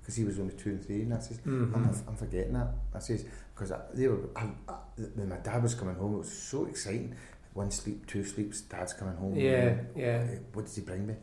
Because 0.00 0.16
he 0.16 0.24
was 0.24 0.38
only 0.38 0.54
two 0.54 0.70
and 0.70 0.84
three, 0.84 1.02
and 1.02 1.14
I 1.14 1.18
says, 1.20 1.38
Mhm. 1.46 1.74
I'm, 1.74 1.84
I'm 2.08 2.16
forgetting 2.16 2.54
that. 2.54 2.68
I 2.94 2.98
says 2.98 3.24
because 3.54 3.72
they 3.94 4.08
were 4.08 4.20
I, 4.36 4.44
I, 4.68 4.74
when 5.14 5.28
my 5.28 5.36
dad 5.36 5.62
was 5.62 5.74
coming 5.74 5.94
home, 5.96 6.14
it 6.14 6.18
was 6.18 6.32
so 6.32 6.66
exciting. 6.66 7.14
One 7.54 7.70
sleep, 7.70 8.06
two 8.06 8.24
sleeps, 8.24 8.60
dad's 8.62 8.92
coming 8.92 9.16
home. 9.16 9.34
Yeah, 9.36 9.74
yeah. 9.96 10.24
What 10.52 10.66
did 10.66 10.74
he 10.74 10.80
bring 10.82 11.06
me? 11.06 11.14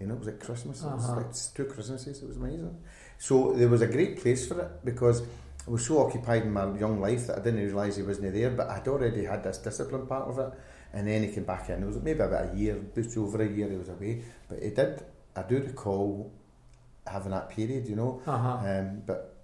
You 0.00 0.06
know, 0.06 0.14
it 0.14 0.18
was 0.18 0.26
like 0.28 0.40
Christmas. 0.40 0.82
It 0.82 0.86
was 0.86 1.04
Uh-huh. 1.04 1.16
like 1.20 1.32
two 1.54 1.64
Christmases. 1.66 2.22
It 2.22 2.28
was 2.28 2.36
amazing. 2.36 2.76
So 3.18 3.52
there 3.52 3.68
was 3.68 3.82
a 3.82 3.86
great 3.86 4.20
place 4.20 4.46
for 4.48 4.60
it 4.60 4.84
because 4.84 5.22
I 5.66 5.70
was 5.70 5.86
so 5.86 5.98
occupied 6.06 6.42
in 6.42 6.52
my 6.52 6.76
young 6.78 7.00
life 7.00 7.26
that 7.28 7.38
I 7.38 7.42
didn't 7.42 7.60
realise 7.60 7.96
he 7.96 8.02
wasn't 8.02 8.32
there. 8.32 8.50
But 8.50 8.68
I'd 8.70 8.88
already 8.88 9.24
had 9.24 9.44
this 9.44 9.58
discipline 9.58 10.06
part 10.06 10.28
of 10.28 10.38
it, 10.38 10.52
and 10.92 11.06
then 11.06 11.22
he 11.22 11.28
came 11.32 11.44
back 11.44 11.68
in. 11.70 11.82
It 11.82 11.86
was 11.86 12.00
maybe 12.02 12.20
about 12.20 12.52
a 12.52 12.56
year, 12.56 12.80
just 12.94 13.16
over 13.16 13.42
a 13.42 13.48
year 13.48 13.68
he 13.68 13.76
was 13.76 13.88
away. 13.90 14.22
But 14.48 14.62
he 14.62 14.70
did. 14.70 15.02
I 15.36 15.42
do 15.42 15.58
recall 15.60 16.32
having 17.06 17.30
that 17.32 17.48
period, 17.50 17.86
you 17.86 17.96
know. 17.96 18.20
Uh-huh. 18.26 18.58
Um, 18.66 19.02
but 19.06 19.34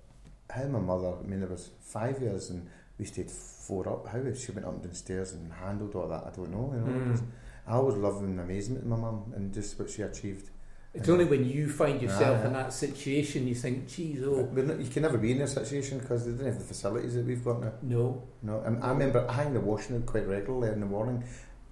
how 0.51 0.65
my 0.65 0.81
mother, 0.81 1.13
I 1.23 1.27
mean, 1.27 1.41
there 1.41 1.49
was 1.49 1.71
five 1.81 2.21
years 2.21 2.51
and 2.51 2.67
we 2.99 3.05
stayed 3.05 3.31
four 3.31 3.89
up. 3.89 4.09
How 4.09 4.19
she 4.35 4.53
went 4.53 4.67
up 4.67 4.73
and 4.75 4.83
downstairs 4.83 5.33
and 5.35 5.53
handled 5.53 5.95
all 5.95 6.09
that, 6.09 6.25
I 6.27 6.31
don't 6.35 6.51
know. 6.51 6.73
You 6.75 6.81
know, 6.81 6.87
Mm. 7.15 7.23
I 7.69 7.73
always 7.75 7.97
loved 7.97 8.23
in 8.25 8.39
amazement 8.39 8.85
in 8.85 8.89
my 8.91 8.97
mum 8.97 9.33
and 9.37 9.53
just 9.53 9.79
what 9.79 9.91
she 9.91 10.03
achieved. 10.03 10.51
It's 10.95 11.09
only 11.09 11.27
when 11.27 11.45
you 11.45 11.69
find 11.69 12.01
yourself 12.01 12.41
Ah, 12.43 12.47
in 12.47 12.53
that 12.55 12.73
situation 12.73 13.47
you 13.47 13.55
think, 13.55 13.89
geez, 13.89 14.23
oh, 14.25 14.49
not, 14.53 14.81
you 14.81 14.89
can 14.89 15.03
never 15.03 15.19
be 15.19 15.33
in 15.33 15.39
that 15.39 15.51
situation 15.51 15.99
because 15.99 16.25
they 16.25 16.33
didn't 16.33 16.47
have 16.47 16.59
the 16.59 16.65
facilities 16.65 17.15
that 17.15 17.27
we've 17.27 17.45
got 17.45 17.61
now. 17.61 17.73
no. 17.83 18.23
No, 18.43 18.61
and 18.63 18.83
I 18.83 18.89
remember 18.91 19.27
I 19.29 19.35
hang 19.35 19.53
the 19.53 19.61
washing 19.61 19.97
out 19.97 20.07
quite 20.07 20.27
regularly 20.27 20.73
in 20.73 20.81
the 20.81 20.87
morning 20.87 21.23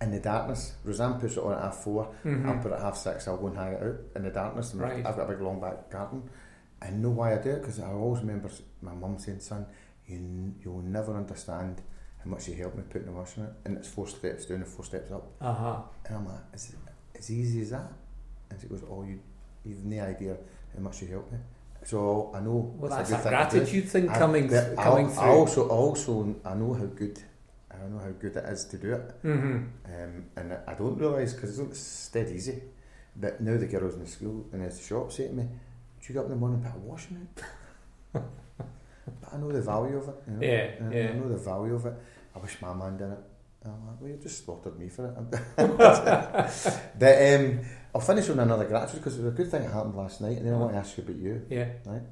in 0.03 0.11
the 0.11 0.21
darkness. 0.21 0.75
Roseanne 0.85 1.19
puts 1.19 1.39
it 1.39 1.43
on 1.43 1.55
at 1.55 1.63
half 1.63 1.77
4 1.83 2.09
Mhm. 2.25 2.47
I'll 2.47 2.63
put 2.63 2.73
it 2.73 2.75
at 2.75 2.81
half 2.83 2.99
six. 2.99 3.27
I'll 3.27 3.39
go 3.39 3.47
and 3.47 3.57
hang 3.57 3.73
it 3.73 3.83
out 3.83 3.97
in 4.17 4.23
the 4.25 4.31
darkness. 4.31 4.73
And 4.75 4.83
Right. 4.83 5.05
I've 5.07 5.17
got 5.17 5.31
a 5.31 5.33
big 5.33 5.41
long 5.41 5.61
back 5.61 5.89
garden. 5.91 6.25
I 6.83 6.91
know 6.91 7.09
why 7.11 7.35
I 7.35 7.39
do 7.39 7.51
it 7.53 7.61
because 7.63 7.81
I 7.81 7.91
always 7.91 8.21
remember 8.21 8.51
my 8.83 8.93
mum 8.95 9.19
saying, 9.19 9.41
"Son, 9.41 9.65
you 10.07 10.53
you'll 10.63 10.83
never 10.83 11.17
understand 11.17 11.81
how 12.25 12.31
much 12.31 12.49
you 12.49 12.55
helped 12.55 12.77
me 12.77 12.83
putting 12.89 13.07
the 13.07 13.13
washing 13.13 13.45
out." 13.45 13.53
And 13.65 13.77
it's 13.77 13.89
four 13.89 14.07
steps 14.07 14.47
down 14.47 14.59
and 14.59 14.67
four 14.67 14.85
steps 14.85 15.11
up. 15.11 15.27
Uh 15.41 15.53
huh. 15.55 15.83
And 16.07 16.17
I'm 16.17 16.27
like, 16.27 16.41
"Is 16.55 16.71
it 16.71 16.77
as 17.19 17.31
easy 17.31 17.63
as 17.63 17.71
that?" 17.71 17.93
And 18.51 18.61
she 18.61 18.67
goes, 18.69 18.83
"Oh, 18.91 19.03
you 19.03 19.19
you've 19.65 19.85
no 19.85 20.03
idea 20.05 20.37
how 20.75 20.81
much 20.81 21.03
you 21.03 21.09
helped 21.09 21.33
me." 21.33 21.39
So 21.85 22.33
I 22.35 22.41
know 22.41 22.75
Well, 22.79 22.91
that's 22.91 23.11
a 23.11 23.15
a 23.15 23.17
good 23.17 23.23
thing 23.23 23.33
to 23.33 23.37
gratitude 23.37 23.89
thing 23.89 24.09
I- 24.09 24.19
coming 24.19 24.49
but 24.49 24.77
coming 24.77 25.07
I, 25.07 25.11
through. 25.11 25.23
I 25.23 25.29
also, 25.29 25.69
also, 25.69 26.35
I 26.45 26.55
know 26.55 26.73
how 26.75 26.87
good, 26.87 27.23
I 27.71 27.87
know 27.89 27.99
how 27.99 28.11
good 28.11 28.35
it 28.37 28.45
is 28.45 28.65
to 28.67 28.79
do 28.79 28.95
it, 28.95 29.15
hmm 29.23 29.57
um, 29.85 30.25
and 30.37 30.59
I 30.67 30.75
don't 30.75 30.99
realise 30.99 31.33
because 31.35 31.59
it's 31.61 32.09
dead 32.09 32.29
easy. 32.31 32.61
But 33.15 33.41
now 33.41 33.57
the 33.57 33.67
girls 33.67 33.95
in 33.95 34.01
the 34.01 34.07
school 34.11 34.47
and 34.53 34.63
the 34.69 34.77
shop 34.77 35.13
say 35.13 35.29
to 35.29 35.33
me, 35.33 35.45
"Do 35.45 36.07
you 36.09 36.13
get 36.15 36.19
up 36.21 36.25
in 36.27 36.31
the 36.33 36.37
morning 36.37 36.61
and 36.63 36.73
put 36.73 36.77
a 36.77 36.81
washing 36.81 37.29
out?" 38.15 38.23
but 39.21 39.35
I 39.35 39.37
know 39.39 39.51
the 39.53 39.63
value 39.63 39.97
of 39.99 40.09
it. 40.09 40.15
You 40.27 40.33
know? 40.35 40.47
Yeah, 40.47 40.65
And 40.81 40.93
yeah. 40.93 41.09
I 41.11 41.13
know 41.15 41.29
the 41.29 41.37
value 41.37 41.75
of 41.75 41.87
it. 41.87 41.95
I 42.35 42.39
wish 42.39 42.61
my 42.61 42.75
man 42.75 42.97
did 42.97 43.11
it. 43.11 43.19
I'm 43.65 43.87
like, 43.89 44.01
well, 44.01 44.11
you 44.11 44.17
just 44.17 44.45
slaughtered 44.45 44.79
me 44.79 44.89
for 44.89 45.07
it. 45.07 45.15
but 46.99 47.35
um, 47.35 47.61
I'll 47.95 48.01
finish 48.01 48.29
on 48.31 48.39
another 48.39 48.65
gratitude 48.65 49.01
because 49.01 49.19
it 49.19 49.23
was 49.25 49.33
a 49.33 49.37
good 49.37 49.51
thing 49.51 49.63
that 49.63 49.73
happened 49.73 49.97
last 49.97 50.21
night, 50.21 50.37
and 50.39 50.47
then 50.47 50.55
I 50.55 50.57
want 50.57 50.73
to 50.73 50.79
ask 50.79 50.97
you 50.97 51.03
about 51.05 51.17
you. 51.17 51.43
Yeah. 51.51 51.69
Right. 51.85 52.03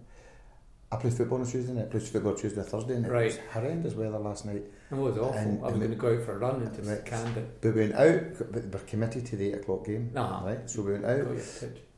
I 0.91 0.97
played 0.97 1.13
football 1.15 1.39
on 1.41 1.47
Tuesday 1.47 1.73
night. 1.73 1.87
I 1.87 1.89
played 1.89 2.03
football 2.03 2.35
Tuesday 2.35 2.63
Thursday, 2.63 2.95
and 2.95 3.07
it 3.07 3.13
was 3.13 3.37
Right. 3.37 3.41
horrendous 3.53 3.95
weather 3.95 4.19
last 4.19 4.47
night. 4.47 4.63
It 4.91 4.95
was 4.95 5.17
awful. 5.19 5.33
And- 5.39 5.61
I 5.61 5.69
was 5.69 5.75
going 5.79 5.91
to 5.91 5.97
go 5.97 6.15
out 6.15 6.23
for 6.23 6.33
a 6.33 6.39
run 6.39 6.63
and 6.63 6.75
just 6.75 6.89
Right. 6.89 7.05
canned 7.05 7.37
it. 7.37 7.61
But 7.61 7.75
we 7.75 7.81
went 7.83 7.95
out, 7.95 8.53
but 8.53 8.65
we're 8.65 8.81
committed 8.87 9.27
to 9.27 9.37
the 9.37 9.49
8 9.49 9.55
o'clock 9.57 9.87
game. 9.87 10.11
Uh-huh. 10.15 10.47
Right? 10.47 10.71
So 10.71 10.83
we 10.83 10.93
went 10.93 11.05
out, 11.05 11.27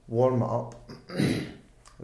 warm 0.08 0.42
it 0.42 0.46
up. 0.46 0.90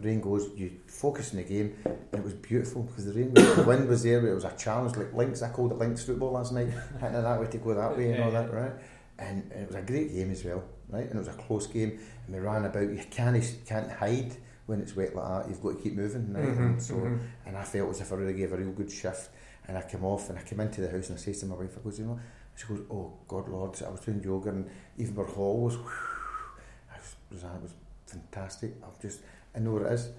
Rain 0.03 0.21
goes, 0.21 0.49
you 0.55 0.71
focus 0.87 1.31
on 1.31 1.37
the 1.37 1.43
game, 1.43 1.75
and 1.85 2.13
it 2.13 2.23
was 2.23 2.33
beautiful 2.33 2.83
because 2.83 3.05
the 3.05 3.13
rain, 3.13 3.33
was, 3.33 3.55
the 3.55 3.63
wind 3.63 3.87
was 3.87 4.03
there. 4.03 4.25
It 4.25 4.33
was 4.35 4.43
a 4.45 4.55
challenge, 4.57 4.95
like 4.95 5.13
links. 5.13 5.41
I 5.41 5.49
called 5.49 5.71
it 5.71 5.77
links 5.77 6.03
football 6.03 6.31
last 6.31 6.51
night, 6.53 6.67
hitting 6.99 7.15
it 7.17 7.21
that 7.21 7.39
way 7.39 7.47
to 7.47 7.57
go 7.57 7.73
that 7.73 7.97
way 7.97 8.11
and 8.13 8.23
all 8.23 8.31
that, 8.31 8.53
right? 8.53 8.71
And, 9.19 9.49
and 9.51 9.61
it 9.63 9.67
was 9.67 9.75
a 9.75 9.81
great 9.81 10.13
game 10.13 10.31
as 10.31 10.43
well, 10.43 10.63
right? 10.89 11.03
And 11.05 11.13
it 11.15 11.17
was 11.17 11.27
a 11.27 11.33
close 11.33 11.67
game, 11.67 11.99
and 12.25 12.35
we 12.35 12.39
ran 12.41 12.65
about. 12.65 12.81
You 12.89 13.03
can't 13.09 13.43
can't 13.67 13.91
hide 13.91 14.35
when 14.65 14.79
it's 14.81 14.95
wet 14.95 15.15
like 15.15 15.27
that. 15.43 15.49
You've 15.49 15.61
got 15.61 15.77
to 15.77 15.83
keep 15.83 15.93
moving, 15.93 16.33
right? 16.33 16.43
Mhm, 16.45 16.57
And 16.57 16.81
so, 16.81 16.95
mhm. 16.95 17.19
and 17.45 17.57
I 17.57 17.63
felt 17.63 17.89
as 17.91 18.01
if 18.01 18.11
I 18.11 18.15
really 18.15 18.33
gave 18.33 18.53
a 18.53 18.57
real 18.57 18.71
good 18.71 18.91
shift. 18.91 19.29
And 19.67 19.77
I 19.77 19.81
came 19.81 20.03
off, 20.03 20.29
and 20.29 20.37
I 20.37 20.41
came 20.41 20.59
into 20.59 20.81
the 20.81 20.89
house, 20.89 21.09
and 21.09 21.17
I 21.17 21.21
says 21.21 21.39
to 21.39 21.45
my 21.45 21.55
wife, 21.55 21.77
I 21.77 21.81
goes, 21.83 21.97
you 21.99 22.05
know, 22.05 22.19
she 22.55 22.67
goes, 22.67 22.81
oh 22.91 23.13
God, 23.27 23.47
Lord, 23.47 23.81
I 23.85 23.89
was 23.89 24.01
doing 24.01 24.21
yoga, 24.21 24.49
and 24.49 24.69
even 24.97 25.17
our 25.17 25.23
hall 25.25 25.61
was, 25.61 25.75
I 25.77 26.97
was, 26.97 27.15
Rosanna, 27.31 27.59
was 27.61 27.73
fantastic. 28.05 28.73
I've 28.85 28.99
just, 29.01 29.21
I 29.55 29.59
know 29.59 29.71
what 29.73 29.83
it 29.83 29.91
is. 29.93 30.09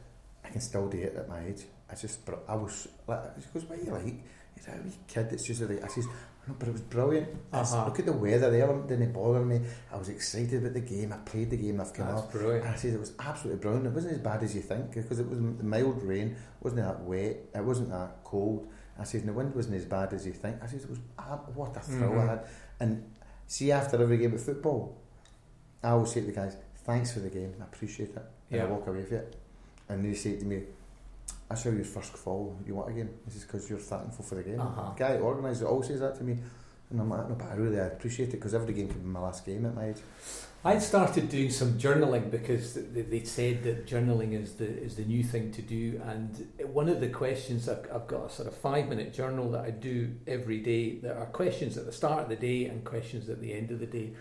I 0.44 0.48
can 0.50 0.60
still 0.60 0.88
do 0.88 0.98
it 0.98 1.14
at 1.16 1.28
my 1.28 1.44
age. 1.46 1.62
I 1.90 1.94
just, 1.94 2.24
br- 2.24 2.34
I 2.48 2.54
was 2.54 2.88
like, 3.06 3.20
she 3.38 3.46
goes, 3.52 3.68
what 3.68 3.78
are 3.78 3.82
you 3.82 3.90
like? 3.92 4.04
He's 4.54 4.68
a 4.68 4.72
wee 4.84 4.92
kid. 5.08 5.30
that's 5.30 5.46
just 5.46 5.60
like, 5.62 5.82
I 5.82 5.88
says, 5.88 6.06
no, 6.46 6.54
but 6.58 6.68
it 6.68 6.72
was 6.72 6.82
brilliant. 6.82 7.28
Uh-huh. 7.52 7.84
Look 7.86 7.98
at 7.98 8.06
the 8.06 8.12
weather. 8.12 8.50
The 8.50 8.60
element 8.60 8.88
didn't 8.88 9.12
bother 9.12 9.44
me. 9.44 9.60
I 9.92 9.96
was 9.96 10.08
excited 10.08 10.54
about 10.60 10.74
the 10.74 10.80
game. 10.80 11.12
I 11.12 11.16
played 11.18 11.50
the 11.50 11.56
game. 11.56 11.80
I've 11.80 11.92
come 11.94 12.06
That's 12.06 12.20
off. 12.22 12.32
brilliant. 12.32 12.64
And 12.66 12.74
I 12.74 12.76
said 12.76 12.92
it 12.94 13.00
was 13.00 13.12
absolutely 13.18 13.60
brilliant. 13.62 13.86
It 13.86 13.92
wasn't 13.92 14.12
as 14.14 14.18
bad 14.20 14.42
as 14.42 14.54
you 14.54 14.60
think 14.60 14.92
because 14.92 15.18
it 15.18 15.28
was 15.28 15.38
mild 15.40 16.02
rain. 16.02 16.28
It 16.32 16.36
wasn't 16.60 16.82
that 16.82 17.00
wet. 17.00 17.36
It 17.54 17.64
wasn't 17.64 17.90
that 17.90 18.18
cold. 18.24 18.68
I 18.98 19.04
said 19.04 19.20
and 19.20 19.28
the 19.30 19.32
wind 19.32 19.54
wasn't 19.54 19.74
as 19.76 19.86
bad 19.86 20.12
as 20.12 20.26
you 20.26 20.32
think. 20.32 20.62
I 20.62 20.66
said 20.66 20.80
it 20.82 20.90
was 20.90 21.00
ah, 21.18 21.40
what 21.54 21.76
a 21.76 21.80
thrill 21.80 22.10
Mhm. 22.10 22.22
I 22.22 22.26
had. 22.30 22.46
And 22.78 23.10
see, 23.46 23.72
after 23.72 24.00
every 24.00 24.18
game 24.18 24.34
of 24.34 24.42
football, 24.42 24.96
I 25.82 25.90
always 25.90 26.12
say 26.12 26.20
to 26.20 26.26
the 26.26 26.32
guys, 26.32 26.56
"Thanks 26.84 27.12
for 27.12 27.20
the 27.20 27.30
game. 27.30 27.54
I 27.60 27.64
appreciate 27.64 28.10
it." 28.10 28.22
And 28.54 28.62
I 28.62 28.64
Yeah. 28.64 28.70
walk 28.70 28.86
away 28.86 28.98
with 28.98 29.12
it. 29.12 29.36
And 29.88 30.04
they 30.04 30.14
say 30.14 30.36
to 30.36 30.44
me, 30.44 30.62
"I 31.50 31.54
saw 31.54 31.70
your 31.70 31.84
first 31.84 32.12
fall. 32.16 32.56
You 32.66 32.74
want 32.74 32.90
a 32.90 32.92
game?" 32.92 33.10
This 33.26 33.36
is 33.36 33.42
because 33.44 33.68
you're 33.68 33.78
thankful 33.78 34.24
for 34.24 34.34
the 34.36 34.42
game. 34.42 34.60
Uh-huh. 34.60 34.92
The 34.96 34.98
guy 35.04 35.18
organised 35.20 35.62
it 35.62 35.66
always 35.66 35.88
says 35.88 36.00
that 36.00 36.16
to 36.16 36.24
me. 36.24 36.38
And 36.90 37.00
I'm 37.00 37.08
like, 37.10 37.28
no, 37.28 37.34
but 37.34 37.46
I 37.50 37.54
really 37.54 37.80
I 37.80 37.86
appreciate 37.86 38.28
it 38.28 38.32
because 38.36 38.54
every 38.54 38.72
game 38.74 38.88
could 38.88 39.02
be 39.02 39.08
my 39.08 39.20
last 39.20 39.44
game 39.44 39.64
at 39.66 39.74
my 39.74 39.86
age. 39.88 39.96
I'd 40.66 40.80
started 40.82 41.28
doing 41.28 41.50
some 41.50 41.74
journaling 41.78 42.30
because 42.30 42.74
they, 42.74 43.02
they 43.02 43.22
said 43.24 43.62
that 43.64 43.86
journaling 43.86 44.32
is 44.40 44.54
the 44.54 44.66
is 44.66 44.94
the 44.96 45.04
new 45.04 45.22
thing 45.22 45.50
to 45.52 45.62
do. 45.62 46.00
And 46.06 46.46
one 46.72 46.88
of 46.88 47.00
the 47.00 47.08
questions 47.08 47.68
I've, 47.68 47.86
I've 47.92 48.06
got 48.06 48.26
a 48.26 48.30
sort 48.30 48.48
of 48.48 48.54
five 48.56 48.88
minute 48.88 49.12
journal 49.12 49.50
that 49.52 49.64
I 49.64 49.70
do 49.70 50.14
every 50.26 50.60
day. 50.60 50.98
There 51.00 51.16
are 51.18 51.26
questions 51.26 51.76
at 51.76 51.84
the 51.84 51.92
start 51.92 52.22
of 52.24 52.28
the 52.28 52.36
day 52.36 52.66
and 52.66 52.82
questions 52.84 53.28
at 53.28 53.40
the 53.40 53.52
end 53.52 53.70
of 53.72 53.78
the 53.80 53.86
day. 53.86 54.12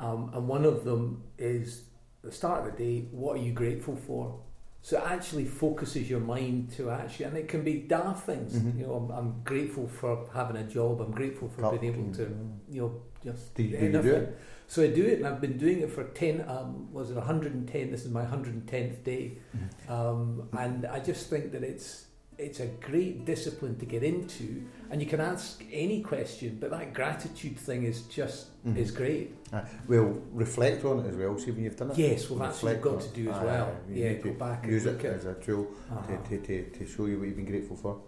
Um, 0.00 0.30
and 0.34 0.48
one 0.48 0.64
of 0.64 0.84
them 0.84 1.22
is 1.38 1.82
the 2.22 2.32
start 2.32 2.66
of 2.66 2.76
the 2.76 2.84
day. 2.84 3.06
What 3.10 3.36
are 3.36 3.42
you 3.42 3.52
grateful 3.52 3.96
for? 3.96 4.38
So 4.84 4.96
it 4.98 5.04
actually 5.06 5.44
focuses 5.44 6.10
your 6.10 6.20
mind 6.20 6.72
to 6.72 6.90
actually, 6.90 7.26
and 7.26 7.36
it 7.36 7.46
can 7.48 7.62
be 7.62 7.74
daft 7.82 8.26
things. 8.26 8.54
Mhm. 8.54 8.78
You 8.78 8.86
know, 8.86 8.94
I'm, 8.94 9.10
I'm 9.10 9.40
grateful 9.44 9.86
for 9.86 10.26
having 10.34 10.56
a 10.56 10.64
job. 10.64 11.00
I'm 11.00 11.12
grateful 11.12 11.48
for 11.48 11.76
being 11.78 11.94
able 11.94 12.12
to, 12.14 12.22
you 12.68 12.80
know, 12.82 13.00
just 13.22 13.54
Do 13.54 13.62
you- 13.62 13.78
do 13.78 13.84
you 13.86 13.92
do 13.92 14.12
it? 14.14 14.38
So 14.66 14.82
I 14.82 14.88
do 14.88 15.04
it, 15.04 15.18
and 15.18 15.26
I've 15.28 15.40
been 15.40 15.58
doing 15.58 15.80
it 15.80 15.90
for 15.92 16.04
ten. 16.04 16.44
Um, 16.48 16.92
was 16.92 17.10
it 17.10 17.16
110? 17.16 17.90
This 17.92 18.04
is 18.04 18.10
my 18.10 18.24
110th 18.24 19.04
day, 19.04 19.38
Mm-hmm. 19.56 19.92
um, 19.92 20.48
and 20.58 20.86
I 20.86 20.98
just 20.98 21.28
think 21.30 21.52
that 21.52 21.62
it's 21.62 22.06
it's 22.42 22.60
a 22.60 22.66
great 22.66 23.24
discipline 23.24 23.76
to 23.78 23.86
get 23.86 24.02
into, 24.02 24.62
and 24.90 25.00
you 25.00 25.06
can 25.06 25.20
ask 25.20 25.62
any 25.72 26.02
question, 26.02 26.58
but 26.60 26.70
that 26.70 26.92
gratitude 26.92 27.56
thing 27.56 27.84
is 27.84 28.02
just 28.02 28.48
Mhm. 28.66 28.76
is 28.76 28.90
great. 28.90 29.34
Uh, 29.52 29.62
well, 29.88 30.18
reflect 30.32 30.84
on 30.84 31.00
it 31.04 31.08
as 31.08 31.16
well. 31.16 31.38
See 31.38 31.50
when 31.52 31.64
you've 31.64 31.76
done 31.76 31.90
it. 31.92 31.98
Yes, 31.98 32.28
well 32.28 32.40
that's 32.40 32.62
what 32.62 32.72
you've 32.72 32.82
got 32.82 33.00
to 33.00 33.08
do 33.10 33.30
as 33.30 33.40
well. 33.42 33.76
you 33.88 34.02
yeah, 34.04 34.12
go 34.14 34.32
back 34.32 34.66
Use 34.66 34.86
it 34.86 35.04
as 35.04 35.24
a 35.24 35.34
tool 35.34 35.68
Uh-huh. 35.90 36.16
to, 36.28 36.38
to, 36.38 36.46
to, 36.46 36.78
to 36.78 36.86
show 36.86 37.06
you 37.06 37.18
what 37.18 37.28
you've 37.28 37.36
been 37.36 37.46
grateful 37.46 37.76
for. 37.76 38.00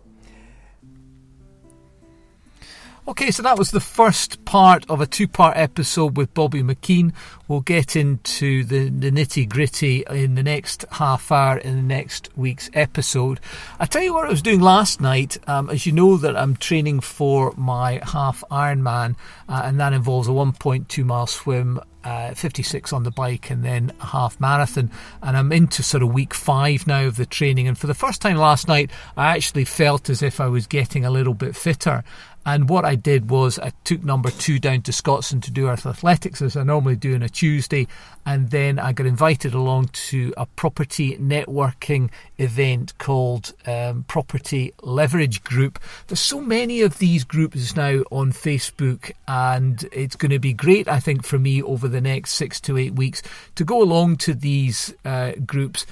Okay, 3.07 3.31
so 3.31 3.43
that 3.43 3.59
was 3.59 3.71
the 3.71 3.81
first 3.81 4.47
part 4.47 4.89
of 4.89 5.03
a 5.03 5.07
two 5.07 5.29
part 5.29 5.59
episode 5.59 6.17
with 6.17 6.33
Bobby 6.33 6.63
McKean. 6.63 7.13
We'll 7.49 7.61
get 7.61 7.97
into 7.97 8.65
the, 8.65 8.89
the 8.89 9.11
nitty 9.11 9.47
gritty 9.47 10.05
in 10.09 10.37
the 10.37 10.43
next 10.43 10.87
half 10.93 11.31
hour 11.31 11.59
in 11.59 11.77
the 11.77 11.83
next 11.83 12.31
week's 12.35 12.71
episode. 12.73 13.41
I 13.79 13.85
tell 13.85 14.03
you 14.03 14.15
what 14.15 14.25
I 14.25 14.31
was 14.31 14.41
doing 14.41 14.61
last 14.61 15.03
night. 15.03 15.37
Um, 15.47 15.69
as 15.69 15.85
you 15.85 15.93
know, 15.93 16.17
that 16.17 16.35
I'm 16.35 16.57
training 16.57 17.01
for 17.01 17.53
my 17.59 18.01
half 18.03 18.43
Ironman, 18.51 19.17
uh, 19.51 19.61
and 19.67 19.79
that 19.81 19.93
involves 19.93 20.27
a 20.27 20.31
1.2 20.31 21.05
mile 21.05 21.27
swim, 21.27 21.81
uh, 22.05 22.33
56 22.33 22.91
on 22.95 23.03
the 23.03 23.11
bike, 23.11 23.51
and 23.51 23.63
then 23.63 23.93
a 24.01 24.07
half 24.07 24.41
marathon. 24.41 24.91
And 25.23 25.37
I'm 25.37 25.53
into 25.53 25.83
sort 25.83 26.03
of 26.03 26.11
week 26.11 26.33
five 26.33 26.87
now 26.87 27.05
of 27.05 27.17
the 27.17 27.27
training. 27.27 27.69
And 27.69 27.77
for 27.77 27.87
the 27.87 27.93
first 27.93 28.23
time 28.23 28.37
last 28.37 28.67
night, 28.67 28.91
I 29.15 29.35
actually 29.37 29.67
felt 29.67 30.09
as 30.09 30.23
if 30.23 30.41
I 30.41 30.47
was 30.47 30.67
getting 30.67 31.05
a 31.05 31.11
little 31.11 31.35
bit 31.35 31.55
fitter. 31.55 32.03
And 32.47 32.69
what 32.69 32.85
I 32.85 32.95
did 32.95 33.31
was 33.31 33.59
I 33.59 33.73
took 33.85 34.05
number 34.05 34.31
two 34.31 34.59
down 34.59 34.83
to 34.83 34.93
Scotstoun 34.93 35.43
to 35.43 35.51
do 35.51 35.69
Earth 35.69 35.87
Athletics 35.87 36.43
as 36.43 36.57
I 36.57 36.63
normally 36.63 36.97
do 36.97 37.15
on 37.15 37.23
a 37.23 37.29
Tuesday. 37.29 37.87
And 38.27 38.51
then 38.51 38.79
I 38.79 38.93
got 38.93 39.07
invited 39.07 39.55
along 39.55 39.89
to 40.11 40.35
a 40.37 40.45
property 40.47 41.17
networking 41.17 42.11
event 42.39 42.97
called 42.99 43.55
um, 43.67 44.05
Property 44.09 44.75
Leverage 44.83 45.43
Group. 45.43 45.79
There's 46.07 46.21
so 46.21 46.41
many 46.41 46.83
of 46.83 46.99
these 46.99 47.25
groups 47.25 47.75
now 47.77 48.03
on 48.11 48.33
Facebook, 48.33 49.13
and 49.27 49.89
it's 49.93 50.17
going 50.17 50.31
to 50.31 50.39
be 50.39 50.53
great, 50.53 50.87
I 50.87 51.01
think, 51.01 51.25
for 51.25 51.39
me 51.39 51.63
over 51.63 51.89
the 51.89 52.01
next 52.01 52.33
six 52.33 52.61
to 52.63 52.77
eight 52.77 52.95
weeks 52.95 53.23
to 53.55 53.65
go 53.65 53.83
along 53.83 54.17
to 54.19 54.35
these 54.35 54.95
uh, 55.05 55.33
groups. 55.47 55.87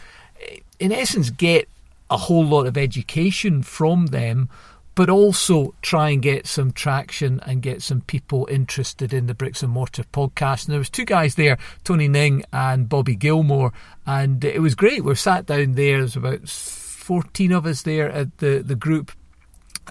In 0.79 0.93
essence, 0.93 1.31
get 1.31 1.69
a 2.11 2.17
whole 2.19 2.45
lot 2.45 2.67
of 2.67 2.77
education 2.77 3.63
from 3.63 4.07
them 4.07 4.51
but 4.95 5.09
also 5.09 5.75
try 5.83 6.11
and 6.11 6.23
get 6.23 6.47
some 6.47 6.73
traction 6.73 7.41
and 7.47 7.63
get 7.63 7.83
some 7.83 8.03
people 8.03 8.47
interested 8.51 9.13
in 9.13 9.27
the 9.27 9.35
bricks 9.35 9.63
and 9.63 9.73
mortar 9.73 10.05
podcast. 10.05 10.67
And 10.67 10.73
there 10.73 10.79
was 10.79 10.91
two 10.91 11.05
guys 11.05 11.35
there, 11.35 11.59
Tony 11.85 12.09
Ning 12.09 12.45
and 12.53 12.89
Bobby 12.89 13.15
Gilmore, 13.15 13.73
and 14.07 14.45
it 14.45 14.61
was 14.61 14.75
great. 14.75 15.05
We 15.05 15.15
sat 15.15 15.47
down 15.47 15.73
there. 15.73 15.99
There's 15.99 16.17
about 16.17 16.49
14 16.49 17.53
of 17.53 17.67
us 17.67 17.83
there 17.83 18.11
at 18.11 18.39
the 18.39 18.63
the 18.65 18.77
group. 18.77 19.13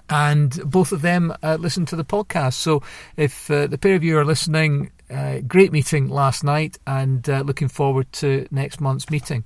and 0.09 0.61
both 0.63 0.93
of 0.93 1.01
them 1.01 1.33
uh, 1.43 1.57
listen 1.59 1.85
to 1.85 1.95
the 1.97 2.05
podcast. 2.05 2.53
So 2.53 2.81
if 3.17 3.51
uh, 3.51 3.67
the 3.67 3.77
pair 3.77 3.95
of 3.95 4.03
you 4.03 4.17
are 4.17 4.25
listening, 4.25 4.91
uh, 5.09 5.39
great 5.39 5.71
meeting 5.73 6.07
last 6.07 6.43
night, 6.43 6.77
and 6.87 7.29
uh, 7.29 7.41
looking 7.41 7.67
forward 7.67 8.11
to 8.13 8.47
next 8.51 8.79
month's 8.79 9.09
meeting. 9.09 9.45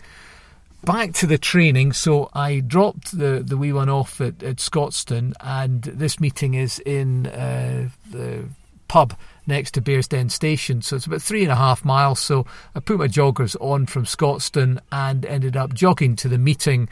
Back 0.86 1.14
to 1.14 1.28
the 1.28 1.40
training. 1.40 1.94
So 1.94 2.30
I 2.34 2.60
dropped 2.60 3.18
the, 3.18 3.44
the 3.44 3.58
wee 3.58 3.74
one 3.74 3.90
off 3.90 4.22
at, 4.22 4.44
at 4.44 4.58
Scotstoun, 4.58 5.34
and 5.42 5.82
this 5.82 6.20
meeting 6.20 6.54
is 6.54 6.78
in 6.80 7.26
uh, 7.28 7.90
the 8.12 8.46
pub 8.88 9.18
next 9.48 9.72
to 9.72 9.82
Bearsden 9.82 10.30
Station. 10.30 10.84
So 10.84 10.96
it's 10.96 11.08
about 11.08 11.24
three 11.24 11.42
and 11.42 11.52
a 11.52 11.56
half 11.56 11.84
miles. 11.84 12.20
So 12.20 12.46
I 12.76 12.80
put 12.82 13.00
my 13.00 13.08
joggers 13.08 13.56
on 13.60 13.88
from 13.88 14.06
Scotstoun 14.06 14.80
and 14.92 15.26
ended 15.26 15.58
up 15.58 15.74
jogging 15.74 16.16
to 16.18 16.30
the 16.30 16.38
meeting 16.38 16.88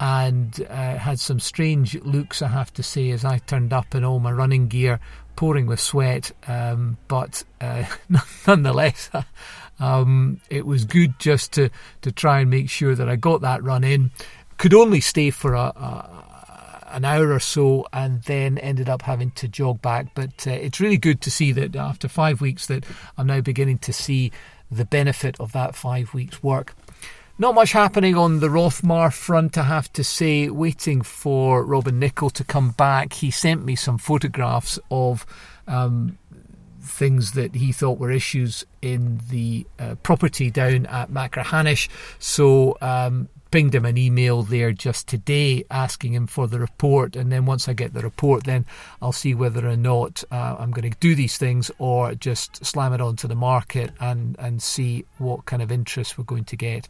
and 0.00 0.66
uh, 0.68 0.96
had 0.96 1.20
some 1.20 1.38
strange 1.38 1.94
looks, 2.02 2.42
I 2.42 2.48
have 2.48 2.72
to 2.74 2.82
say, 2.82 3.10
as 3.10 3.24
I 3.24 3.38
turned 3.38 3.72
up 3.72 3.94
in 3.94 4.04
all 4.04 4.18
my 4.18 4.32
running 4.32 4.68
gear, 4.68 5.00
pouring 5.36 5.66
with 5.66 5.80
sweat. 5.80 6.32
Um, 6.48 6.96
but 7.08 7.44
uh, 7.60 7.84
nonetheless, 8.46 9.10
um, 9.80 10.40
it 10.50 10.66
was 10.66 10.84
good 10.84 11.18
just 11.18 11.52
to, 11.54 11.70
to 12.02 12.12
try 12.12 12.40
and 12.40 12.50
make 12.50 12.70
sure 12.70 12.94
that 12.94 13.08
I 13.08 13.16
got 13.16 13.40
that 13.42 13.62
run 13.62 13.84
in. 13.84 14.10
Could 14.56 14.74
only 14.74 15.00
stay 15.00 15.30
for 15.30 15.54
a, 15.54 15.72
a 15.76 16.24
an 16.94 17.04
hour 17.04 17.32
or 17.32 17.40
so 17.40 17.84
and 17.92 18.22
then 18.22 18.56
ended 18.58 18.88
up 18.88 19.02
having 19.02 19.32
to 19.32 19.48
jog 19.48 19.82
back. 19.82 20.14
But 20.14 20.46
uh, 20.46 20.52
it's 20.52 20.80
really 20.80 20.96
good 20.96 21.20
to 21.22 21.30
see 21.30 21.50
that 21.52 21.74
after 21.74 22.08
five 22.08 22.40
weeks 22.40 22.66
that 22.66 22.84
I'm 23.18 23.26
now 23.26 23.40
beginning 23.40 23.78
to 23.78 23.92
see 23.92 24.30
the 24.70 24.84
benefit 24.84 25.38
of 25.40 25.52
that 25.52 25.74
five 25.74 26.14
weeks 26.14 26.42
work. 26.42 26.74
Not 27.36 27.56
much 27.56 27.72
happening 27.72 28.16
on 28.16 28.38
the 28.38 28.48
Rothmar 28.48 29.12
front, 29.12 29.58
I 29.58 29.64
have 29.64 29.92
to 29.94 30.04
say. 30.04 30.48
Waiting 30.48 31.02
for 31.02 31.64
Robin 31.64 31.98
Nichol 31.98 32.30
to 32.30 32.44
come 32.44 32.70
back. 32.70 33.12
He 33.12 33.32
sent 33.32 33.64
me 33.64 33.74
some 33.74 33.98
photographs 33.98 34.78
of 34.88 35.26
um, 35.66 36.16
things 36.84 37.32
that 37.32 37.54
he 37.54 37.72
thought 37.72 37.98
were 37.98 38.10
issues 38.10 38.64
in 38.82 39.20
the 39.30 39.66
uh, 39.78 39.94
property 40.02 40.50
down 40.50 40.86
at 40.86 41.10
Machrihanish. 41.10 41.88
So 42.18 42.76
um, 42.80 43.28
pinged 43.50 43.74
him 43.74 43.84
an 43.84 43.96
email 43.96 44.42
there 44.42 44.72
just 44.72 45.06
today 45.06 45.64
asking 45.70 46.12
him 46.12 46.26
for 46.26 46.48
the 46.48 46.58
report. 46.58 47.14
And 47.14 47.30
then 47.30 47.46
once 47.46 47.68
I 47.68 47.72
get 47.72 47.94
the 47.94 48.02
report, 48.02 48.44
then 48.44 48.66
I'll 49.00 49.12
see 49.12 49.34
whether 49.34 49.68
or 49.68 49.76
not 49.76 50.24
uh, 50.30 50.56
I'm 50.58 50.72
going 50.72 50.90
to 50.90 50.98
do 50.98 51.14
these 51.14 51.38
things 51.38 51.70
or 51.78 52.14
just 52.14 52.64
slam 52.66 52.92
it 52.92 53.00
onto 53.00 53.28
the 53.28 53.36
market 53.36 53.92
and, 54.00 54.36
and 54.38 54.62
see 54.62 55.04
what 55.18 55.44
kind 55.44 55.62
of 55.62 55.70
interest 55.70 56.18
we're 56.18 56.24
going 56.24 56.44
to 56.46 56.56
get. 56.56 56.88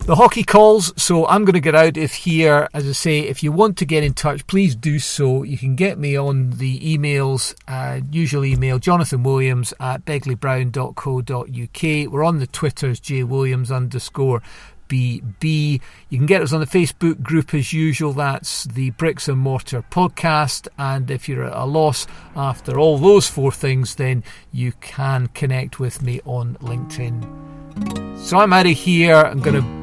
The 0.00 0.14
hockey 0.14 0.44
calls, 0.44 0.92
so 1.02 1.26
I'm 1.26 1.44
going 1.44 1.54
to 1.54 1.60
get 1.60 1.74
out 1.74 1.96
of 1.96 2.12
here. 2.12 2.68
As 2.72 2.86
I 2.86 2.92
say, 2.92 3.20
if 3.20 3.42
you 3.42 3.50
want 3.50 3.76
to 3.78 3.84
get 3.84 4.04
in 4.04 4.14
touch, 4.14 4.46
please 4.46 4.76
do 4.76 5.00
so. 5.00 5.42
You 5.42 5.58
can 5.58 5.74
get 5.74 5.98
me 5.98 6.16
on 6.16 6.50
the 6.50 6.78
emails, 6.78 7.56
uh, 7.66 8.00
usual 8.12 8.44
email, 8.44 8.78
Jonathan 8.78 9.24
Williams 9.24 9.74
at 9.80 10.04
begleybrown.co.uk. 10.04 12.12
We're 12.12 12.24
on 12.24 12.38
the 12.38 12.46
Twitters, 12.46 13.00
jwilliams 13.00 13.74
underscore 13.74 14.42
BB. 14.88 15.80
You 16.08 16.18
can 16.18 16.26
get 16.26 16.42
us 16.42 16.52
on 16.52 16.60
the 16.60 16.66
Facebook 16.66 17.22
group 17.22 17.54
as 17.54 17.72
usual. 17.72 18.12
That's 18.12 18.64
the 18.64 18.90
Bricks 18.90 19.28
and 19.28 19.38
Mortar 19.38 19.84
podcast. 19.90 20.68
And 20.78 21.10
if 21.10 21.28
you're 21.28 21.44
at 21.44 21.56
a 21.56 21.64
loss 21.64 22.06
after 22.34 22.78
all 22.78 22.98
those 22.98 23.28
four 23.28 23.52
things, 23.52 23.96
then 23.96 24.24
you 24.52 24.72
can 24.80 25.28
connect 25.28 25.80
with 25.80 26.02
me 26.02 26.20
on 26.24 26.56
LinkedIn. 26.56 28.18
So 28.18 28.38
I'm 28.38 28.52
out 28.52 28.66
of 28.66 28.76
here. 28.76 29.16
I'm 29.16 29.40
going 29.40 29.62
to 29.62 29.75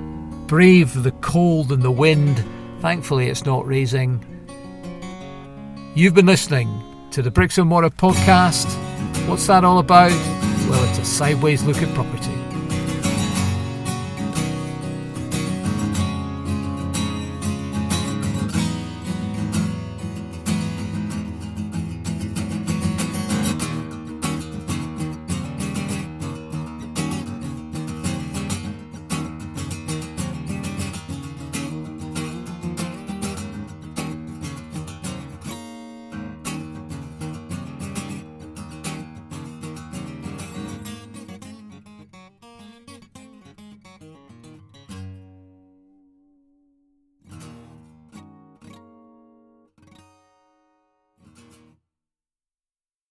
brave 0.47 1.03
the 1.03 1.11
cold 1.11 1.71
and 1.71 1.83
the 1.83 1.91
wind. 1.91 2.43
Thankfully, 2.79 3.27
it's 3.27 3.45
not 3.45 3.65
raising. 3.65 4.23
You've 5.95 6.13
been 6.13 6.25
listening 6.25 6.83
to 7.11 7.21
the 7.21 7.31
Bricks 7.31 7.57
and 7.57 7.69
Mortar 7.69 7.89
podcast. 7.89 8.67
What's 9.27 9.47
that 9.47 9.63
all 9.63 9.79
about? 9.79 10.11
Well, 10.69 10.83
it's 10.89 10.99
a 10.99 11.05
sideways 11.05 11.63
look 11.63 11.77
at 11.77 11.93
property. 11.93 12.32